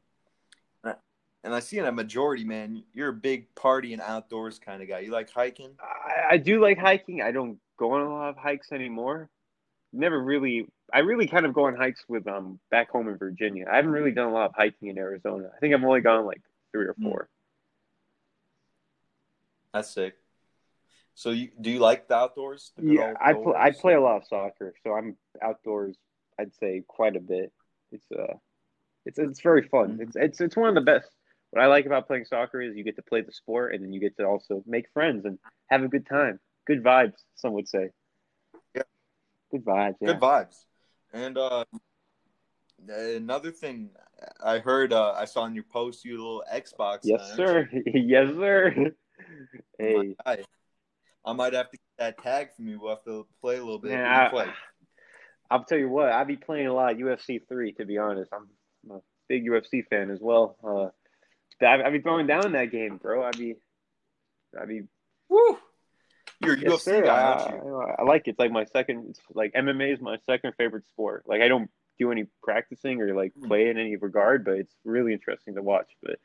And 1.44 1.54
I 1.54 1.60
see 1.60 1.78
in 1.78 1.86
a 1.86 1.92
majority, 1.92 2.44
man, 2.44 2.84
you're 2.92 3.08
a 3.08 3.12
big 3.14 3.52
party 3.54 3.92
and 3.92 4.00
outdoors 4.00 4.58
kind 4.58 4.80
of 4.82 4.88
guy. 4.88 5.00
You 5.00 5.10
like 5.10 5.30
hiking? 5.30 5.72
I, 5.80 6.34
I 6.34 6.36
do 6.36 6.60
like 6.60 6.78
hiking. 6.78 7.20
I 7.20 7.32
don't 7.32 7.58
go 7.78 7.92
on 7.92 8.02
a 8.02 8.08
lot 8.08 8.28
of 8.28 8.36
hikes 8.36 8.70
anymore. 8.70 9.28
Never 9.92 10.22
really. 10.22 10.66
I 10.94 11.00
really 11.00 11.26
kind 11.26 11.46
of 11.46 11.52
go 11.54 11.66
on 11.66 11.74
hikes 11.74 12.04
with 12.08 12.26
um 12.28 12.60
back 12.70 12.90
home 12.90 13.08
in 13.08 13.16
Virginia. 13.16 13.66
I 13.70 13.76
haven't 13.76 13.90
really 13.92 14.12
done 14.12 14.28
a 14.28 14.32
lot 14.32 14.46
of 14.46 14.54
hiking 14.54 14.88
in 14.88 14.98
Arizona. 14.98 15.50
I 15.54 15.58
think 15.58 15.74
I've 15.74 15.82
only 15.82 16.00
gone 16.00 16.26
like 16.26 16.42
three 16.70 16.86
or 16.86 16.94
Hmm. 16.94 17.04
four. 17.04 17.28
That's 19.74 19.90
sick. 19.90 20.16
So 21.14 21.30
you 21.30 21.50
do 21.60 21.70
you 21.70 21.78
like 21.78 22.08
the 22.08 22.14
outdoors? 22.14 22.72
The 22.76 22.84
Yeah, 22.84 23.14
I 23.20 23.32
play. 23.32 23.54
I 23.56 23.70
play 23.70 23.94
a 23.94 24.00
lot 24.00 24.16
of 24.16 24.26
soccer, 24.26 24.74
so 24.84 24.94
I'm 24.94 25.16
outdoors. 25.42 25.96
I'd 26.38 26.54
say 26.54 26.82
quite 26.86 27.16
a 27.16 27.20
bit. 27.20 27.52
It's 27.90 28.10
uh, 28.12 28.34
it's 29.04 29.18
it's 29.18 29.40
very 29.40 29.68
fun. 29.68 29.98
Mhm. 29.98 30.00
It's 30.00 30.16
it's 30.16 30.40
it's 30.40 30.56
one 30.56 30.68
of 30.68 30.74
the 30.74 30.80
best. 30.80 31.10
What 31.52 31.62
I 31.62 31.66
like 31.66 31.84
about 31.84 32.06
playing 32.06 32.24
soccer 32.24 32.62
is 32.62 32.74
you 32.74 32.82
get 32.82 32.96
to 32.96 33.02
play 33.02 33.20
the 33.20 33.30
sport, 33.30 33.74
and 33.74 33.84
then 33.84 33.92
you 33.92 34.00
get 34.00 34.16
to 34.16 34.24
also 34.24 34.62
make 34.66 34.86
friends 34.94 35.26
and 35.26 35.38
have 35.68 35.82
a 35.82 35.88
good 35.88 36.06
time. 36.06 36.40
Good 36.66 36.82
vibes, 36.82 37.12
some 37.34 37.52
would 37.52 37.68
say. 37.68 37.90
Yeah. 38.74 38.82
Good 39.50 39.62
vibes. 39.62 39.96
Yeah. 40.00 40.14
Good 40.14 40.20
vibes. 40.20 40.56
And 41.12 41.36
uh, 41.36 41.66
another 42.88 43.50
thing 43.50 43.90
I 44.42 44.60
heard, 44.60 44.94
uh, 44.94 45.12
I 45.12 45.26
saw 45.26 45.44
in 45.44 45.54
your 45.54 45.64
post, 45.64 46.06
you 46.06 46.14
a 46.14 46.16
little 46.16 46.44
Xbox. 46.50 47.00
Yes, 47.02 47.34
sir. 47.36 47.68
yes, 47.86 48.34
sir. 48.34 48.92
Hey. 49.78 50.14
I 50.24 51.32
might 51.34 51.52
have 51.52 51.70
to 51.70 51.76
get 51.76 51.82
that 51.98 52.22
tag 52.22 52.54
from 52.56 52.66
you. 52.66 52.80
We'll 52.80 52.90
have 52.90 53.04
to 53.04 53.26
play 53.42 53.56
a 53.56 53.62
little 53.62 53.78
bit. 53.78 53.90
man, 53.90 54.00
What 54.00 54.08
do 54.08 54.20
you 54.20 54.26
I, 54.26 54.44
play? 54.46 54.54
I'll 55.50 55.64
tell 55.64 55.78
you 55.78 55.90
what. 55.90 56.08
I 56.10 56.24
be 56.24 56.36
playing 56.36 56.68
a 56.68 56.72
lot 56.72 56.92
of 56.92 56.98
UFC 56.98 57.46
three. 57.46 57.72
To 57.72 57.84
be 57.84 57.98
honest, 57.98 58.32
I'm, 58.32 58.48
I'm 58.86 58.96
a 58.96 59.00
big 59.28 59.46
UFC 59.46 59.86
fan 59.86 60.10
as 60.10 60.18
well. 60.18 60.56
Uh, 60.64 60.88
I, 61.62 61.82
I 61.82 61.90
be 61.90 62.00
throwing 62.00 62.26
down 62.26 62.52
that 62.52 62.70
game, 62.72 62.96
bro. 62.96 63.22
I'd 63.24 63.36
be, 63.38 63.54
I'd 64.60 64.68
be 64.68 64.82
Woo! 65.28 65.58
You're 66.40 66.54
a 66.54 66.58
Yes, 66.58 66.72
UFC 66.72 66.78
sir. 66.80 67.02
guy, 67.02 67.20
I, 67.20 67.22
aren't 67.22 67.64
you? 67.64 67.76
I, 67.76 67.94
I 68.00 68.04
like 68.04 68.26
it. 68.26 68.30
It's 68.30 68.38
like 68.38 68.50
my 68.50 68.64
second. 68.64 69.06
It's 69.10 69.20
like 69.32 69.52
MMA 69.54 69.92
is 69.94 70.00
my 70.00 70.16
second 70.26 70.54
favorite 70.58 70.86
sport. 70.88 71.24
Like 71.26 71.40
I 71.40 71.48
don't 71.48 71.70
do 71.98 72.10
any 72.10 72.26
practicing 72.42 73.00
or 73.00 73.14
like 73.14 73.32
Hmm. 73.38 73.46
play 73.46 73.68
in 73.68 73.78
any 73.78 73.96
regard, 73.96 74.44
but 74.44 74.54
it's 74.54 74.74
really 74.84 75.12
interesting 75.12 75.54
to 75.54 75.62
watch. 75.62 75.88
But 76.02 76.18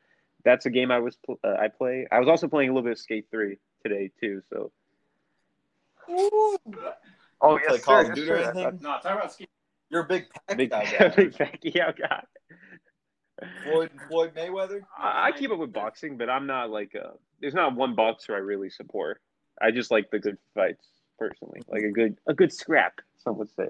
that's 0.44 0.66
a 0.66 0.70
game 0.70 0.92
I 0.92 1.00
was 1.00 1.16
pl- 1.18 1.40
uh, 1.44 1.56
I 1.60 1.68
play. 1.68 2.08
I 2.12 2.20
was 2.20 2.28
also 2.28 2.48
playing 2.48 2.70
a 2.70 2.74
little 2.74 2.84
bit 2.84 2.94
of 2.94 3.00
Skate 3.00 3.28
Three 3.30 3.58
today 3.84 4.12
too. 4.20 4.42
So 4.50 4.72
oh 6.10 6.58
You 7.42 7.60
play 7.68 7.80
Call 7.80 8.00
of 8.10 8.14
Duty 8.16 8.32
or 8.32 8.38
anything? 8.38 8.80
No, 8.82 8.90
talk 9.02 9.06
about 9.06 9.32
skate. 9.34 9.50
You're 9.90 10.02
a 10.02 10.08
big 10.08 10.26
Big, 10.56 10.70
Pacquiao 10.72 11.00
guy. 11.00 11.08
big 11.16 11.34
Pacquiao 11.34 11.98
guy. 11.98 12.24
Floyd, 13.64 13.92
Floyd 14.08 14.34
Mayweather. 14.36 14.82
I, 14.98 15.28
I 15.28 15.32
keep 15.32 15.52
up 15.52 15.60
with 15.60 15.74
boxing, 15.74 16.18
but 16.18 16.30
I'm 16.30 16.48
not 16.48 16.70
like 16.70 16.96
uh 16.96 17.12
There's 17.40 17.54
not 17.54 17.76
one 17.76 17.96
boxer 17.96 18.36
I 18.36 18.40
really 18.40 18.70
support. 18.70 19.22
I 19.62 19.72
just 19.72 19.92
like 19.92 20.10
the 20.12 20.20
good 20.20 20.38
fights 20.56 20.88
personally, 21.20 21.62
like 21.68 21.84
a 21.84 21.92
good 21.92 22.18
a 22.28 22.34
good 22.34 22.52
scrap. 22.52 23.00
Some 23.18 23.38
would 23.38 23.50
say. 23.56 23.68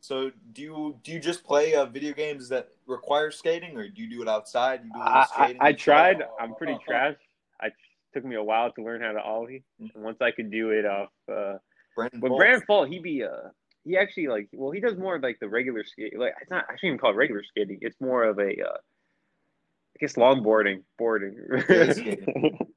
So 0.00 0.30
do 0.52 0.62
you 0.62 0.98
do 1.02 1.12
you 1.12 1.20
just 1.20 1.44
play 1.44 1.74
uh, 1.74 1.84
video 1.84 2.14
games 2.14 2.48
that 2.48 2.70
require 2.86 3.30
skating, 3.30 3.76
or 3.76 3.86
do 3.88 4.02
you 4.02 4.08
do 4.08 4.22
it 4.22 4.28
outside? 4.28 4.80
You 4.84 4.92
do 4.92 4.98
a 4.98 5.02
I, 5.02 5.20
I, 5.20 5.26
skating. 5.26 5.58
I 5.60 5.72
tried. 5.72 6.22
I'm 6.40 6.54
pretty 6.54 6.78
trash. 6.86 7.16
I 7.60 7.68
took 8.14 8.24
me 8.24 8.36
a 8.36 8.42
while 8.42 8.72
to 8.72 8.82
learn 8.82 9.02
how 9.02 9.12
to 9.12 9.20
ollie, 9.20 9.62
and 9.78 9.90
once 9.96 10.22
I 10.22 10.30
could 10.30 10.50
do 10.50 10.70
it 10.70 10.86
off. 10.86 11.10
Uh, 11.30 11.58
Brandon 11.94 12.20
but 12.20 12.28
Bolt. 12.28 12.38
Brandon 12.38 12.62
Fall, 12.66 12.84
he 12.84 12.98
be 12.98 13.24
uh, 13.24 13.50
he 13.84 13.96
actually 13.96 14.28
like 14.28 14.48
well, 14.52 14.70
he 14.70 14.80
does 14.80 14.96
more 14.96 15.16
of 15.16 15.22
like 15.22 15.38
the 15.40 15.48
regular 15.48 15.84
skate. 15.84 16.18
Like 16.18 16.34
it's 16.40 16.50
not. 16.50 16.64
I 16.68 16.72
shouldn't 16.74 16.84
even 16.84 16.98
call 16.98 17.10
it 17.10 17.16
regular 17.16 17.42
skating. 17.42 17.78
It's 17.80 18.00
more 18.00 18.24
of 18.24 18.38
a, 18.38 18.42
uh, 18.42 18.76
I 18.76 19.98
guess 20.00 20.14
longboarding, 20.14 20.82
boarding. 20.98 21.36
Yeah, 21.68 21.94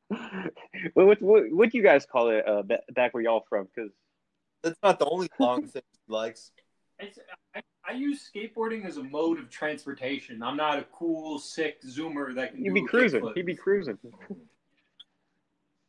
what, 0.94 1.06
what 1.06 1.22
what 1.22 1.44
what 1.52 1.72
do 1.72 1.78
you 1.78 1.84
guys 1.84 2.06
call 2.06 2.30
it 2.30 2.48
uh, 2.48 2.64
back 2.94 3.14
where 3.14 3.24
y'all 3.24 3.46
from? 3.50 3.68
Because 3.74 3.92
That's 4.64 4.80
not 4.82 5.00
the 5.00 5.06
only 5.06 5.30
long 5.40 5.68
thing 5.68 5.82
he 5.92 6.14
likes. 6.14 6.52
It's, 7.00 7.20
I, 7.54 7.62
I 7.86 7.94
use 7.94 8.30
skateboarding 8.34 8.86
as 8.86 8.98
a 8.98 9.04
mode 9.04 9.40
of 9.40 9.50
transportation. 9.50 10.42
I'm 10.42 10.56
not 10.56 10.80
a 10.80 10.84
cool, 10.84 11.38
sick 11.38 11.82
zoomer 11.84 12.34
that 12.36 12.54
can 12.54 12.64
you'd 12.64 12.74
be 12.74 12.86
cruising. 12.86 13.30
He'd 13.36 13.46
be 13.46 13.56
cruising. 13.56 13.98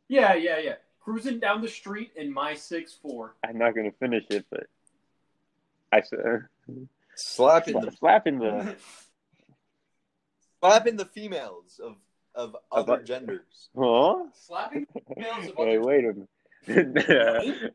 Yeah, 0.09 0.35
yeah, 0.35 0.59
yeah. 0.59 0.75
Cruising 1.01 1.39
down 1.39 1.61
the 1.61 1.69
street 1.69 2.13
in 2.17 2.33
my 2.33 2.55
six 2.55 2.95
four. 2.95 3.37
I'm 3.47 3.59
not 3.59 3.77
gonna 3.77 3.93
finish 4.01 4.25
it, 4.31 4.47
but 4.51 4.67
I 5.95 6.01
said 6.01 6.19
uh, 6.27 6.73
Slapping 7.15 7.81
the 7.81 7.93
slapping 7.93 8.39
the. 8.41 8.75
slapping 10.61 10.97
the 10.97 11.05
females 11.05 11.81
of 11.83 11.97
of 12.35 12.57
other 12.73 12.95
About- 12.95 13.05
genders. 13.05 13.69
Huh? 13.79 14.25
Slapping 14.35 14.87
females 15.15 15.47
of 15.51 15.55
Hey, 15.57 15.77
other- 15.79 15.87
wait 15.87 16.05
a 16.05 16.15
minute. 16.67 17.75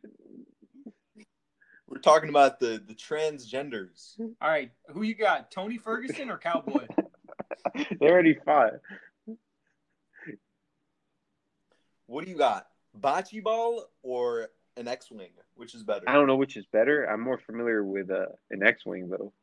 We're 1.88 2.00
talking 2.02 2.30
about 2.30 2.60
the 2.60 2.84
the 2.86 2.94
transgenders. 2.94 4.20
All 4.20 4.50
right, 4.50 4.72
who 4.90 5.04
you 5.04 5.16
got? 5.16 5.50
Tony 5.52 5.78
Ferguson 5.78 6.30
or 6.30 6.38
Cowboy? 6.38 6.86
they 8.00 8.08
already 8.10 8.36
fought. 8.46 8.74
What 12.08 12.26
do 12.26 12.32
you 12.32 12.38
got? 12.38 12.68
Bocce 13.00 13.42
ball 13.42 13.86
or 14.04 14.50
an 14.80 14.88
X 14.88 15.12
wing? 15.12 15.30
Which 15.56 15.76
is 15.76 15.84
better? 15.84 16.04
I 16.08 16.14
don't 16.14 16.26
know 16.26 16.38
which 16.38 16.58
is 16.58 16.66
better. 16.72 17.06
I'm 17.06 17.22
more 17.22 17.38
familiar 17.38 17.84
with 17.84 18.10
uh, 18.10 18.28
an 18.50 18.64
X-wing 18.64 19.10
though. 19.10 19.34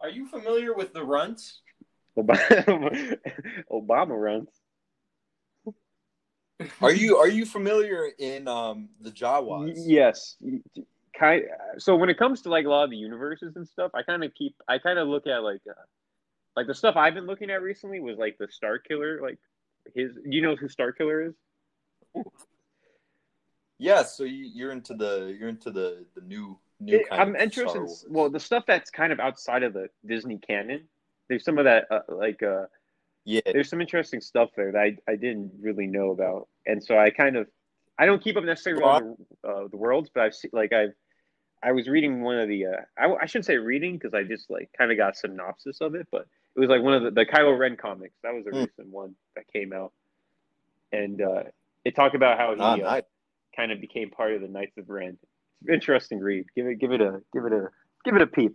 Are 0.00 0.10
you 0.10 0.26
familiar 0.26 0.74
with 0.74 0.92
the 0.92 1.04
runts? 1.04 1.60
Obama, 2.18 3.18
Obama 3.70 4.20
runs. 4.20 4.48
Are 6.80 6.92
you 6.92 7.16
are 7.16 7.28
you 7.28 7.46
familiar 7.46 8.08
in 8.18 8.46
um 8.46 8.88
the 9.00 9.10
Jawas? 9.10 9.72
Yes. 9.76 10.36
Kind. 11.18 11.44
So 11.78 11.96
when 11.96 12.10
it 12.10 12.18
comes 12.18 12.42
to 12.42 12.50
like 12.50 12.66
a 12.66 12.68
lot 12.68 12.84
of 12.84 12.90
the 12.90 12.96
universes 12.96 13.56
and 13.56 13.66
stuff, 13.66 13.92
I 13.94 14.02
kind 14.02 14.24
of 14.24 14.34
keep. 14.34 14.54
I 14.68 14.78
kind 14.78 14.98
of 14.98 15.08
look 15.08 15.26
at 15.26 15.42
like, 15.42 15.60
uh, 15.68 15.74
like 16.56 16.66
the 16.66 16.74
stuff 16.74 16.96
I've 16.96 17.14
been 17.14 17.26
looking 17.26 17.50
at 17.50 17.62
recently 17.62 18.00
was 18.00 18.18
like 18.18 18.36
the 18.38 18.48
Star 18.50 18.78
Killer. 18.78 19.20
Like 19.22 19.38
his. 19.94 20.14
Do 20.14 20.36
you 20.36 20.42
know 20.42 20.56
who 20.56 20.68
Star 20.68 20.92
Killer 20.92 21.22
is? 21.22 22.24
Yeah, 23.82 24.04
so 24.04 24.22
you, 24.22 24.48
you're 24.54 24.70
into 24.70 24.94
the 24.94 25.36
you're 25.38 25.48
into 25.48 25.72
the 25.72 26.06
the 26.14 26.20
new 26.20 26.56
new 26.80 27.00
It- 27.00 27.08
kind 27.08 27.20
I'm 27.20 27.34
of 27.34 27.42
interested. 27.42 27.78
In, 27.78 28.14
well, 28.14 28.30
the 28.30 28.38
stuff 28.38 28.64
that's 28.66 28.90
kind 28.90 29.12
of 29.12 29.18
outside 29.18 29.64
of 29.64 29.72
the 29.72 29.88
Disney 30.06 30.38
canon. 30.38 30.88
There's 31.28 31.44
some 31.44 31.58
of 31.58 31.64
that 31.64 31.86
uh, 31.90 32.00
like 32.08 32.42
uh, 32.44 32.66
yeah, 33.24 33.40
there's 33.44 33.68
some 33.68 33.80
interesting 33.80 34.20
stuff 34.20 34.50
there 34.56 34.70
that 34.72 34.78
I, 34.78 34.96
I 35.10 35.16
didn't 35.16 35.52
really 35.60 35.88
know 35.88 36.10
about, 36.10 36.48
and 36.64 36.82
so 36.82 36.96
I 36.96 37.10
kind 37.10 37.36
of 37.36 37.48
I 37.98 38.06
don't 38.06 38.22
keep 38.22 38.36
up 38.36 38.44
necessarily 38.44 38.84
with 38.84 39.16
the, 39.42 39.48
uh, 39.48 39.68
the 39.68 39.76
worlds, 39.76 40.10
but 40.14 40.22
I've 40.22 40.34
seen 40.34 40.50
like 40.52 40.72
I've 40.72 40.94
I 41.62 41.72
was 41.72 41.88
reading 41.88 42.22
one 42.22 42.38
of 42.38 42.48
the 42.48 42.66
uh, 42.66 42.80
I, 42.96 43.12
I 43.22 43.26
shouldn't 43.26 43.46
say 43.46 43.56
reading 43.56 43.94
because 43.98 44.14
I 44.14 44.22
just 44.22 44.48
like 44.50 44.70
kind 44.78 44.92
of 44.92 44.96
got 44.96 45.14
a 45.14 45.16
synopsis 45.16 45.80
of 45.80 45.94
it, 45.96 46.06
but 46.12 46.26
it 46.54 46.60
was 46.60 46.68
like 46.68 46.82
one 46.82 46.94
of 46.94 47.02
the, 47.02 47.10
the 47.10 47.26
Kylo 47.26 47.58
Ren 47.58 47.76
comics. 47.76 48.14
That 48.22 48.34
was 48.34 48.46
a 48.46 48.52
Hmm. 48.52 48.64
recent 48.64 48.88
one 48.88 49.16
that 49.34 49.52
came 49.52 49.72
out, 49.72 49.92
and 50.92 51.20
uh, 51.20 51.44
it 51.84 51.96
talked 51.96 52.14
about 52.14 52.38
how 52.38 52.54
he 52.54 52.60
Ah, 52.60 52.72
uh, 52.74 52.76
nice. 52.76 53.02
Kind 53.54 53.72
of 53.72 53.80
became 53.80 54.10
part 54.10 54.32
of 54.34 54.40
the 54.40 54.48
Knights 54.48 54.76
of 54.78 54.88
Ren. 54.88 55.18
Interesting 55.70 56.18
read. 56.20 56.46
Give 56.56 56.66
it 56.66 56.76
give 56.76 56.92
it 56.92 57.00
a 57.00 57.20
give 57.32 57.44
it 57.44 57.52
a 57.52 57.68
give 58.04 58.16
it 58.16 58.22
a 58.22 58.26
peep. 58.26 58.52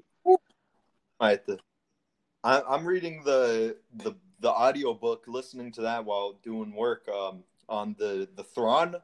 I 1.20 1.32
have 1.32 1.46
to- 1.46 1.60
I, 2.44 2.62
I'm 2.62 2.86
reading 2.86 3.24
the 3.24 3.78
the 3.96 4.14
the 4.40 4.52
audio 4.52 4.94
book, 4.94 5.24
listening 5.28 5.72
to 5.74 5.82
that 5.82 6.06
while 6.06 6.34
doing 6.44 6.74
work 6.74 7.08
um, 7.10 7.44
on 7.68 7.96
the 7.98 8.28
the 8.36 8.44
Thrawn. 8.44 8.96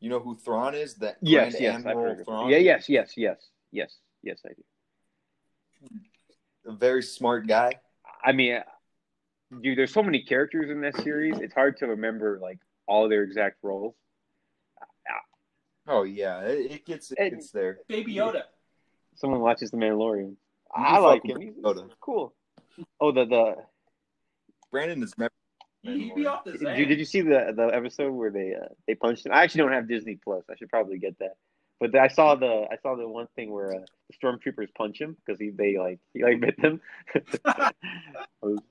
You 0.00 0.10
know 0.10 0.20
who 0.20 0.36
Thrawn 0.36 0.74
is? 0.74 0.94
That 0.96 1.16
Yes, 1.20 1.52
Grand 1.52 1.62
yes, 1.62 1.86
I've 1.86 1.96
heard 1.96 2.20
of 2.20 2.26
Thrawn. 2.26 2.50
Yeah, 2.50 2.58
yes, 2.58 2.88
yes, 2.88 3.12
yes, 3.16 3.38
yes, 3.70 3.96
yes, 4.22 4.40
I 4.44 4.48
do. 4.48 6.00
a 6.66 6.72
very 6.72 7.02
smart 7.02 7.46
guy. 7.46 7.80
I 8.24 8.32
mean, 8.32 8.60
dude, 9.60 9.78
there's 9.78 9.92
so 9.92 10.02
many 10.02 10.22
characters 10.22 10.70
in 10.70 10.80
this 10.80 10.96
series. 11.02 11.38
It's 11.38 11.54
hard 11.54 11.76
to 11.78 11.86
remember 11.86 12.38
like 12.40 12.58
all 12.86 13.08
their 13.08 13.22
exact 13.22 13.58
roles. 13.62 13.94
Oh 15.88 16.02
yeah, 16.04 16.40
it, 16.42 16.70
it 16.72 16.86
gets 16.86 17.10
it 17.12 17.18
And- 17.18 17.30
gets 17.32 17.50
there. 17.50 17.78
Baby 17.88 18.14
Yoda. 18.14 18.42
Someone 19.16 19.40
watches 19.40 19.70
The 19.70 19.76
Mandalorian. 19.76 20.30
You 20.30 20.36
I 20.74 20.98
like 20.98 21.22
with 21.24 21.32
him. 21.36 21.40
He's, 21.42 21.54
Yoda. 21.54 21.88
cool. 22.00 22.32
Oh, 23.00 23.12
the 23.12 23.24
the 23.26 23.56
Brandon 24.70 25.02
is 25.02 25.16
never. 25.18 25.30
He, 25.82 26.04
he 26.04 26.12
be 26.14 26.26
off 26.26 26.44
the 26.44 26.52
did 26.52 26.60
Xan. 26.62 26.78
you, 26.78 26.86
did 26.86 26.98
you 26.98 27.04
see 27.04 27.20
the 27.20 27.52
the 27.54 27.70
episode 27.74 28.12
where 28.12 28.30
they 28.30 28.54
uh, 28.54 28.68
they 28.86 28.94
punched 28.94 29.26
him? 29.26 29.32
I 29.32 29.42
actually 29.42 29.62
don't 29.62 29.72
have 29.72 29.88
Disney 29.88 30.16
Plus. 30.22 30.44
I 30.50 30.54
should 30.56 30.70
probably 30.70 30.98
get 30.98 31.18
that. 31.18 31.36
But 31.80 31.94
I 31.96 32.06
saw 32.08 32.36
the 32.36 32.66
I 32.70 32.76
saw 32.82 32.94
the 32.94 33.08
one 33.08 33.26
thing 33.34 33.50
where 33.50 33.74
uh, 33.74 33.80
the 34.08 34.16
stormtroopers 34.16 34.68
punch 34.74 35.00
him 35.00 35.16
because 35.26 35.40
he 35.40 35.50
they 35.50 35.76
like 35.76 35.98
he 36.14 36.22
like 36.22 36.40
bit 36.40 36.60
them. 36.62 36.80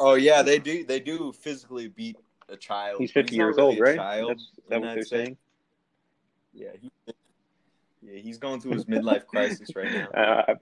Oh 0.00 0.14
yeah, 0.14 0.42
they 0.42 0.58
do. 0.58 0.84
They 0.84 0.98
do 1.00 1.32
physically 1.32 1.88
beat 1.88 2.16
a 2.48 2.56
child. 2.56 3.00
He's 3.00 3.10
fifty 3.12 3.36
not 3.36 3.44
years 3.44 3.56
really 3.56 3.68
old, 3.76 3.80
right? 3.80 3.96
Child, 3.96 4.30
That's 4.30 4.50
that 4.70 4.80
what 4.80 4.94
they're 4.94 5.04
saying? 5.04 5.36
Yeah, 6.54 6.68
he, 6.80 6.90
yeah, 8.02 8.20
he's 8.20 8.38
going 8.38 8.60
through 8.60 8.72
his 8.72 8.84
midlife 8.84 9.26
crisis 9.26 9.74
right 9.74 9.92
now. 9.92 10.08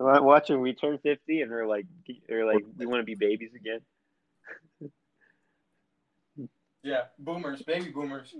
Uh, 0.00 0.20
watching 0.22 0.60
we 0.60 0.72
turn 0.72 0.98
fifty 1.02 1.42
and 1.42 1.50
we're 1.50 1.66
like 1.66 1.86
we're 2.28 2.46
like 2.46 2.64
we 2.76 2.86
want 2.86 3.00
to 3.00 3.04
be 3.04 3.14
babies 3.14 3.50
again. 3.54 3.80
Yeah, 6.82 7.02
boomers, 7.18 7.60
baby 7.60 7.90
boomers. 7.90 8.34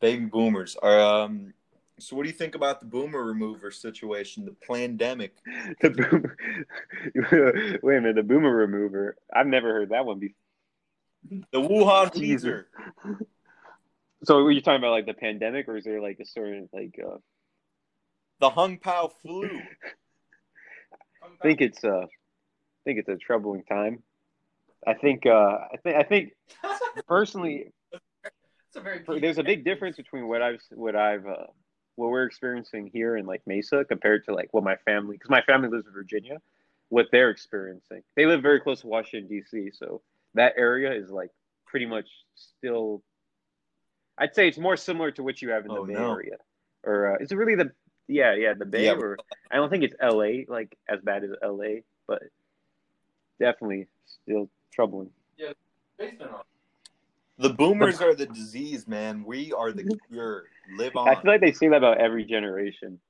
Baby 0.00 0.24
boomers 0.24 0.76
are. 0.82 1.00
Um, 1.00 1.54
so, 2.00 2.16
what 2.16 2.24
do 2.24 2.28
you 2.28 2.34
think 2.34 2.56
about 2.56 2.80
the 2.80 2.86
boomer 2.86 3.22
remover 3.22 3.70
situation, 3.70 4.44
the 4.44 4.56
pandemic? 4.66 5.36
The 5.80 5.90
boomer. 5.90 6.36
Wait 7.84 7.96
a 7.98 8.00
minute, 8.00 8.16
the 8.16 8.24
boomer 8.24 8.52
remover. 8.52 9.16
I've 9.32 9.46
never 9.46 9.72
heard 9.72 9.90
that 9.90 10.04
one 10.04 10.18
before. 10.18 10.34
The 11.52 11.60
Wuhan 11.60 12.12
Jesus. 12.14 12.20
teaser. 12.20 12.68
So, 14.24 14.42
were 14.42 14.50
you 14.50 14.60
talking 14.60 14.80
about 14.80 14.90
like 14.90 15.06
the 15.06 15.14
pandemic, 15.14 15.68
or 15.68 15.76
is 15.76 15.84
there 15.84 16.00
like 16.00 16.18
a 16.20 16.26
certain 16.26 16.68
like? 16.72 16.98
Uh, 17.02 17.16
The 18.40 18.50
Hung 18.50 18.78
Pao 18.78 19.10
flu. 19.22 19.44
I 21.22 21.28
think 21.42 21.60
it's 21.60 21.84
uh, 21.84 22.04
I 22.04 22.82
think 22.84 22.98
it's 22.98 23.08
a 23.08 23.16
troubling 23.16 23.64
time. 23.64 24.02
I 24.86 24.94
think 24.94 25.26
uh, 25.26 25.58
I 25.72 25.76
think 25.82 25.96
I 25.96 26.02
think 26.02 26.32
personally, 27.06 27.72
It's 27.92 28.76
a 28.76 28.80
very 28.80 29.04
there's 29.20 29.38
a 29.38 29.42
big 29.42 29.64
difference 29.64 29.96
between 29.96 30.28
what 30.28 30.42
I've 30.42 30.60
what 30.70 30.96
I've 30.96 31.26
uh, 31.26 31.46
what 31.96 32.10
we're 32.10 32.24
experiencing 32.24 32.90
here 32.92 33.16
in 33.16 33.26
like 33.26 33.42
Mesa 33.46 33.84
compared 33.84 34.24
to 34.24 34.34
like 34.34 34.48
what 34.52 34.64
my 34.64 34.76
family 34.86 35.16
because 35.16 35.30
my 35.30 35.42
family 35.42 35.68
lives 35.68 35.86
in 35.86 35.92
Virginia, 35.92 36.38
what 36.88 37.06
they're 37.12 37.30
experiencing. 37.30 38.02
They 38.16 38.26
live 38.26 38.42
very 38.42 38.60
close 38.60 38.80
to 38.80 38.86
Washington 38.86 39.28
D.C., 39.28 39.70
so 39.72 40.02
that 40.34 40.54
area 40.56 40.92
is 40.92 41.10
like 41.10 41.30
pretty 41.66 41.86
much 41.86 42.08
still. 42.34 43.02
I'd 44.20 44.34
say 44.34 44.46
it's 44.46 44.58
more 44.58 44.76
similar 44.76 45.10
to 45.12 45.22
what 45.22 45.40
you 45.40 45.50
have 45.50 45.64
in 45.64 45.72
the 45.72 45.80
Oh, 45.80 45.86
Bay 45.86 45.94
no. 45.94 46.12
Area, 46.12 46.36
or 46.84 47.14
uh, 47.14 47.18
is 47.20 47.32
it 47.32 47.36
really 47.36 47.54
the 47.54 47.72
yeah 48.06 48.34
yeah 48.34 48.52
the 48.52 48.66
Bay? 48.66 48.84
Yeah. 48.84 48.92
Or 48.92 49.16
I 49.50 49.56
don't 49.56 49.70
think 49.70 49.82
it's 49.82 49.94
L.A. 49.98 50.44
like 50.48 50.76
as 50.88 51.00
bad 51.00 51.24
as 51.24 51.30
L.A., 51.42 51.82
but 52.06 52.22
definitely 53.40 53.88
still 54.04 54.50
troubling. 54.70 55.10
basement 55.98 56.30
on. 56.30 56.42
The 57.38 57.48
boomers 57.48 58.02
are 58.02 58.14
the 58.14 58.26
disease, 58.26 58.86
man. 58.86 59.24
We 59.24 59.54
are 59.54 59.72
the 59.72 59.98
cure. 60.10 60.44
Live 60.76 60.94
on. 60.94 61.08
I 61.08 61.14
feel 61.14 61.32
like 61.32 61.40
they 61.40 61.52
say 61.52 61.68
that 61.68 61.76
about 61.76 61.96
every 61.96 62.24
generation. 62.24 63.00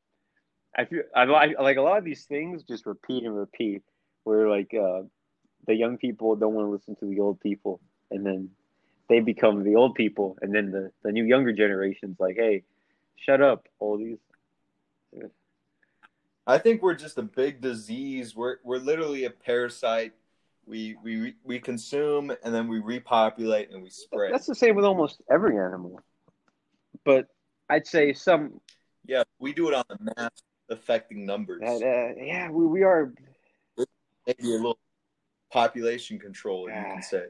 I 0.78 0.84
feel 0.84 1.02
I 1.16 1.24
like 1.24 1.58
like 1.58 1.76
a 1.76 1.82
lot 1.82 1.98
of 1.98 2.04
these 2.04 2.24
things 2.24 2.62
just 2.62 2.86
repeat 2.86 3.24
and 3.24 3.36
repeat. 3.36 3.82
Where 4.22 4.48
like 4.48 4.72
uh, 4.72 5.02
the 5.66 5.74
young 5.74 5.98
people 5.98 6.36
don't 6.36 6.54
want 6.54 6.68
to 6.68 6.70
listen 6.70 6.94
to 6.96 7.06
the 7.06 7.18
old 7.18 7.40
people, 7.40 7.80
and 8.12 8.24
then 8.24 8.50
they 9.10 9.20
become 9.20 9.64
the 9.64 9.74
old 9.74 9.94
people, 9.96 10.38
and 10.40 10.54
then 10.54 10.70
the 10.70 10.90
the 11.02 11.12
new 11.12 11.24
younger 11.24 11.52
generations 11.52 12.16
like, 12.18 12.36
hey, 12.36 12.62
shut 13.16 13.42
up, 13.42 13.68
oldies. 13.82 14.18
I 16.46 16.58
think 16.58 16.80
we're 16.82 16.94
just 16.94 17.18
a 17.18 17.22
big 17.22 17.60
disease. 17.60 18.34
We're 18.34 18.56
we're 18.62 18.78
literally 18.78 19.24
a 19.24 19.30
parasite. 19.30 20.12
We 20.64 20.96
we 21.02 21.34
we 21.44 21.58
consume 21.58 22.30
and 22.44 22.54
then 22.54 22.68
we 22.68 22.78
repopulate 22.78 23.70
and 23.72 23.82
we 23.82 23.90
spread. 23.90 24.32
That's 24.32 24.46
the 24.46 24.54
same 24.54 24.76
with 24.76 24.84
almost 24.84 25.20
every 25.30 25.58
animal. 25.58 26.00
But 27.04 27.26
I'd 27.68 27.86
say 27.86 28.12
some 28.12 28.60
yeah, 29.04 29.24
we 29.40 29.52
do 29.52 29.68
it 29.68 29.74
on 29.74 29.84
the 29.88 29.98
mass 30.16 30.30
affecting 30.68 31.26
numbers. 31.26 31.60
that 31.62 31.82
uh, 31.82 32.22
yeah 32.22 32.48
we, 32.50 32.66
we 32.66 32.82
are 32.84 33.12
Maybe 34.26 34.52
a 34.52 34.56
little 34.56 34.78
population 35.50 36.18
control, 36.18 36.68
you 36.68 36.74
Ah. 36.76 36.92
can 36.94 37.02
say. 37.02 37.26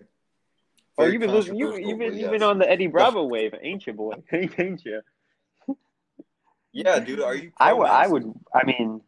Oh, 0.98 1.04
Very 1.04 1.12
you've 1.12 1.20
been 1.20 1.32
listening. 1.32 1.58
You, 1.58 1.76
you've 1.76 1.98
been 1.98 2.12
you've 2.12 2.20
yes. 2.22 2.30
been 2.30 2.42
on 2.42 2.58
the 2.58 2.70
Eddie 2.70 2.88
Bravo 2.88 3.24
wave, 3.24 3.54
ain't 3.62 3.86
you, 3.86 3.92
boy? 3.92 4.14
ain't 4.32 4.84
you? 4.84 5.00
Yeah, 6.72 7.00
dude. 7.00 7.20
Are 7.20 7.34
you? 7.34 7.52
I 7.58 7.72
would. 7.72 7.88
I 7.88 8.06
would. 8.06 8.32
I 8.54 8.64
mean, 8.64 9.00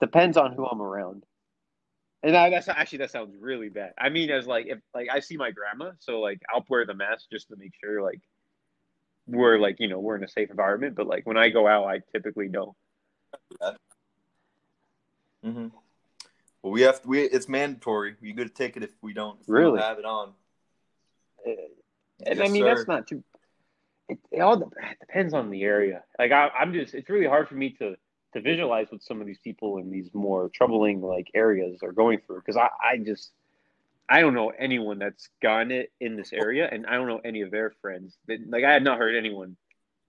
depends 0.00 0.36
on 0.36 0.52
who 0.52 0.66
I'm 0.66 0.82
around. 0.82 1.24
And 2.22 2.36
I, 2.36 2.48
that's 2.48 2.68
actually 2.68 2.98
that 2.98 3.10
sounds 3.10 3.36
really 3.38 3.68
bad. 3.68 3.92
I 3.98 4.08
mean, 4.08 4.30
as 4.30 4.46
like 4.46 4.66
if 4.66 4.78
like 4.94 5.08
I 5.12 5.20
see 5.20 5.36
my 5.36 5.50
grandma, 5.50 5.92
so 5.98 6.20
like 6.20 6.40
I'll 6.52 6.64
wear 6.68 6.86
the 6.86 6.94
mask 6.94 7.26
just 7.30 7.48
to 7.48 7.56
make 7.56 7.72
sure 7.82 8.02
like 8.02 8.20
we're 9.26 9.58
like 9.58 9.76
you 9.78 9.88
know 9.88 9.98
we're 9.98 10.16
in 10.16 10.24
a 10.24 10.28
safe 10.28 10.50
environment. 10.50 10.94
But 10.94 11.06
like 11.06 11.26
when 11.26 11.36
I 11.36 11.50
go 11.50 11.68
out, 11.68 11.84
I 11.86 12.00
typically 12.12 12.48
don't. 12.48 12.74
Mhm. 15.44 15.70
Well, 16.62 16.72
we 16.72 16.80
have 16.82 17.00
we. 17.04 17.20
It's 17.20 17.48
mandatory. 17.48 18.16
You 18.22 18.32
got 18.32 18.44
to 18.44 18.48
take 18.48 18.78
it 18.78 18.82
if 18.82 18.90
we 19.02 19.12
don't. 19.12 19.38
If 19.42 19.48
we 19.48 19.54
Really? 19.56 19.78
don't 19.78 19.88
have 19.88 19.98
it 19.98 20.06
on. 20.06 20.32
Uh, 21.46 21.50
And 22.26 22.40
I 22.40 22.48
mean 22.48 22.62
sir. 22.62 22.74
that's 22.74 22.88
not 22.88 23.06
too. 23.06 23.22
It, 24.08 24.18
it 24.30 24.40
all 24.40 24.70
depends 25.00 25.32
on 25.32 25.50
the 25.50 25.62
area. 25.62 26.02
Like 26.18 26.32
I, 26.32 26.48
I'm 26.48 26.72
just, 26.72 26.94
it's 26.94 27.08
really 27.08 27.26
hard 27.26 27.48
for 27.48 27.54
me 27.54 27.70
to 27.78 27.96
to 28.34 28.40
visualize 28.40 28.88
what 28.90 29.02
some 29.02 29.20
of 29.20 29.26
these 29.26 29.38
people 29.38 29.78
in 29.78 29.90
these 29.90 30.10
more 30.12 30.50
troubling 30.52 31.00
like 31.00 31.30
areas 31.34 31.78
are 31.82 31.92
going 31.92 32.20
through 32.26 32.40
because 32.40 32.56
I, 32.56 32.68
I 32.82 32.98
just, 32.98 33.30
I 34.08 34.20
don't 34.20 34.34
know 34.34 34.50
anyone 34.50 34.98
that's 34.98 35.28
gotten 35.40 35.70
it 35.70 35.92
in 36.00 36.16
this 36.16 36.32
area, 36.32 36.68
and 36.70 36.84
I 36.86 36.94
don't 36.94 37.06
know 37.06 37.20
any 37.24 37.40
of 37.40 37.50
their 37.50 37.72
friends. 37.80 38.16
That, 38.26 38.38
like 38.48 38.64
I 38.64 38.72
had 38.72 38.84
not 38.84 38.98
heard 38.98 39.14
anyone 39.14 39.56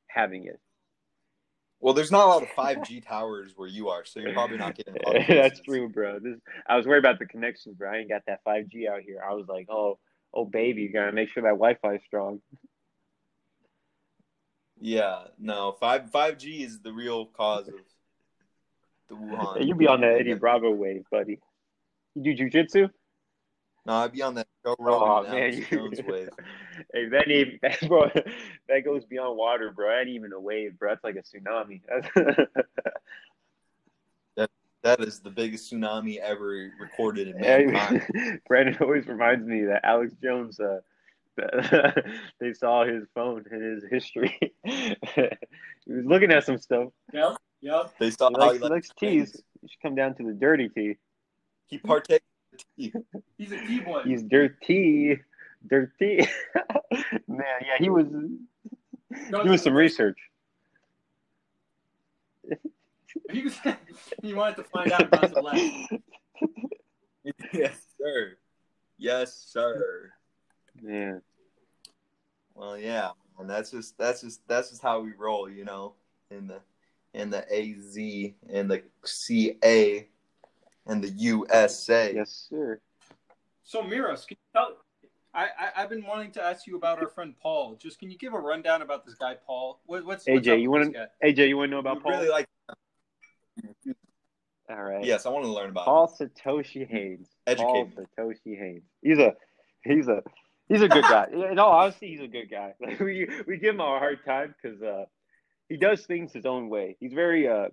having 0.08 0.46
it. 0.46 0.60
Well, 1.80 1.94
there's 1.94 2.12
not 2.12 2.26
a 2.26 2.30
lot 2.30 2.42
of 2.42 2.50
5G 2.50 3.06
towers 3.06 3.54
where 3.56 3.68
you 3.68 3.90
are, 3.90 4.06
so 4.06 4.20
you're 4.20 4.34
probably 4.34 4.58
not 4.58 4.76
getting. 4.76 4.96
A 4.96 5.08
lot 5.08 5.18
of 5.18 5.28
That's 5.30 5.60
true, 5.60 5.88
bro. 5.88 6.20
This, 6.20 6.40
I 6.68 6.78
was 6.78 6.88
worried 6.88 7.00
about 7.00 7.20
the 7.20 7.26
connections, 7.26 7.76
bro. 7.76 7.92
I 7.92 7.98
ain't 7.98 8.10
got 8.10 8.24
that 8.28 8.44
5G 8.44 8.90
out 8.90 9.02
here. 9.02 9.24
I 9.24 9.34
was 9.34 9.48
like, 9.48 9.68
oh, 9.70 10.00
oh, 10.36 10.46
baby, 10.46 10.84
you 10.84 10.90
gotta 10.90 11.12
make 11.12 11.30
sure 11.30 11.44
that 11.44 11.50
Wi-Fi 11.50 11.96
is 11.96 12.02
strong. 12.06 12.42
Yeah, 14.80 15.24
no, 15.40 15.76
five 15.80 16.12
5G 16.12 16.62
is 16.62 16.80
the 16.80 16.92
real 16.92 17.26
cause 17.26 17.70
of 17.70 17.76
the 19.10 19.16
Wuhan. 19.16 19.66
You 19.66 19.76
be 19.76 19.88
on 19.88 20.02
that 20.02 20.18
Eddie 20.20 20.34
Bravo 20.34 20.72
wave, 20.72 21.06
buddy. 21.10 21.40
You 22.16 22.36
do 22.36 22.50
jujitsu? 22.50 22.90
No, 23.86 23.94
I'd 23.94 24.12
be 24.12 24.22
on 24.22 24.34
that 24.36 24.48
Joe 24.66 24.76
Oh 24.80 24.84
Rogan 24.84 25.32
man, 25.32 25.54
Alex 25.54 25.70
Jones 25.70 26.00
wave. 26.08 26.30
hey, 26.94 27.08
that 27.10 27.30
ain't 27.30 27.62
that, 27.62 27.88
bro. 27.88 28.10
That 28.68 28.84
goes 28.84 29.06
beyond 29.06 29.38
water, 29.38 29.72
bro. 29.72 29.90
That 29.90 30.02
ain't 30.02 30.10
even 30.10 30.34
a 30.34 30.40
wave, 30.40 30.78
bro. 30.80 30.90
That's 30.90 31.04
like 31.04 31.16
a 31.16 31.22
tsunami. 31.22 31.82
That 34.86 35.00
is 35.00 35.20
the 35.20 35.32
biggest 35.32 35.74
tsunami 35.74 36.18
ever 36.18 36.72
recorded 36.80 37.30
in 37.30 37.42
mankind. 37.42 38.42
Brandon 38.48 38.78
always 38.80 39.08
reminds 39.08 39.44
me 39.48 39.64
that 39.64 39.84
Alex 39.84 40.14
Jones. 40.22 40.60
Uh, 40.60 40.82
they 42.40 42.54
saw 42.54 42.86
his 42.86 43.04
phone 43.16 43.44
and 43.50 43.64
his 43.64 43.84
history. 43.90 44.38
he 44.64 44.94
was 45.88 46.06
looking 46.06 46.32
at 46.32 46.44
some 46.44 46.60
stuff. 46.60 46.90
Yep, 47.12 47.38
yep. 47.62 47.96
They 47.98 48.12
saw 48.12 48.30
He 48.30 48.36
how 48.36 48.42
likes, 48.42 48.60
he 48.60 48.64
he 48.64 48.70
likes 48.70 48.90
teas. 49.00 49.44
You 49.64 49.70
should 49.70 49.82
come 49.82 49.96
down 49.96 50.14
to 50.18 50.24
the 50.24 50.34
dirty 50.34 50.70
tea. 50.70 50.98
He 51.66 51.80
partakes 51.80 52.24
in 52.78 52.92
the 52.92 52.92
tea. 52.92 53.22
He's 53.40 53.52
a 53.54 53.58
T 53.66 53.80
boy. 53.80 54.04
He's 54.06 54.22
dirty, 54.22 55.20
dirty. 55.68 56.28
Man, 57.28 57.44
yeah, 57.62 57.78
he 57.80 57.90
was 57.90 58.06
doing 59.32 59.58
some 59.58 59.74
research. 59.74 60.20
He, 63.32 63.44
was, 63.44 63.60
he 64.22 64.34
wanted 64.34 64.58
to 64.58 64.64
find 64.64 64.92
out 64.92 65.08
about 65.08 65.34
the 65.34 65.42
left. 65.42 65.60
yes, 67.54 67.86
sir. 68.00 68.38
Yes, 68.98 69.34
sir. 69.34 70.12
Yeah. 70.82 71.20
Well, 72.54 72.78
yeah, 72.78 73.10
and 73.40 73.50
that's 73.50 73.72
just 73.72 73.98
that's 73.98 74.22
just 74.22 74.42
that's 74.48 74.70
just 74.70 74.82
how 74.82 75.02
we 75.02 75.12
roll, 75.18 75.50
you 75.50 75.66
know, 75.66 75.96
in 76.32 76.48
the 76.48 76.62
in 77.14 77.30
the 77.30 77.44
AZ 77.52 77.98
and 78.50 78.70
the 78.70 78.84
CA 79.04 80.08
and 80.86 81.04
the 81.04 81.10
USA. 81.10 82.14
Yes, 82.14 82.48
sir. 82.50 82.80
So 83.64 83.82
Miros, 83.82 84.28
can 84.28 84.38
you 84.40 84.60
tell? 84.60 84.78
I, 85.34 85.48
I 85.60 85.84
I've 85.84 85.90
been 85.90 86.06
wanting 86.06 86.32
to 86.34 86.44
ask 86.44 86.66
you 86.66 86.78
about 86.78 87.00
our 87.00 87.10
friend 87.10 87.34
Paul. 87.42 87.76
Just 87.76 88.00
can 88.00 88.10
you 88.10 88.18
give 88.18 88.34
a 88.34 88.40
rundown 88.40 88.82
about 88.82 89.06
this 89.06 89.16
guy 89.16 89.36
Paul? 89.46 89.82
What, 89.86 90.06
what's 90.06 90.26
what's 90.28 90.48
AJ, 90.48 90.54
up 90.54 90.60
you 90.60 90.72
want 90.72 90.94
to? 90.94 91.10
AJ, 91.24 91.50
you 91.50 91.58
want 91.58 91.70
to 91.70 91.72
know 91.72 91.78
I 91.78 91.80
about 91.82 92.04
Paul? 92.04 92.14
really 92.14 92.30
like. 92.30 92.48
All 94.70 94.82
right. 94.84 95.04
Yes, 95.06 95.26
I 95.26 95.30
want 95.30 95.46
to 95.46 95.52
learn 95.52 95.70
about. 95.70 95.86
Paul 95.86 96.08
Satoshi 96.20 96.88
Haynes. 96.88 97.28
Educate 97.46 97.66
Paul 97.66 97.86
me. 97.86 98.06
Satoshi 98.18 98.58
Haynes. 98.58 98.84
He's 99.04 99.20
a 99.20 99.34
he's 99.84 100.08
a 100.08 100.24
he's 100.68 100.82
a 100.82 100.88
good 100.88 101.04
guy. 101.04 101.28
In 101.32 101.60
all 101.60 101.72
honesty, 101.72 102.08
he's 102.10 102.22
a 102.22 102.28
good 102.28 102.50
guy. 102.50 102.74
Like 102.82 103.00
we 103.10 103.30
we 103.48 103.58
give 103.58 103.76
him 103.76 103.82
a 103.82 103.84
hard 103.84 104.26
time 104.26 104.56
because 104.62 104.82
uh, 104.82 105.06
he 105.70 105.78
does 105.78 106.06
things 106.06 106.34
his 106.34 106.46
own 106.46 106.70
way. 106.70 106.98
He's 107.00 107.14
very 107.14 107.48
uh, 107.48 107.68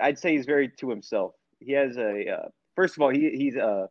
I'd 0.00 0.18
say 0.18 0.32
he's 0.36 0.46
very 0.46 0.68
to 0.68 0.90
himself. 0.90 1.34
He 1.60 1.72
has 1.72 1.96
a 1.96 2.28
uh, 2.28 2.48
first 2.74 2.96
of 2.96 3.02
all 3.02 3.10
he 3.10 3.30
he's 3.30 3.56
uh, 3.56 3.86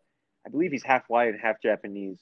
I 0.45 0.49
believe 0.49 0.71
he's 0.71 0.83
half 0.83 1.03
white 1.07 1.29
and 1.29 1.39
half 1.39 1.61
Japanese. 1.61 2.19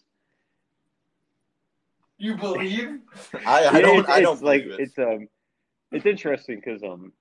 You 2.20 2.36
believe? 2.36 3.00
I, 3.48 3.66
I 3.68 3.82
don't. 3.82 4.00
it's- 4.00 4.10
I 4.10 4.22
don't 4.22 4.34
it's 4.34 4.44
like 4.44 4.64
it. 4.64 4.80
it's 4.80 5.00
um, 5.00 5.28
it's 5.92 6.06
interesting 6.06 6.58
because 6.64 6.84
um, 6.84 7.14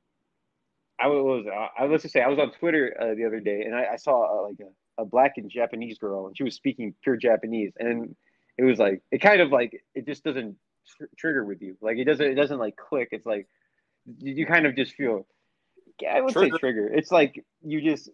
I 1.00 1.06
was 1.06 1.46
I, 1.78 1.84
let's 1.86 2.02
just 2.02 2.12
say 2.12 2.20
I 2.20 2.28
was 2.28 2.38
on 2.38 2.50
Twitter 2.52 2.96
uh, 3.00 3.14
the 3.14 3.24
other 3.24 3.40
day 3.40 3.62
and 3.62 3.74
I, 3.74 3.86
I 3.92 3.96
saw 3.96 4.40
uh, 4.40 4.48
like 4.48 4.58
a, 4.60 5.02
a 5.02 5.04
black 5.04 5.34
and 5.36 5.50
Japanese 5.50 5.98
girl 5.98 6.26
and 6.26 6.36
she 6.36 6.42
was 6.42 6.54
speaking 6.54 6.94
pure 7.02 7.16
Japanese 7.16 7.72
and 7.78 8.14
it 8.56 8.64
was 8.64 8.78
like 8.78 9.02
it 9.10 9.18
kind 9.18 9.40
of 9.40 9.50
like 9.50 9.82
it 9.94 10.06
just 10.06 10.24
doesn't 10.24 10.56
tr- 10.96 11.04
trigger 11.16 11.44
with 11.44 11.62
you. 11.62 11.76
Like 11.80 11.98
it 11.98 12.04
doesn't 12.04 12.26
it 12.26 12.34
doesn't 12.34 12.58
like 12.58 12.76
click. 12.76 13.08
It's 13.12 13.26
like 13.26 13.46
you, 14.18 14.34
you 14.34 14.46
kind 14.46 14.66
of 14.66 14.74
just 14.74 14.94
feel 14.94 15.26
yeah, 16.00 16.16
I 16.16 16.20
would 16.20 16.32
Trigger. 16.32 16.54
say 16.56 16.58
trigger. 16.60 16.88
it's 16.92 17.10
like 17.10 17.44
you 17.62 17.80
just 17.80 18.10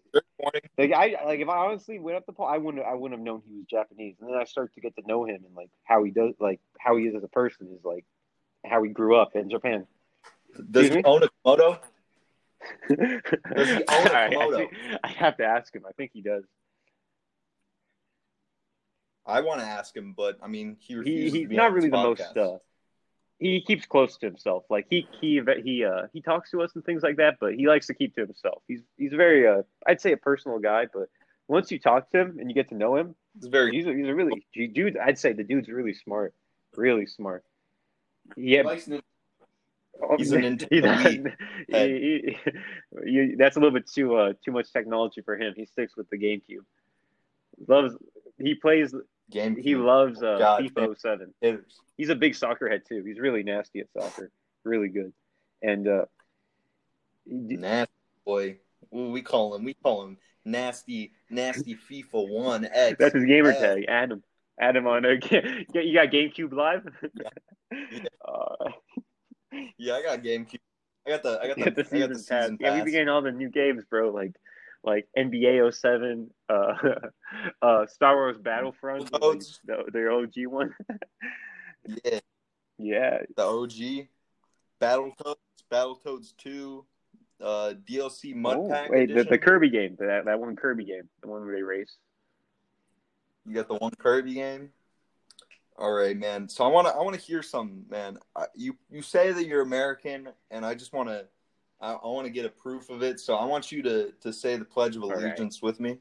like 0.78 0.92
I 0.92 1.16
like 1.24 1.40
if 1.40 1.48
I 1.48 1.56
honestly 1.56 1.98
went 1.98 2.16
up 2.16 2.26
the 2.26 2.32
pole, 2.32 2.46
I 2.46 2.58
wouldn't 2.58 2.84
I 2.84 2.94
wouldn't 2.94 3.18
have 3.18 3.24
known 3.24 3.42
he 3.46 3.56
was 3.56 3.66
Japanese. 3.66 4.16
And 4.20 4.30
then 4.30 4.36
I 4.36 4.44
start 4.44 4.74
to 4.74 4.80
get 4.80 4.94
to 4.96 5.02
know 5.06 5.24
him 5.24 5.42
and 5.46 5.54
like 5.54 5.70
how 5.84 6.02
he 6.02 6.10
does 6.10 6.34
like 6.40 6.60
how 6.78 6.96
he 6.96 7.04
is 7.04 7.14
as 7.14 7.24
a 7.24 7.28
person 7.28 7.68
is 7.76 7.84
like 7.84 8.04
how 8.64 8.82
he 8.82 8.90
grew 8.90 9.16
up 9.16 9.34
in 9.36 9.50
Japan. 9.50 9.86
Does 10.70 10.86
Excuse 10.86 10.88
he 10.90 10.96
me? 10.96 11.02
own 11.04 11.22
a 11.24 11.28
Komodo? 11.44 11.78
Does 12.88 13.68
he 13.68 13.84
own 13.88 14.06
a 14.06 14.12
I, 14.12 14.30
Komodo? 14.32 14.68
I 15.02 15.08
have 15.08 15.36
to 15.38 15.44
ask 15.44 15.74
him. 15.74 15.84
I 15.88 15.92
think 15.92 16.10
he 16.12 16.22
does. 16.22 16.44
I 19.26 19.40
want 19.40 19.60
to 19.60 19.66
ask 19.66 19.96
him, 19.96 20.12
but 20.16 20.38
I 20.42 20.48
mean, 20.48 20.76
he 20.78 20.94
He 20.94 21.02
to 21.02 21.30
he's 21.30 21.48
be 21.48 21.56
not 21.56 21.72
really 21.72 21.88
the 21.88 21.96
most 21.96 22.36
uh 22.36 22.58
he 23.38 23.60
keeps 23.60 23.84
close 23.84 24.16
to 24.18 24.26
himself. 24.26 24.64
Like 24.70 24.86
he 24.88 25.06
he 25.20 25.40
he 25.62 25.84
uh 25.84 26.02
he 26.12 26.20
talks 26.20 26.50
to 26.52 26.62
us 26.62 26.72
and 26.74 26.84
things 26.84 27.02
like 27.02 27.16
that, 27.16 27.36
but 27.40 27.54
he 27.54 27.66
likes 27.66 27.86
to 27.88 27.94
keep 27.94 28.14
to 28.14 28.20
himself. 28.22 28.62
He's 28.68 28.82
he's 28.96 29.12
very 29.12 29.46
uh 29.46 29.62
I'd 29.86 30.00
say 30.00 30.12
a 30.12 30.16
personal 30.16 30.58
guy, 30.58 30.86
but 30.92 31.08
once 31.48 31.70
you 31.70 31.78
talk 31.78 32.10
to 32.10 32.18
him 32.20 32.38
and 32.38 32.48
you 32.48 32.54
get 32.54 32.68
to 32.70 32.74
know 32.74 32.96
him, 32.96 33.14
It's 33.36 33.46
very. 33.46 33.72
he's 33.72 33.86
a, 33.86 33.92
he's 33.92 34.06
a 34.06 34.14
really 34.14 34.46
dude. 34.54 34.96
I'd 34.96 35.18
say 35.18 35.32
the 35.32 35.44
dude's 35.44 35.68
really 35.68 35.94
smart, 35.94 36.34
really 36.76 37.06
smart. 37.06 37.44
Yeah, 38.36 38.62
Likes 38.62 38.86
Nintendo. 38.86 39.02
Oh, 40.10 40.16
He's 40.16 40.32
an 40.32 40.42
he's 40.42 40.82
Nintendo 40.82 41.24
not- 41.68 41.80
he- 41.90 42.36
he- 42.44 43.10
you- 43.10 43.36
that's 43.36 43.56
a 43.56 43.60
little 43.60 43.72
bit 43.78 43.86
too 43.88 44.14
uh, 44.16 44.32
too 44.44 44.52
much 44.52 44.72
technology 44.72 45.20
for 45.22 45.36
him. 45.36 45.54
He 45.56 45.64
sticks 45.66 45.96
with 45.96 46.08
the 46.10 46.18
GameCube. 46.18 46.64
Loves 47.68 47.94
he 48.38 48.54
plays 48.54 48.94
Game. 49.30 49.56
he 49.56 49.74
loves 49.76 50.22
uh, 50.22 50.38
God 50.38 50.62
FIFA 50.64 50.74
damn. 50.74 50.94
07. 50.96 51.34
hitters. 51.40 51.80
He's 51.96 52.08
a 52.10 52.14
big 52.14 52.34
soccer 52.34 52.68
head 52.68 52.82
too. 52.88 53.02
He's 53.04 53.18
really 53.18 53.42
nasty 53.42 53.80
at 53.80 53.86
soccer, 53.92 54.30
really 54.64 54.88
good. 54.88 55.12
And 55.62 55.86
uh, 55.88 56.04
he- 57.26 57.56
Nasty 57.56 57.92
boy. 58.24 58.58
Well, 58.90 59.10
we 59.10 59.22
call 59.22 59.54
him. 59.54 59.64
We 59.64 59.74
call 59.74 60.04
him 60.04 60.18
nasty, 60.44 61.12
nasty 61.30 61.74
FIFA 61.90 62.28
One 62.28 62.64
X. 62.70 62.96
that's 63.00 63.14
his 63.14 63.24
gamer 63.24 63.52
Yeah. 63.52 63.58
tag. 63.60 63.84
Adam, 63.88 64.22
Adam 64.60 64.86
on 64.86 65.04
uh, 65.06 65.08
you 65.74 65.94
got 65.94 66.08
GameCube 66.10 66.52
Live. 66.52 66.86
uh, 68.28 68.70
Yeah, 69.78 69.94
I 69.94 70.02
got 70.02 70.22
GameCube. 70.22 70.58
I 71.06 71.10
got 71.10 71.22
the. 71.22 71.40
I 71.42 71.48
got 71.48 71.56
the. 71.64 71.70
The 71.70 71.70
I 71.70 71.72
got 71.72 71.86
season 71.86 72.08
the 72.10 72.14
pass. 72.14 72.42
season 72.42 72.58
Yeah, 72.60 72.72
we 72.72 72.78
pass. 72.78 72.84
be 72.86 72.90
getting 72.92 73.08
all 73.08 73.22
the 73.22 73.32
new 73.32 73.50
games, 73.50 73.84
bro. 73.88 74.10
Like, 74.10 74.32
like 74.82 75.08
NBA 75.16 75.72
07, 75.74 76.30
uh, 76.48 76.74
uh, 77.62 77.86
Star 77.86 78.16
Wars 78.16 78.36
Battlefront, 78.38 79.12
like, 79.12 79.20
Those. 79.22 79.60
the, 79.64 79.84
their 79.92 80.10
OG 80.12 80.32
one. 80.46 80.74
Yeah, 82.02 82.20
yeah, 82.78 83.18
the 83.36 83.42
OG, 83.42 84.06
Battletoads, 84.80 85.36
Battletoads 85.70 86.34
Two, 86.38 86.86
uh, 87.42 87.74
DLC 87.86 88.34
Mud 88.34 88.56
Oh, 88.58 88.68
Pack 88.70 88.88
wait, 88.90 89.14
the, 89.14 89.24
the 89.24 89.36
Kirby 89.36 89.68
game, 89.68 89.96
that 89.98 90.24
that 90.24 90.40
one 90.40 90.56
Kirby 90.56 90.86
game, 90.86 91.10
the 91.20 91.28
one 91.28 91.44
where 91.44 91.54
they 91.54 91.62
race. 91.62 91.94
You 93.46 93.54
got 93.54 93.68
the 93.68 93.74
one 93.74 93.92
Kirby 93.98 94.32
game. 94.32 94.70
All 95.76 95.92
right, 95.92 96.16
man. 96.16 96.48
So 96.48 96.64
I 96.64 96.68
want 96.68 96.86
to 96.86 96.94
I 96.94 97.02
want 97.02 97.16
to 97.16 97.20
hear 97.20 97.42
some, 97.42 97.84
man. 97.90 98.18
I, 98.36 98.46
you 98.54 98.76
you 98.90 99.02
say 99.02 99.32
that 99.32 99.46
you're 99.46 99.62
American, 99.62 100.28
and 100.50 100.64
I 100.64 100.74
just 100.74 100.92
want 100.92 101.08
to 101.08 101.26
I, 101.80 101.92
I 101.92 102.06
want 102.06 102.26
to 102.26 102.32
get 102.32 102.46
a 102.46 102.48
proof 102.48 102.90
of 102.90 103.02
it. 103.02 103.18
So 103.18 103.34
I 103.34 103.44
want 103.44 103.72
you 103.72 103.82
to 103.82 104.12
to 104.20 104.32
say 104.32 104.56
the 104.56 104.64
Pledge 104.64 104.96
of 104.96 105.02
right. 105.02 105.16
Allegiance 105.16 105.62
with 105.62 105.80
me. 105.80 105.98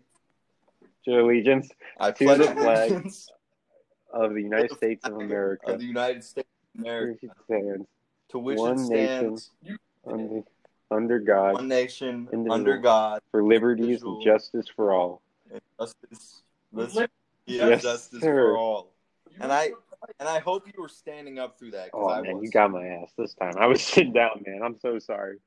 To 1.05 1.21
allegiance 1.21 1.69
I 1.99 2.11
To 2.11 2.25
pledge 2.25 2.37
the 2.37 2.55
flag 2.55 2.91
allegiance 2.91 3.29
of 4.13 4.33
the 4.33 4.41
United 4.41 4.69
the 4.69 4.75
States 4.75 5.05
of 5.05 5.17
America, 5.17 5.71
of 5.71 5.79
the 5.79 5.85
United 5.85 6.23
States 6.23 6.47
of 6.75 6.81
America, 6.81 7.11
which 7.11 7.31
it 7.31 7.37
stands 7.45 7.87
to 8.29 8.39
which 8.39 8.57
one 8.59 8.79
it 8.79 8.85
stands 8.85 9.51
under, 10.05 10.41
under 10.91 11.19
God, 11.19 11.53
one 11.53 11.67
nation 11.67 12.29
under 12.49 12.77
God, 12.77 13.21
for 13.31 13.43
liberties 13.43 14.03
and 14.03 14.23
justice 14.23 14.67
for 14.75 14.93
all. 14.93 15.21
and 15.51 15.61
justice. 15.79 16.43
Let's 16.71 16.97
Yes, 17.45 17.81
justice 17.81 18.21
sir. 18.21 18.51
for 18.51 18.57
all. 18.57 18.92
And 19.39 19.51
I 19.51 19.71
and 20.19 20.29
I 20.29 20.39
hope 20.39 20.67
you 20.67 20.81
were 20.81 20.89
standing 20.89 21.39
up 21.39 21.57
through 21.57 21.71
that 21.71 21.85
because 21.85 22.01
Oh 22.01 22.07
I 22.09 22.21
man, 22.21 22.35
was. 22.35 22.45
you 22.45 22.51
got 22.51 22.71
my 22.71 22.85
ass 22.85 23.11
this 23.17 23.33
time. 23.33 23.55
I 23.57 23.67
was 23.67 23.81
sitting 23.83 24.13
down, 24.13 24.43
man. 24.45 24.61
I'm 24.63 24.77
so 24.77 24.99
sorry. 24.99 25.37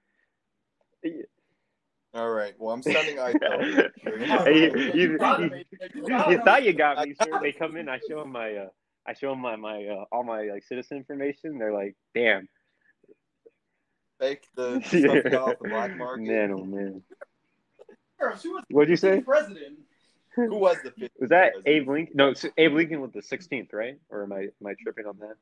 All 2.14 2.30
right. 2.30 2.54
Well, 2.58 2.72
I'm 2.72 2.82
sending 2.82 3.18
I. 3.20 3.34
Hey, 4.44 4.62
you, 4.62 4.92
you, 4.94 5.18
you, 5.28 6.20
you 6.28 6.38
thought 6.38 6.64
you 6.64 6.72
got 6.72 7.06
me, 7.06 7.14
sir. 7.14 7.38
They 7.42 7.52
come 7.52 7.76
in, 7.76 7.88
I 7.88 8.00
show 8.08 8.20
them 8.20 8.32
my, 8.32 8.54
uh, 8.56 8.68
I 9.06 9.12
show 9.12 9.30
them 9.30 9.40
my, 9.40 9.56
my, 9.56 9.84
uh, 9.84 10.04
all 10.10 10.24
my 10.24 10.42
like 10.44 10.64
citizen 10.64 10.96
information. 10.96 11.58
They're 11.58 11.74
like, 11.74 11.94
"Damn, 12.14 12.48
fake 14.18 14.46
the 14.56 14.80
stuff 14.80 15.02
you 15.02 15.38
off 15.38 15.58
the 15.58 15.68
black 15.68 15.96
market. 15.96 16.26
man, 16.26 16.52
oh 16.52 16.64
man." 16.64 17.02
She 18.40 18.48
was 18.48 18.64
What'd 18.70 18.88
you 18.88 18.96
say? 18.96 19.20
president. 19.20 19.78
Who 20.36 20.56
was 20.56 20.76
the 20.84 20.90
fifth? 20.90 21.10
Was 21.18 21.30
that 21.30 21.52
president? 21.54 21.66
Abe 21.66 21.88
Lincoln? 21.88 22.16
No, 22.16 22.28
it's 22.28 22.44
Abe 22.58 22.74
Lincoln 22.74 23.00
was 23.00 23.12
the 23.12 23.20
16th, 23.20 23.72
right? 23.72 23.98
Or 24.10 24.22
am 24.22 24.32
I, 24.32 24.40
am 24.40 24.66
I 24.66 24.74
tripping 24.82 25.06
on 25.06 25.18
that? 25.18 25.36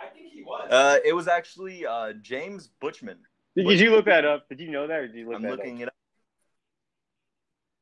I 0.00 0.06
think 0.08 0.32
he 0.32 0.42
was. 0.42 0.70
Uh, 0.70 0.98
it 1.04 1.14
was 1.14 1.28
actually 1.28 1.86
uh, 1.86 2.12
James 2.20 2.68
Butchman. 2.80 3.18
Did, 3.56 3.66
did 3.68 3.80
you 3.80 3.90
look 3.90 4.06
that 4.06 4.24
up? 4.24 4.48
Did 4.48 4.60
you 4.60 4.70
know 4.70 4.86
that, 4.86 4.98
or 4.98 5.06
did 5.06 5.16
you 5.16 5.26
look 5.26 5.36
I'm 5.36 5.42
that 5.42 5.50
looking 5.52 5.80
it 5.80 5.88
up. 5.88 5.94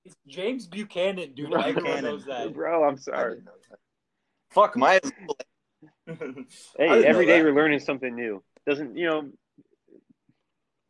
It's 0.04 0.16
James 0.26 0.66
Buchanan, 0.66 1.34
dude. 1.34 1.52
Right. 1.52 1.68
Everyone 1.68 1.84
Buchanan. 1.84 2.04
knows 2.04 2.24
that. 2.26 2.52
Bro, 2.54 2.84
I'm 2.84 2.96
sorry. 2.96 3.34
didn't 3.36 3.44
know 3.46 3.52
that. 3.70 3.78
Fuck 4.50 4.76
my. 4.76 5.00
Hey, 6.06 6.88
didn't 6.88 7.04
every 7.04 7.24
know 7.24 7.32
day 7.32 7.38
that. 7.38 7.44
we're 7.44 7.54
learning 7.54 7.78
something 7.78 8.14
new. 8.14 8.42
Doesn't 8.66 8.96
you 8.96 9.06
know? 9.06 9.30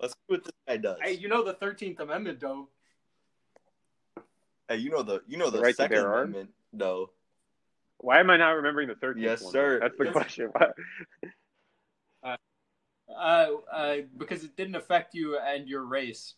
Let's 0.01 0.15
see 0.15 0.19
what 0.29 0.45
this 0.45 0.53
guy 0.67 0.79
does. 0.79 0.97
Hey, 1.03 1.13
you 1.13 1.29
know 1.29 1.45
the 1.45 1.53
Thirteenth 1.53 2.01
Amendment, 2.01 2.41
though. 2.41 2.69
Hey, 4.71 4.77
you 4.77 4.89
know 4.91 5.03
the 5.03 5.21
you 5.27 5.37
know 5.37 5.51
the, 5.51 5.57
The 5.59 5.63
right 5.65 5.75
Second 5.75 5.97
bear 5.97 6.09
arms? 6.13 6.29
Amendment, 6.31 6.51
though. 6.73 7.11
Why 7.99 8.21
am 8.21 8.31
I 8.31 8.37
not 8.37 8.51
remembering 8.51 8.87
the 8.87 8.95
third? 8.95 9.19
Yes, 9.19 9.43
one? 9.43 9.51
sir. 9.53 9.81
That's 9.81 9.99
the 9.99 10.05
Yes. 10.05 10.13
question. 10.13 10.53
Uh, 13.13 13.57
uh, 13.73 13.97
because 14.17 14.45
it 14.45 14.57
didn't 14.57 14.77
affect 14.77 15.17
you 15.17 15.37
and 15.37 15.69
your 15.69 15.85
race. 15.85 16.35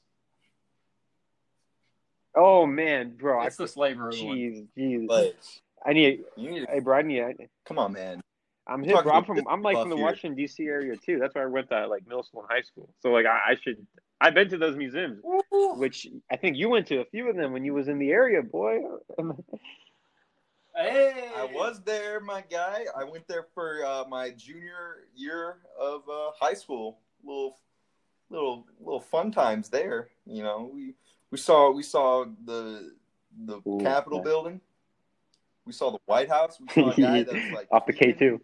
oh 2.34 2.64
man, 2.64 3.14
bro, 3.14 3.40
I 3.40 3.46
It's 3.48 3.56
the 3.56 3.68
slavery 3.68 4.22
one. 4.22 4.38
Jeez, 4.38 4.66
jeez. 4.74 5.06
But 5.06 5.36
I 5.84 5.92
need. 5.92 6.24
you 6.34 6.50
need 6.50 6.60
to 6.60 6.72
Hey, 6.72 6.80
bro, 6.80 6.96
I. 6.96 7.00
I- 7.00 7.34
come 7.66 7.78
on, 7.78 7.92
man. 7.92 8.22
I'm 8.66 8.82
hip, 8.82 9.02
bro. 9.02 9.12
I'm 9.12 9.24
from. 9.24 9.46
I'm 9.48 9.62
like 9.62 9.76
from 9.76 9.90
the 9.90 9.96
here. 9.96 10.04
Washington 10.04 10.36
D.C. 10.36 10.64
area 10.64 10.96
too. 10.96 11.18
That's 11.18 11.34
where 11.34 11.44
I 11.44 11.50
went 11.50 11.68
to 11.70 11.86
like 11.88 12.06
middle 12.06 12.22
school 12.22 12.42
and 12.42 12.50
high 12.50 12.62
school. 12.62 12.88
So 13.00 13.10
like 13.10 13.26
I, 13.26 13.52
I 13.52 13.56
should. 13.62 13.84
I've 14.20 14.34
been 14.34 14.48
to 14.50 14.58
those 14.58 14.76
museums, 14.76 15.20
which 15.50 16.06
I 16.30 16.36
think 16.36 16.56
you 16.56 16.68
went 16.68 16.86
to 16.88 17.00
a 17.00 17.04
few 17.06 17.28
of 17.28 17.36
them 17.36 17.52
when 17.52 17.64
you 17.64 17.74
was 17.74 17.88
in 17.88 17.98
the 17.98 18.10
area, 18.10 18.42
boy. 18.42 18.78
Hey, 20.74 21.28
I 21.36 21.44
was 21.44 21.82
there, 21.84 22.18
my 22.20 22.42
guy. 22.50 22.86
I 22.96 23.04
went 23.04 23.28
there 23.28 23.46
for 23.54 23.84
uh, 23.84 24.04
my 24.08 24.30
junior 24.30 25.04
year 25.14 25.58
of 25.78 26.08
uh, 26.08 26.30
high 26.40 26.54
school. 26.54 26.98
Little, 27.22 27.58
little, 28.30 28.66
little 28.80 29.00
fun 29.00 29.30
times 29.30 29.68
there. 29.68 30.08
You 30.24 30.42
know, 30.42 30.70
we 30.72 30.94
we 31.30 31.36
saw 31.36 31.70
we 31.70 31.82
saw 31.82 32.24
the 32.46 32.94
the 33.44 33.60
Ooh, 33.68 33.80
Capitol 33.82 34.20
nice. 34.20 34.24
building. 34.24 34.60
We 35.66 35.72
saw 35.72 35.90
the 35.90 35.98
White 36.06 36.30
House. 36.30 36.58
We 36.58 36.68
saw 36.72 36.90
a 36.90 36.96
guy 37.00 37.22
that 37.22 37.34
was 37.34 37.50
like 37.52 37.68
off 37.70 37.86
the 37.86 37.92
K 37.92 38.12
two. 38.12 38.40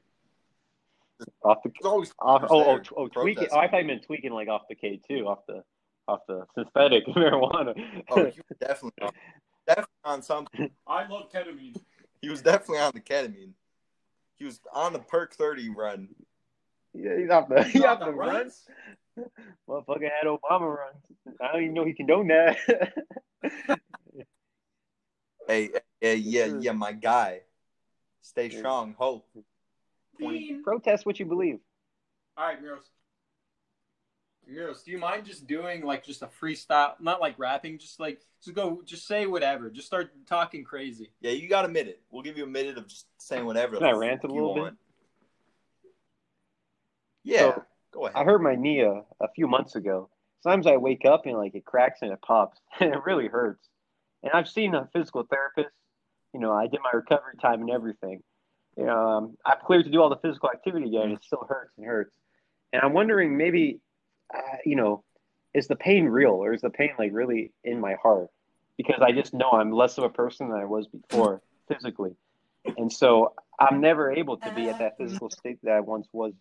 Off 1.44 1.58
the. 1.64 1.70
There's 1.80 1.90
always 1.90 2.12
Off, 2.20 2.44
oh, 2.50 2.64
oh, 2.64 2.80
oh, 2.96 3.08
tweaking. 3.08 3.34
protesting. 3.34 3.48
Oh, 3.52 3.58
I 3.60 3.68
thought 3.68 3.80
you 3.82 3.86
meant 3.86 4.04
tweaking 4.04 4.32
like 4.32 4.48
off 4.48 4.62
the 4.68 4.74
K 4.74 5.00
two, 5.08 5.26
off 5.26 5.40
the, 5.48 5.62
off 6.06 6.20
the 6.28 6.44
synthetic 6.54 7.06
marijuana. 7.08 7.74
Oh, 8.10 8.16
he 8.26 8.40
was 8.48 8.58
definitely 8.60 9.02
on, 9.02 9.10
definitely 9.66 9.92
on 10.04 10.22
something. 10.22 10.70
I 10.86 11.06
love 11.08 11.30
ketamine. 11.32 11.76
He 12.20 12.28
was 12.28 12.42
definitely 12.42 12.78
on 12.78 12.92
the 12.94 13.00
ketamine. 13.00 13.52
He 14.36 14.44
was 14.44 14.60
on 14.72 14.92
the 14.92 14.98
perk 15.00 15.34
thirty 15.34 15.68
run. 15.68 16.08
yeah, 16.94 17.16
he's 17.18 17.30
off 17.30 17.48
the. 17.48 17.62
He's 17.64 17.74
You 17.76 17.86
off 17.86 17.98
the 18.00 18.06
the 18.06 18.12
run. 18.12 18.34
runs? 18.36 18.64
Motherfucker 19.68 20.02
had 20.02 20.26
Obama 20.28 20.76
runs. 20.78 21.36
I 21.42 21.52
don't 21.52 21.62
even 21.62 21.74
know 21.74 21.84
he 21.84 21.92
condoned 21.94 22.30
that. 22.30 22.56
Hey, 25.48 25.70
Yeah, 26.00 26.12
yeah, 26.12 26.46
yeah, 26.60 26.72
my 26.72 26.92
guy. 26.92 27.40
Stay 28.20 28.50
strong. 28.50 28.94
Hope. 28.98 29.26
Bean. 30.18 30.62
Protest 30.62 31.06
what 31.06 31.18
you 31.18 31.26
believe. 31.26 31.58
All 32.36 32.46
right, 32.46 32.62
Miros. 32.62 32.88
Miros, 34.50 34.84
do 34.84 34.90
you 34.90 34.98
mind 34.98 35.26
just 35.26 35.46
doing 35.46 35.82
like 35.84 36.04
just 36.04 36.22
a 36.22 36.28
freestyle, 36.40 36.94
not 37.00 37.20
like 37.20 37.38
rapping, 37.38 37.78
just 37.78 38.00
like 38.00 38.20
just 38.42 38.56
go, 38.56 38.82
just 38.84 39.06
say 39.06 39.26
whatever, 39.26 39.68
just 39.68 39.86
start 39.86 40.10
talking 40.26 40.64
crazy. 40.64 41.10
Yeah, 41.20 41.32
you 41.32 41.48
got 41.48 41.64
a 41.64 41.68
minute. 41.68 42.00
We'll 42.10 42.22
give 42.22 42.38
you 42.38 42.44
a 42.44 42.48
minute 42.48 42.78
of 42.78 42.86
just 42.86 43.06
saying 43.18 43.44
whatever. 43.44 43.76
Can 43.76 43.86
I 43.86 43.92
the 43.92 43.98
rant 43.98 44.24
a 44.24 44.28
little 44.28 44.54
bit? 44.54 44.74
Yeah, 47.24 47.38
So, 47.40 47.64
go 47.92 48.06
ahead. 48.06 48.16
I 48.16 48.24
hurt 48.24 48.40
my 48.40 48.54
knee 48.54 48.80
a, 48.80 49.02
a 49.20 49.28
few 49.34 49.48
months 49.48 49.74
ago. 49.74 50.08
Sometimes 50.42 50.66
I 50.66 50.76
wake 50.76 51.04
up 51.04 51.26
and 51.26 51.36
like 51.36 51.54
it 51.54 51.64
cracks 51.66 51.98
and 52.00 52.12
it 52.12 52.22
pops, 52.22 52.58
and 52.80 52.94
it 52.94 53.00
really 53.04 53.28
hurts. 53.28 53.68
And 54.22 54.32
I've 54.32 54.48
seen 54.48 54.74
a 54.74 54.88
physical 54.92 55.24
therapist. 55.28 55.74
You 56.32 56.40
know, 56.40 56.52
I 56.52 56.68
did 56.68 56.80
my 56.82 56.90
recovery 56.94 57.34
time 57.40 57.60
and 57.60 57.70
everything. 57.70 58.22
Um, 58.80 59.36
I'm 59.44 59.58
cleared 59.64 59.84
to 59.84 59.90
do 59.90 60.00
all 60.00 60.08
the 60.08 60.16
physical 60.16 60.50
activity 60.50 60.86
again. 60.86 61.10
It 61.12 61.24
still 61.24 61.44
hurts 61.48 61.72
and 61.76 61.86
hurts. 61.86 62.14
And 62.72 62.82
I'm 62.82 62.92
wondering, 62.92 63.36
maybe, 63.36 63.80
uh, 64.34 64.58
you 64.64 64.76
know, 64.76 65.04
is 65.54 65.66
the 65.66 65.76
pain 65.76 66.04
real 66.04 66.32
or 66.32 66.52
is 66.52 66.60
the 66.60 66.70
pain 66.70 66.90
like 66.98 67.10
really 67.12 67.52
in 67.64 67.80
my 67.80 67.94
heart? 68.02 68.28
Because 68.76 69.00
I 69.02 69.12
just 69.12 69.34
know 69.34 69.50
I'm 69.50 69.72
less 69.72 69.98
of 69.98 70.04
a 70.04 70.08
person 70.08 70.50
than 70.50 70.58
I 70.58 70.64
was 70.64 70.86
before 70.86 71.42
physically, 71.66 72.14
and 72.76 72.92
so 72.92 73.34
I'm 73.58 73.80
never 73.80 74.12
able 74.12 74.36
to 74.36 74.54
be 74.54 74.68
at 74.68 74.78
that 74.78 74.98
physical 74.98 75.30
state 75.30 75.58
that 75.64 75.72
I 75.72 75.80
once 75.80 76.06
was 76.12 76.32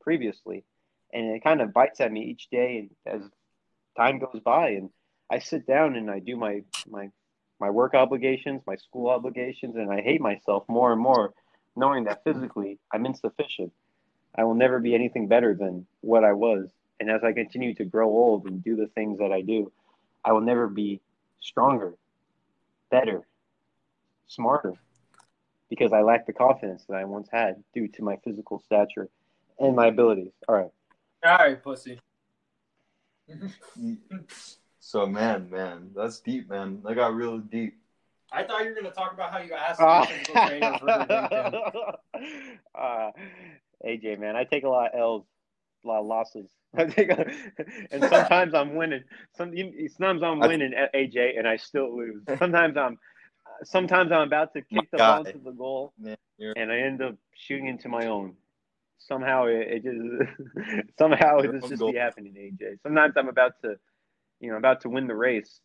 previously, 0.00 0.64
and 1.12 1.36
it 1.36 1.44
kind 1.44 1.60
of 1.60 1.72
bites 1.72 2.00
at 2.00 2.10
me 2.10 2.22
each 2.24 2.48
day 2.50 2.88
as 3.06 3.20
time 3.96 4.18
goes 4.18 4.40
by. 4.44 4.70
And 4.70 4.90
I 5.30 5.38
sit 5.38 5.66
down 5.66 5.94
and 5.94 6.10
I 6.10 6.18
do 6.18 6.36
my 6.36 6.62
my 6.88 7.10
my 7.60 7.70
work 7.70 7.94
obligations, 7.94 8.62
my 8.66 8.76
school 8.76 9.08
obligations, 9.08 9.76
and 9.76 9.92
I 9.92 10.00
hate 10.00 10.20
myself 10.20 10.64
more 10.68 10.92
and 10.92 11.00
more, 11.00 11.32
knowing 11.76 12.04
that 12.04 12.24
physically 12.24 12.78
I'm 12.92 13.06
insufficient. 13.06 13.72
I 14.36 14.44
will 14.44 14.54
never 14.54 14.80
be 14.80 14.94
anything 14.94 15.28
better 15.28 15.54
than 15.54 15.86
what 16.00 16.24
I 16.24 16.32
was. 16.32 16.68
And 17.00 17.10
as 17.10 17.22
I 17.24 17.32
continue 17.32 17.74
to 17.74 17.84
grow 17.84 18.08
old 18.08 18.46
and 18.46 18.62
do 18.62 18.76
the 18.76 18.88
things 18.88 19.18
that 19.18 19.32
I 19.32 19.40
do, 19.40 19.70
I 20.24 20.32
will 20.32 20.40
never 20.40 20.68
be 20.68 21.00
stronger, 21.40 21.94
better, 22.90 23.26
smarter, 24.26 24.74
because 25.68 25.92
I 25.92 26.02
lack 26.02 26.26
the 26.26 26.32
confidence 26.32 26.84
that 26.88 26.96
I 26.96 27.04
once 27.04 27.28
had 27.30 27.62
due 27.74 27.88
to 27.88 28.02
my 28.02 28.16
physical 28.24 28.60
stature 28.60 29.08
and 29.58 29.76
my 29.76 29.86
abilities. 29.86 30.32
All 30.48 30.56
right. 30.56 30.70
All 31.24 31.36
right, 31.38 31.62
pussy. 31.62 32.00
So 34.86 35.06
man, 35.06 35.48
man, 35.48 35.92
that's 35.96 36.20
deep, 36.20 36.50
man. 36.50 36.82
That 36.84 36.96
got 36.96 37.14
real 37.14 37.38
deep. 37.38 37.78
I 38.34 38.44
thought 38.44 38.64
you 38.64 38.70
were 38.70 38.74
gonna 38.76 38.90
talk 38.94 39.12
about 39.12 39.30
how 39.32 39.38
you 39.38 39.54
asked 39.54 39.80
a 39.82 40.06
physical 40.06 40.34
trainer 40.46 40.74
for 40.78 40.90
your 40.90 41.06
LinkedIn. 41.06 41.54
uh, 42.78 43.10
AJ, 43.86 44.18
man, 44.18 44.36
I 44.36 44.44
take 44.44 44.64
a 44.64 44.68
lot 44.68 44.94
of 44.94 45.00
L's, 45.00 45.26
a 45.84 45.88
lot 45.88 46.00
of 46.00 46.06
losses. 46.06 46.50
I 46.76 46.84
take 46.86 47.10
a, 47.10 47.26
and 47.92 48.04
sometimes 48.04 48.54
I'm 48.54 48.74
winning. 48.74 49.04
Some 49.36 49.54
you- 49.54 49.88
sometimes 49.88 50.22
I'm 50.22 50.40
winning 50.40 50.74
at 50.74 50.92
AJ, 50.94 51.38
and 51.38 51.46
I 51.46 51.56
still 51.56 51.96
lose. 51.96 52.22
Sometimes 52.38 52.76
I'm, 52.76 52.98
sometimes 53.64 54.10
I'm 54.12 54.22
about 54.26 54.52
to 54.54 54.62
kick 54.62 54.90
the 54.90 54.98
ball 54.98 55.24
to 55.24 55.38
the 55.38 55.52
goal, 55.52 55.92
Man, 55.98 56.16
and 56.56 56.72
I 56.72 56.78
end 56.78 57.02
up 57.02 57.16
shooting 57.36 57.68
into 57.68 57.88
my 57.88 58.06
own. 58.06 58.34
Somehow 58.98 59.46
it, 59.46 59.68
it 59.68 59.84
just 59.84 60.88
somehow 60.98 61.40
Your 61.40 61.54
it 61.56 61.60
just 61.68 61.78
goal. 61.80 61.92
be 61.92 61.98
happening, 61.98 62.34
AJ. 62.34 62.80
Sometimes 62.82 63.14
I'm 63.16 63.28
about 63.28 63.52
to, 63.62 63.76
you 64.40 64.50
know, 64.50 64.56
about 64.56 64.80
to 64.82 64.88
win 64.88 65.06
the 65.06 65.14
race, 65.14 65.60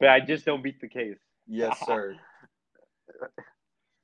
but 0.00 0.08
I 0.08 0.20
just 0.20 0.44
don't 0.46 0.62
beat 0.62 0.80
the 0.80 0.88
case. 0.88 1.18
Yes, 1.46 1.78
sir. 1.86 2.16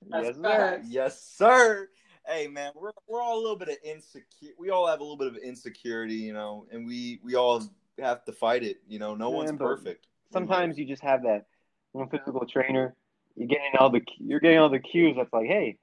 That's 0.08 0.26
yes, 0.26 0.36
sir. 0.36 0.82
yes, 0.84 1.22
sir. 1.22 1.88
Hey, 2.26 2.46
man, 2.48 2.72
we're 2.74 2.92
we're 3.08 3.20
all 3.20 3.38
a 3.38 3.42
little 3.42 3.56
bit 3.56 3.68
of 3.68 3.76
insecure. 3.84 4.50
We 4.58 4.70
all 4.70 4.86
have 4.86 5.00
a 5.00 5.02
little 5.02 5.16
bit 5.16 5.28
of 5.28 5.36
insecurity, 5.36 6.14
you 6.14 6.32
know, 6.32 6.66
and 6.72 6.86
we 6.86 7.20
we 7.22 7.34
all 7.34 7.62
have 7.98 8.24
to 8.24 8.32
fight 8.32 8.62
it. 8.62 8.78
You 8.88 8.98
know, 8.98 9.14
no 9.14 9.30
Yeah, 9.30 9.36
one's 9.36 9.52
perfect. 9.52 10.06
Sometimes 10.32 10.78
you 10.78 10.86
just 10.86 11.02
have 11.02 11.22
that 11.22 11.46
one 11.92 12.08
physical 12.08 12.46
trainer. 12.46 12.94
You're 13.36 13.48
getting 13.48 13.72
all 13.78 13.90
the 13.90 14.00
you're 14.18 14.40
getting 14.40 14.58
all 14.58 14.68
the 14.70 14.78
cues. 14.78 15.14
That's 15.16 15.32
like, 15.32 15.46
hey, 15.46 15.78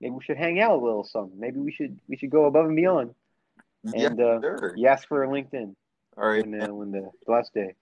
maybe 0.00 0.12
we 0.14 0.24
should 0.24 0.36
hang 0.36 0.60
out 0.60 0.72
a 0.72 0.82
little. 0.82 1.04
Something. 1.04 1.38
Maybe 1.38 1.58
we 1.60 1.72
should 1.72 1.98
we 2.08 2.16
should 2.16 2.30
go 2.30 2.46
above 2.46 2.66
and 2.66 2.76
beyond. 2.76 3.14
Yeah, 3.84 4.08
And 4.08 4.20
uh, 4.20 4.40
sure. 4.40 4.74
you 4.76 4.88
ask 4.88 5.06
for 5.06 5.22
a 5.22 5.28
LinkedIn 5.28 5.74
All 6.16 6.28
right. 6.28 6.44
when 6.46 6.60
uh, 6.60 6.72
when 6.74 6.90
the 6.92 7.10
last 7.26 7.52
day. 7.54 7.74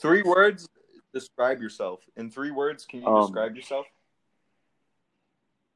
Three 0.00 0.22
words. 0.22 0.66
Describe 1.14 1.62
yourself. 1.62 2.00
In 2.16 2.30
three 2.30 2.50
words, 2.50 2.84
can 2.84 3.00
you 3.00 3.06
Um, 3.06 3.22
describe 3.22 3.56
yourself? 3.56 3.86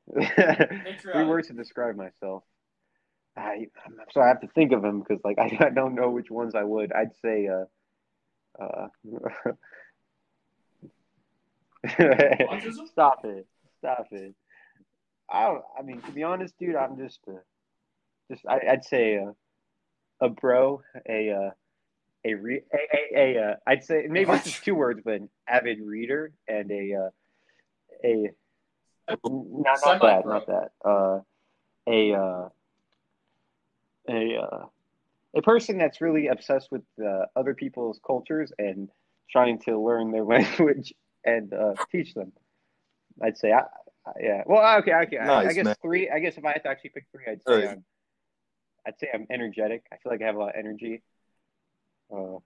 Three 1.00 1.24
words 1.24 1.48
to 1.48 1.54
describe 1.54 1.94
myself. 1.96 2.42
I 3.36 3.68
I'm 3.86 3.94
sorry, 4.12 4.26
I 4.26 4.28
have 4.28 4.40
to 4.40 4.48
think 4.48 4.72
of 4.72 4.82
them 4.82 5.00
because 5.00 5.20
like 5.24 5.38
I, 5.38 5.56
I 5.66 5.70
don't 5.70 5.94
know 5.94 6.10
which 6.10 6.30
ones 6.30 6.54
I 6.54 6.64
would. 6.64 6.92
I'd 6.92 7.14
say 7.22 7.46
uh 7.48 7.66
uh. 8.62 8.88
Stop 12.86 13.24
it! 13.24 13.46
Stop 13.78 14.08
it! 14.10 14.34
I 15.30 15.44
don't, 15.44 15.62
I 15.78 15.82
mean 15.82 16.00
to 16.02 16.10
be 16.10 16.24
honest, 16.24 16.58
dude, 16.58 16.74
I'm 16.74 16.96
just 16.96 17.20
uh, 17.28 17.34
just 18.30 18.44
I, 18.46 18.60
I'd 18.70 18.84
say 18.84 19.14
a 19.14 19.34
a 20.20 20.28
bro, 20.28 20.82
a 21.08 21.30
uh, 21.30 21.50
a 22.24 22.34
re 22.34 22.62
a, 22.72 22.78
a, 23.16 23.36
a 23.36 23.42
uh, 23.50 23.54
I'd 23.66 23.84
say 23.84 24.06
maybe 24.08 24.26
What? 24.26 24.44
this 24.44 24.54
is 24.54 24.60
two 24.60 24.74
words, 24.74 25.00
but 25.04 25.14
an 25.14 25.28
avid 25.48 25.80
reader 25.80 26.32
and 26.46 26.70
a 26.70 26.94
uh, 26.94 27.10
a 28.04 28.32
not 29.08 29.78
not 29.84 30.00
that 30.00 30.00
Semi-pro. 30.00 30.32
not 30.32 30.46
that 30.46 30.70
uh 30.84 31.20
a 31.88 32.12
uh 32.14 32.48
a 34.08 34.36
uh 34.36 34.66
a 35.36 35.42
person 35.42 35.78
that's 35.78 36.00
really 36.00 36.28
obsessed 36.28 36.70
with 36.72 36.82
uh, 37.04 37.24
other 37.36 37.54
people's 37.54 38.00
cultures 38.06 38.50
and 38.58 38.88
trying 39.30 39.58
to 39.60 39.78
learn 39.78 40.10
their 40.10 40.24
language 40.34 40.92
and 41.24 41.52
uh, 41.52 41.74
teach 41.92 42.14
them. 42.14 42.32
I'd 43.22 43.36
say, 43.36 43.52
I, 43.52 43.60
I, 44.06 44.12
yeah. 44.20 44.42
Well, 44.46 44.78
okay, 44.78 44.94
okay. 44.94 45.18
I, 45.18 45.40
I 45.44 45.52
guess 45.52 45.66
man. 45.66 45.74
three. 45.82 46.08
I 46.08 46.18
guess 46.18 46.38
if 46.38 46.44
I 46.44 46.52
had 46.52 46.62
to 46.62 46.68
actually 46.70 46.90
pick 46.90 47.06
three, 47.12 47.24
I'd 47.30 47.42
say 47.46 47.52
Alright. 47.52 47.68
I'm, 47.68 47.84
I'd 48.86 48.98
say 48.98 49.08
I'm 49.12 49.26
energetic. 49.30 49.84
I 49.92 49.96
feel 49.96 50.12
like 50.12 50.22
I 50.22 50.26
have 50.26 50.36
a 50.36 50.38
lot 50.38 50.48
of 50.50 50.54
energy. 50.58 51.02
Uh, 52.12 52.38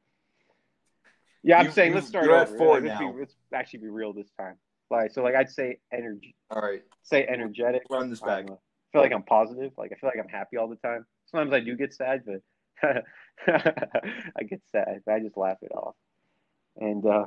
yeah, 1.43 1.59
I'm 1.59 1.67
You- 1.67 1.73
saying 1.73 1.91
you- 1.91 1.95
let's 1.97 2.09
start 2.09 2.29
over. 2.29 2.57
four 2.57 2.81
let's, 2.81 3.01
now. 3.01 3.13
Be, 3.13 3.19
let's 3.19 3.37
actually 3.53 3.81
be 3.81 3.89
real 3.89 4.13
this 4.13 4.31
time. 4.39 4.57
Like, 4.91 5.13
so 5.13 5.23
like 5.23 5.35
I'd 5.35 5.51
say 5.51 5.79
energy. 5.91 6.37
All 6.51 6.61
right. 6.61 6.83
Say 7.03 7.27
energetic. 7.27 7.83
Run 7.91 8.11
this 8.11 8.21
back. 8.21 8.47
don't. 8.47 8.59
I 8.59 8.93
feel 8.93 9.03
like 9.03 9.13
I'm 9.13 9.23
positive. 9.23 9.73
Like 9.79 9.91
I 9.93 9.95
feel 9.99 10.11
like 10.15 10.23
I'm 10.23 10.29
happy 10.29 10.59
all 10.59 10.69
the 10.69 10.77
time. 10.77 11.07
Sometimes 11.27 11.53
I 11.55 11.61
do 11.61 11.77
get 11.77 11.95
sad, 11.95 12.25
but 12.27 12.43
I 13.47 14.43
get 14.43 14.61
sad. 14.71 15.01
But 15.07 15.15
I 15.15 15.21
just 15.21 15.37
laugh 15.37 15.57
it 15.63 15.73
off. 15.73 15.95
And 16.77 17.05
uh, 17.07 17.25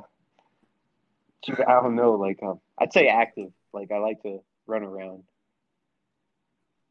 I 1.48 1.72
don't 1.72 1.96
know. 1.96 2.12
Like 2.12 2.38
um, 2.42 2.60
I'd 2.78 2.92
say 2.92 3.08
active. 3.08 3.50
Like 3.72 3.90
I 3.90 3.98
like 3.98 4.22
to 4.22 4.38
run 4.66 4.84
around. 4.84 5.24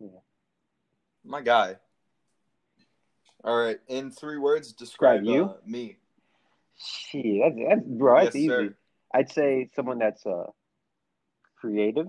Yeah. 0.02 0.20
My 1.24 1.42
guy. 1.42 1.78
All 3.46 3.56
right. 3.58 3.78
In 3.88 4.12
three 4.12 4.38
words, 4.38 4.74
describe 4.74 5.22
Describe 5.22 5.36
you? 5.36 5.46
uh, 5.46 5.54
me. 5.66 5.98
Shit, 6.78 7.42
that's, 7.42 7.56
that's 7.70 7.88
bro. 7.88 8.16
That's 8.24 8.36
Yes, 8.36 8.36
easy. 8.36 8.48
sir. 8.50 8.76
I'd 9.14 9.32
say 9.32 9.70
someone 9.76 10.00
that's 10.00 10.26
uh 10.26 10.48
creative. 11.60 12.08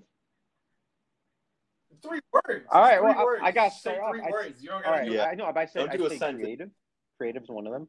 Three 2.03 2.21
words. 2.33 2.67
All 2.71 2.81
right, 2.81 2.99
Three 2.99 3.05
well, 3.07 3.19
I- 3.19 3.25
words. 3.25 3.43
I 3.45 3.53
got 3.53 3.65
Just 3.69 3.83
say 3.83 3.95
start 3.95 4.03
off. 4.05 4.11
three 4.13 4.23
I- 4.27 4.31
words. 4.31 4.63
You 4.63 4.69
don't 4.69 4.77
All 4.79 4.83
gotta 4.83 4.97
right, 5.03 5.09
do 5.09 5.15
Yeah. 5.15 5.25
I 5.27 5.35
know. 5.35 5.49
If 5.49 5.57
I 5.57 5.67
say 5.67 5.81
Don't 5.81 5.91
I'd 5.91 5.99
do 5.99 6.07
a 6.07 6.11
say 6.11 6.19
sentence. 6.19 6.43
creative. 6.43 6.71
Creative's 7.19 7.49
one 7.49 7.67
of 7.67 7.73
them. 7.73 7.89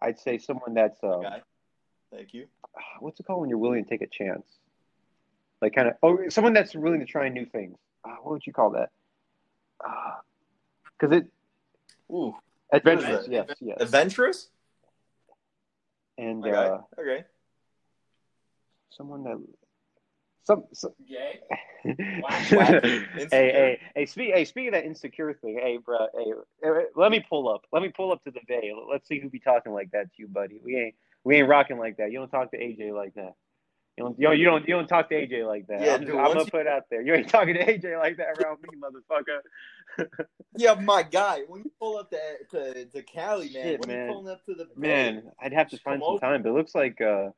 I'd 0.00 0.18
say 0.18 0.38
someone 0.38 0.74
that's 0.74 1.02
uh, 1.02 1.18
Guy. 1.18 1.42
Thank 2.12 2.34
you. 2.34 2.46
what's 3.00 3.18
it 3.20 3.24
called 3.26 3.40
when 3.40 3.48
you're 3.48 3.58
willing 3.58 3.82
to 3.84 3.88
take 3.90 4.02
a 4.02 4.06
chance? 4.06 4.44
Like 5.60 5.74
kind 5.74 5.88
of 5.88 5.94
oh, 6.02 6.18
someone 6.28 6.52
that's 6.52 6.74
willing 6.74 7.00
to 7.00 7.06
try 7.06 7.28
new 7.28 7.46
things. 7.46 7.76
Uh, 8.04 8.16
what 8.22 8.32
would 8.32 8.46
you 8.46 8.52
call 8.52 8.70
that? 8.70 8.90
Because 10.98 11.16
it 11.18 11.26
Ooh. 12.12 12.34
adventurous, 12.72 13.26
that? 13.26 13.32
yes, 13.32 13.56
yes. 13.60 13.76
Adventurous? 13.80 14.48
and 16.18 16.44
Okay. 16.44 16.54
uh, 16.54 16.78
okay. 16.98 17.24
someone 18.90 19.24
that 19.24 19.40
some, 20.44 20.64
some 20.72 20.92
Gay. 21.08 21.40
Wacky. 21.86 23.06
hey, 23.14 23.26
hey, 23.30 23.80
hey, 23.94 24.06
speak, 24.06 24.34
hey, 24.34 24.44
speaking 24.44 24.68
of 24.68 24.74
that 24.74 24.84
insecure 24.84 25.34
thing, 25.34 25.58
hey, 25.60 25.78
bro, 25.78 26.06
hey, 26.16 26.32
let 26.96 27.10
me 27.12 27.24
pull 27.28 27.48
up. 27.48 27.62
Let 27.72 27.82
me 27.82 27.88
pull 27.88 28.12
up 28.12 28.22
to 28.24 28.30
the 28.30 28.40
bay. 28.46 28.72
Let's 28.90 29.06
see 29.06 29.20
who 29.20 29.28
be 29.28 29.38
talking 29.38 29.72
like 29.72 29.90
that 29.92 30.04
to 30.04 30.14
you, 30.18 30.28
buddy. 30.28 30.60
We 30.64 30.76
ain't, 30.76 30.94
we 31.24 31.36
ain't 31.36 31.48
rocking 31.48 31.78
like 31.78 31.96
that. 31.98 32.10
You 32.10 32.18
don't 32.18 32.28
talk 32.30 32.50
to 32.52 32.58
AJ 32.58 32.92
like 32.92 33.14
that. 33.14 33.34
You 33.96 34.04
don't, 34.04 34.18
you 34.18 34.26
don't, 34.26 34.38
you 34.38 34.44
don't, 34.46 34.68
you 34.68 34.74
don't 34.74 34.86
talk 34.86 35.10
to 35.10 35.14
AJ 35.14 35.46
like 35.46 35.66
that. 35.66 35.82
Yeah, 35.82 35.94
I'm, 35.94 36.00
just, 36.00 36.12
dude, 36.12 36.18
I'm 36.20 36.28
gonna 36.28 36.40
you- 36.40 36.46
put 36.50 36.60
it 36.62 36.66
out 36.66 36.84
there. 36.90 37.02
You 37.02 37.14
ain't 37.14 37.28
talking 37.28 37.54
to 37.54 37.64
AJ 37.64 37.98
like 37.98 38.16
that 38.16 38.40
around 38.40 38.58
me, 38.62 38.70
motherfucker. 38.78 40.08
Yeah, 40.56 40.74
my 40.74 41.02
guy. 41.02 41.42
When 41.46 41.62
you 41.64 41.70
pull 41.78 41.98
up 41.98 42.10
to 42.10 42.18
to, 42.52 42.84
to 42.86 43.02
Cali, 43.02 43.50
man, 43.52 43.62
Shit, 43.62 43.80
when 43.80 43.88
man. 43.90 44.06
you 44.08 44.14
pulling 44.14 44.28
up 44.32 44.44
to 44.46 44.54
the 44.54 44.66
Man, 44.76 45.24
I'd 45.40 45.52
have 45.52 45.68
to 45.70 45.78
find 45.78 46.00
some 46.02 46.14
over. 46.14 46.20
time, 46.20 46.42
but 46.42 46.50
it 46.50 46.52
looks 46.52 46.74
like 46.74 47.00
uh, 47.02 47.28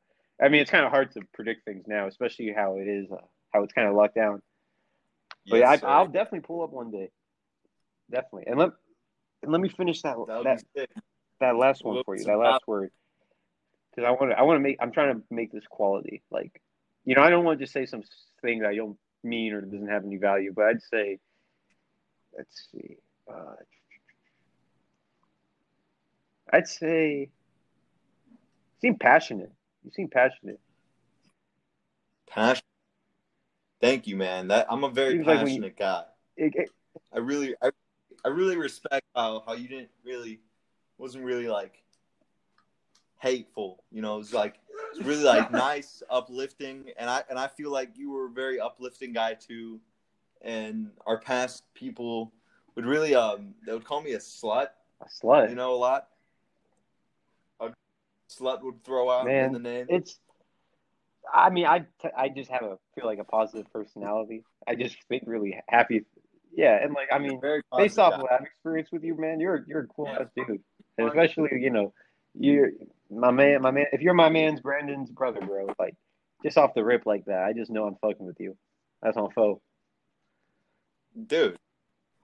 I 0.41 0.47
mean, 0.47 0.61
it's 0.61 0.71
kind 0.71 0.85
of 0.85 0.91
hard 0.91 1.11
to 1.13 1.21
predict 1.33 1.65
things 1.65 1.85
now, 1.87 2.07
especially 2.07 2.53
how 2.55 2.77
it 2.77 2.87
is, 2.87 3.11
uh, 3.11 3.17
how 3.53 3.63
it's 3.63 3.73
kind 3.73 3.89
of 3.89 3.95
locked 3.95 4.15
down. 4.15 4.41
But 5.49 5.57
Yes, 5.57 5.81
yeah, 5.81 5.87
I, 5.89 5.91
I'll 5.93 6.07
definitely 6.07 6.41
pull 6.41 6.63
up 6.63 6.71
one 6.71 6.89
day. 6.91 7.09
Definitely, 8.09 8.45
and 8.47 8.57
let 8.59 8.69
and 9.43 9.51
let 9.51 9.59
me 9.59 9.67
finish 9.69 10.01
that 10.03 10.15
That 10.27 10.37
would 10.37 10.45
that 10.45 10.89
that 11.41 11.55
last 11.57 11.83
one 11.83 12.01
for 12.05 12.15
you. 12.15 12.23
That 12.23 12.37
last 12.37 12.65
word, 12.65 12.91
because 13.95 14.07
I 14.07 14.11
want 14.11 14.31
to 14.31 14.39
I 14.39 14.43
want 14.43 14.57
to 14.57 14.61
make 14.61 14.77
I'm 14.79 14.91
trying 14.91 15.15
to 15.15 15.21
make 15.29 15.51
this 15.51 15.65
quality. 15.69 16.21
Like, 16.31 16.61
you 17.05 17.15
know, 17.15 17.21
I 17.21 17.29
don't 17.29 17.45
want 17.45 17.59
to 17.59 17.63
just 17.65 17.73
say 17.73 17.85
some 17.85 18.03
thing 18.41 18.59
that 18.59 18.69
I 18.69 18.75
don't 18.75 18.97
mean 19.23 19.53
or 19.53 19.61
doesn't 19.61 19.87
have 19.89 20.03
any 20.05 20.17
value, 20.17 20.53
but 20.55 20.65
I'd 20.65 20.81
say, 20.83 21.19
let's 22.37 22.67
see, 22.71 22.97
uh, 23.31 23.55
I'd 26.51 26.67
say, 26.67 27.29
seem 28.81 28.97
passionate. 28.97 29.51
You 29.83 29.91
seem 29.91 30.09
passionate. 30.09 30.59
Passion. 32.29 32.63
Thank 33.81 34.07
you, 34.07 34.15
man. 34.15 34.49
That 34.49 34.67
I'm 34.69 34.83
a 34.83 34.89
very 34.89 35.13
Seems 35.13 35.27
like 35.27 35.39
you- 35.39 35.45
passionate 35.45 35.77
guy. 35.77 36.03
It, 36.37 36.53
it, 36.55 36.69
I 37.13 37.19
really, 37.19 37.55
I, 37.61 37.69
I 38.25 38.27
really 38.29 38.57
respect 38.57 39.05
how 39.15 39.43
how 39.45 39.53
you 39.53 39.67
didn't 39.69 39.89
really, 40.03 40.39
wasn't 40.97 41.23
really 41.23 41.47
like 41.47 41.81
hateful. 43.25 43.83
You 43.91 44.01
know, 44.01 44.15
it 44.15 44.19
was 44.19 44.33
like 44.33 44.59
it's 44.93 45.05
really 45.05 45.23
like 45.23 45.51
nice, 45.67 46.03
uplifting, 46.09 46.91
and 46.97 47.09
I 47.09 47.23
and 47.29 47.37
I 47.39 47.47
feel 47.47 47.71
like 47.71 47.97
you 47.97 48.11
were 48.11 48.27
a 48.27 48.29
very 48.29 48.59
uplifting 48.59 49.13
guy 49.13 49.33
too. 49.33 49.79
And 50.41 50.91
our 51.07 51.19
past 51.19 51.63
people 51.73 52.31
would 52.75 52.85
really 52.85 53.15
um 53.15 53.55
they 53.65 53.73
would 53.73 53.83
call 53.85 54.01
me 54.01 54.13
a 54.13 54.19
slut. 54.19 54.67
a 55.01 55.05
slut. 55.05 55.49
You 55.49 55.55
know, 55.55 55.73
a 55.73 55.75
lot. 55.75 56.07
A 57.59 57.69
slut 58.29 58.61
would 58.63 58.83
throw 58.83 59.09
out 59.09 59.25
Man, 59.25 59.47
in 59.47 59.53
the 59.53 59.59
name. 59.59 59.85
it's 59.89 60.19
i 61.33 61.49
mean 61.49 61.65
i 61.65 61.79
t- 61.79 62.09
i 62.15 62.29
just 62.29 62.51
have 62.51 62.61
a 62.61 62.77
feel 62.93 63.05
like 63.07 63.17
a 63.17 63.23
positive 63.23 63.65
personality 63.73 64.43
i 64.67 64.75
just 64.75 64.95
think 65.09 65.23
really 65.25 65.59
happy 65.69 66.05
yeah 66.55 66.77
and 66.83 66.93
like 66.93 67.07
i 67.11 67.17
mean 67.17 67.41
very 67.41 67.63
based 67.75 67.97
off 67.97 68.11
guy. 68.13 68.21
what 68.21 68.31
i've 68.31 68.43
experienced 68.45 68.91
with 68.93 69.03
you 69.03 69.17
man 69.19 69.39
you're 69.39 69.65
you're 69.67 69.81
a 69.81 69.87
cool 69.87 70.05
Yeah. 70.07 70.19
ass 70.21 70.27
dude 70.37 70.61
and 70.99 71.07
especially 71.07 71.49
you 71.59 71.71
know 71.71 71.91
you're 72.37 72.69
my 73.11 73.31
man 73.31 73.61
my 73.61 73.71
man 73.71 73.85
if 73.93 74.01
you're 74.01 74.13
my 74.13 74.29
man's 74.29 74.59
brandon's 74.59 75.09
brother 75.11 75.39
bro 75.41 75.67
like 75.79 75.95
just 76.43 76.57
off 76.57 76.73
the 76.73 76.83
rip 76.83 77.05
like 77.05 77.23
that 77.25 77.43
i 77.43 77.53
just 77.53 77.69
know 77.71 77.85
i'm 77.85 77.95
fucking 78.01 78.25
with 78.25 78.39
you 78.39 78.55
that's 79.01 79.17
on 79.17 79.29
foe 79.31 79.61
dude. 81.27 81.57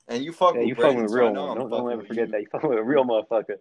And 0.07 0.23
you 0.23 0.33
fuck 0.33 0.55
yeah 0.55 0.61
with 0.61 0.67
you 0.69 0.75
fucking 0.75 0.95
Brandon, 0.97 1.03
with 1.03 1.11
a 1.11 1.13
so 1.13 1.19
real 1.23 1.33
know 1.33 1.45
one 1.47 1.57
don't, 1.57 1.69
don't 1.69 1.91
ever 1.91 2.03
forget 2.03 2.27
you. 2.27 2.31
that 2.33 2.41
you 2.41 2.47
fucking 2.51 2.69
with 2.69 2.79
a 2.79 2.83
real 2.83 3.03
motherfucker 3.05 3.57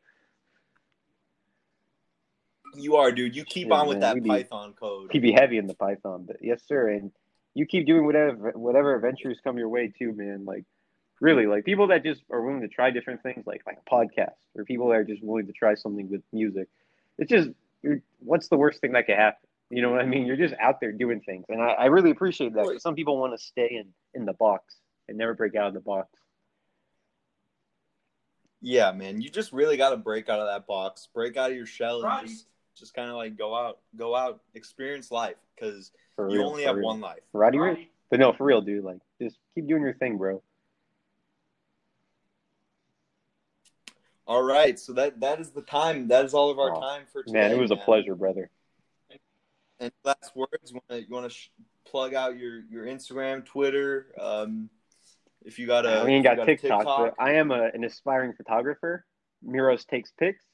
You 2.76 2.96
are, 2.96 3.10
dude. 3.10 3.34
You 3.34 3.44
keep 3.44 3.66
Yeah, 3.68 3.74
on 3.74 3.88
with 3.88 3.98
man, 3.98 4.14
that 4.14 4.22
be- 4.22 4.28
Python 4.28 4.72
code. 4.78 5.10
Keep 5.10 5.22
be 5.22 5.32
heavy 5.32 5.58
in 5.58 5.66
the 5.66 5.74
python 5.74 6.24
but 6.26 6.36
yes 6.40 6.62
sir 6.66 6.88
and 6.88 7.10
you 7.54 7.66
keep 7.66 7.86
doing 7.86 8.06
whatever 8.06 8.52
whatever 8.54 8.94
adventures 8.94 9.38
come 9.42 9.58
your 9.58 9.68
way 9.68 9.92
too 9.98 10.12
man 10.12 10.44
like 10.44 10.64
really 11.20 11.46
like 11.46 11.64
people 11.64 11.88
that 11.88 12.02
just 12.02 12.22
are 12.30 12.40
willing 12.40 12.60
to 12.62 12.68
try 12.68 12.90
different 12.90 13.22
things 13.22 13.44
like 13.46 13.62
like 13.66 13.78
a 13.84 13.90
podcast 13.90 14.36
or 14.54 14.64
people 14.64 14.88
that 14.88 14.94
are 14.94 15.04
just 15.04 15.22
willing 15.22 15.46
to 15.46 15.52
try 15.52 15.74
something 15.74 16.08
with 16.10 16.22
music 16.32 16.68
it's 17.20 17.30
just 17.30 17.50
what's 18.18 18.48
the 18.48 18.56
worst 18.56 18.80
thing 18.80 18.92
that 18.92 19.06
could 19.06 19.14
happen 19.16 19.46
you 19.70 19.80
know 19.82 19.90
what 19.92 20.00
i 20.00 20.04
mean 20.04 20.26
you're 20.26 20.36
just 20.36 20.54
out 20.60 20.80
there 20.80 20.90
doing 20.92 21.20
things 21.20 21.44
and 21.48 21.62
i, 21.62 21.68
I 21.72 21.84
really 21.86 22.10
appreciate 22.10 22.52
that. 22.54 22.80
some 22.80 22.96
people 22.96 23.16
want 23.18 23.32
to 23.32 23.38
stay 23.38 23.68
in 23.70 23.86
in 24.14 24.24
the 24.26 24.32
box 24.32 24.74
and 25.08 25.16
never 25.16 25.34
break 25.34 25.54
out 25.54 25.68
of 25.68 25.74
the 25.74 25.80
box 25.80 26.08
Yeah, 28.62 28.92
man. 28.92 29.22
You 29.22 29.30
just 29.30 29.52
really 29.52 29.78
got 29.78 29.90
to 29.90 29.96
break 29.96 30.28
out 30.28 30.38
of 30.38 30.46
that 30.46 30.66
box, 30.66 31.08
break 31.14 31.38
out 31.38 31.50
of 31.50 31.56
your 31.56 31.64
shell, 31.64 32.02
and 32.02 32.04
Right. 32.04 32.26
just 32.26 32.46
just 32.76 32.92
kind 32.94 33.08
of 33.08 33.16
like 33.16 33.36
go 33.36 33.54
out, 33.56 33.78
go 33.96 34.14
out, 34.14 34.40
experience 34.54 35.10
life 35.10 35.36
because 35.54 35.92
you 36.18 36.24
real 36.24 36.46
only 36.46 36.64
have 36.64 36.76
real. 36.76 36.86
one 36.86 37.00
life. 37.00 37.20
Roddy 37.32 37.58
Right. 37.58 37.90
but 38.10 38.20
no 38.20 38.32
for 38.34 38.44
real 38.44 38.60
dude 38.60 38.84
like 38.84 38.98
just 39.20 39.38
keep 39.54 39.66
doing 39.66 39.82
your 39.82 39.94
thing 39.94 40.18
bro 40.18 40.42
All 44.30 44.44
right, 44.44 44.78
so 44.78 44.92
that 44.92 45.18
that 45.18 45.40
is 45.40 45.50
the 45.50 45.62
time. 45.62 46.06
That 46.06 46.24
is 46.24 46.34
all 46.34 46.50
of 46.50 46.60
our 46.60 46.72
Oh, 46.76 46.80
time 46.80 47.02
for 47.12 47.24
today. 47.24 47.40
man 47.40 47.50
it 47.50 47.58
was 47.58 47.72
a 47.72 47.76
pleasure 47.76 48.14
brother 48.14 48.48
And 49.80 49.90
last 50.04 50.36
words, 50.36 50.70
you 50.70 50.74
want 50.76 50.88
to 50.90 51.00
you 51.00 51.12
want 51.12 51.24
to 51.28 51.34
sh- 51.36 51.50
plug 51.84 52.14
out 52.14 52.38
your 52.38 52.60
your 52.70 52.84
Instagram, 52.86 53.44
Twitter. 53.44 54.14
Um, 54.20 54.70
if 55.44 55.58
you 55.58 55.66
got 55.66 55.84
a, 55.84 56.02
I 56.02 56.04
we 56.04 56.12
ain't 56.12 56.24
if 56.24 56.36
got 56.36 56.42
a 56.42 56.46
TikTok, 56.46 56.84
but 56.84 57.14
I 57.18 57.32
am 57.34 57.50
a, 57.50 57.70
an 57.74 57.82
aspiring 57.82 58.32
photographer. 58.34 59.04
Miros 59.44 59.84
takes 59.84 60.12
pics. 60.16 60.44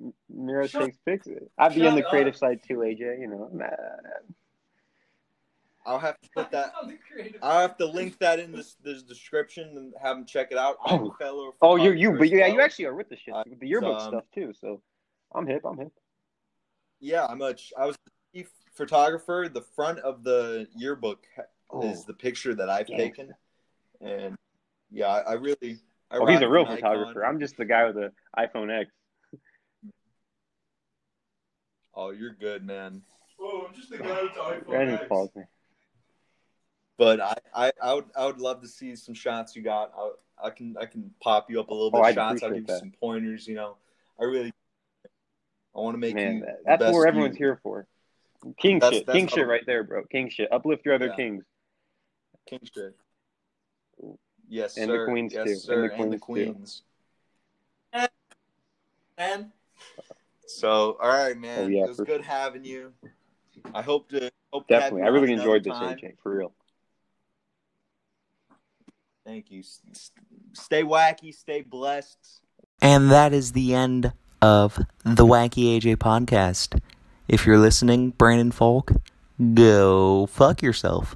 M- 0.00 0.14
Miros 0.32 0.70
Shut- 0.70 0.82
takes 0.84 0.98
pics. 1.04 1.28
I'd 1.58 1.74
be 1.74 1.84
on 1.88 1.96
the 1.96 2.04
creative 2.04 2.34
up. 2.34 2.38
side 2.38 2.60
too, 2.68 2.76
AJ. 2.84 3.20
You 3.20 3.26
know, 3.26 3.50
Nah. 3.52 3.66
I'll 5.84 5.98
have 5.98 6.20
to 6.20 6.28
put 6.34 6.50
that. 6.52 6.72
On 6.80 6.88
the 6.88 6.98
creative- 7.10 7.40
I'll 7.42 7.60
have 7.60 7.76
to 7.78 7.86
link 7.86 8.18
that 8.18 8.38
in 8.38 8.52
this 8.52 8.74
this 8.84 9.02
description 9.02 9.76
and 9.76 9.92
have 10.02 10.16
them 10.16 10.26
check 10.26 10.48
it 10.52 10.58
out. 10.58 10.76
I'm 10.84 11.00
a 11.00 11.04
Oh. 11.08 11.16
fellow 11.18 11.54
Oh, 11.60 11.76
you're 11.76 11.94
you, 11.94 12.12
but 12.18 12.28
yeah, 12.28 12.46
you 12.46 12.60
actually 12.60 12.86
are 12.86 12.94
with 12.94 13.08
the 13.08 13.16
shit, 13.16 13.34
Uh, 13.34 13.42
with 13.48 13.60
the 13.60 13.68
yearbook 13.68 14.00
um, 14.00 14.08
stuff 14.10 14.24
too. 14.34 14.52
So 14.60 14.80
I'm 15.34 15.46
hip. 15.46 15.62
I'm 15.64 15.78
hip. 15.78 15.92
Yeah, 17.00 17.26
I'm 17.26 17.42
a. 17.42 17.54
I 17.78 17.86
was 17.86 17.96
the 18.04 18.10
chief 18.40 18.50
photographer. 18.74 19.48
The 19.52 19.62
front 19.74 19.98
of 20.00 20.22
the 20.24 20.68
yearbook 20.76 21.24
ha- 21.36 21.42
Oh, 21.74 21.90
is 21.90 22.04
the 22.04 22.12
picture 22.14 22.54
that 22.54 22.68
I've 22.68 22.86
Gangsta. 22.86 22.96
taken, 22.96 23.34
and 24.02 24.36
yeah, 24.90 25.06
I, 25.08 25.20
I 25.20 25.32
really. 25.34 25.78
I 26.10 26.18
oh 26.18 26.26
he's 26.26 26.42
a 26.42 26.48
real 26.48 26.64
Nikon. 26.64 26.76
photographer. 26.76 27.24
I'm 27.24 27.40
just 27.40 27.56
the 27.56 27.64
guy 27.64 27.86
with 27.86 27.94
the 27.94 28.12
iPhone 28.38 28.70
X. 28.70 28.90
Oh, 31.94 32.10
you're 32.10 32.34
good, 32.34 32.64
man. 32.66 33.02
Oh, 33.40 33.66
I'm 33.68 33.74
just 33.74 33.90
the 33.90 33.98
guy 33.98 34.22
with 34.22 34.34
the 34.34 34.40
iPhone 34.40 34.66
Brandon 34.66 34.94
X. 34.96 35.08
calls 35.08 35.30
me. 35.34 35.42
But 37.02 37.20
I, 37.20 37.34
I, 37.54 37.72
I 37.82 37.94
would, 37.94 38.04
I 38.16 38.26
would 38.26 38.40
love 38.40 38.60
to 38.62 38.68
see 38.68 38.94
some 38.94 39.12
shots 39.14 39.56
you 39.56 39.62
got. 39.62 39.92
I, 39.98 40.46
I 40.46 40.50
can, 40.50 40.76
I 40.80 40.86
can 40.86 41.10
pop 41.20 41.50
you 41.50 41.58
up 41.58 41.68
a 41.70 41.74
little 41.74 41.88
Oh, 41.92 42.00
bit 42.00 42.06
I'd 42.06 42.14
shots. 42.14 42.42
I'll 42.44 42.50
give 42.50 42.58
you 42.58 42.64
that. 42.66 42.78
some 42.78 42.92
pointers. 43.00 43.48
You 43.48 43.56
know, 43.56 43.76
I 44.20 44.24
really, 44.24 44.52
I 45.74 45.80
want 45.80 45.94
to 45.94 45.98
make 45.98 46.14
Man, 46.14 46.36
you. 46.36 46.46
that's 46.64 46.82
what 46.84 47.08
everyone's 47.08 47.34
you. 47.38 47.46
here 47.46 47.60
for. 47.62 47.86
King 48.56 48.78
That's- 48.78 48.98
shit. 48.98 49.06
that's 49.06 49.16
King 49.16 49.26
shit 49.26 49.46
right 49.48 49.62
there, 49.66 49.82
bro. 49.82 50.04
King 50.04 50.28
shit. 50.28 50.52
Uplift 50.52 50.84
your 50.84 50.94
other 50.94 51.06
Yeah. 51.08 51.16
kings. 51.16 51.44
King 52.48 52.60
shit. 52.72 52.96
Yes, 54.48 54.76
And 54.76 54.90
the 54.90 55.04
queens, 55.08 55.32
yes, 55.32 55.46
too. 55.46 55.54
sir. 55.56 55.84
And 55.84 55.90
the 55.90 56.02
And 56.04 56.12
the 56.12 56.18
queens, 56.18 56.82
queens. 57.92 58.10
And 59.18 59.50
So, 60.46 60.98
all 61.02 61.08
right, 61.08 61.36
man. 61.38 61.64
Oh, 61.64 61.66
yeah, 61.68 61.84
it 61.84 61.88
was 61.88 62.00
good 62.00 62.20
having 62.22 62.64
you. 62.64 62.92
I 63.74 63.82
hope 63.82 64.08
to 64.10 64.30
hope 64.52 64.66
to 64.68 64.74
Definitely. 64.74 65.00
you 65.02 65.06
I 65.06 65.10
really 65.10 65.32
enjoyed 65.32 65.64
this. 65.64 65.72
AJ. 65.74 66.16
For 66.22 66.36
real. 66.36 66.52
Thank 69.24 69.50
you. 69.50 69.62
Stay 70.52 70.82
wacky. 70.82 71.34
Stay 71.34 71.62
blessed. 71.62 72.18
And 72.80 73.10
that 73.10 73.32
is 73.32 73.52
the 73.52 73.74
end 73.74 74.12
of 74.40 74.76
the 75.04 75.24
Wacky 75.24 75.78
AJ 75.78 75.96
podcast. 75.96 76.80
If 77.28 77.46
you're 77.46 77.58
listening, 77.58 78.10
Brandon 78.10 78.50
Falk, 78.50 78.92
go 79.54 80.26
fuck 80.26 80.62
yourself. 80.62 81.14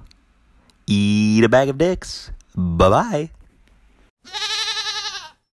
Eat 0.87 1.43
a 1.43 1.49
bag 1.49 1.69
of 1.69 1.79
dicks. 1.79 2.31
Bye 2.55 2.89
bye. 2.89 3.31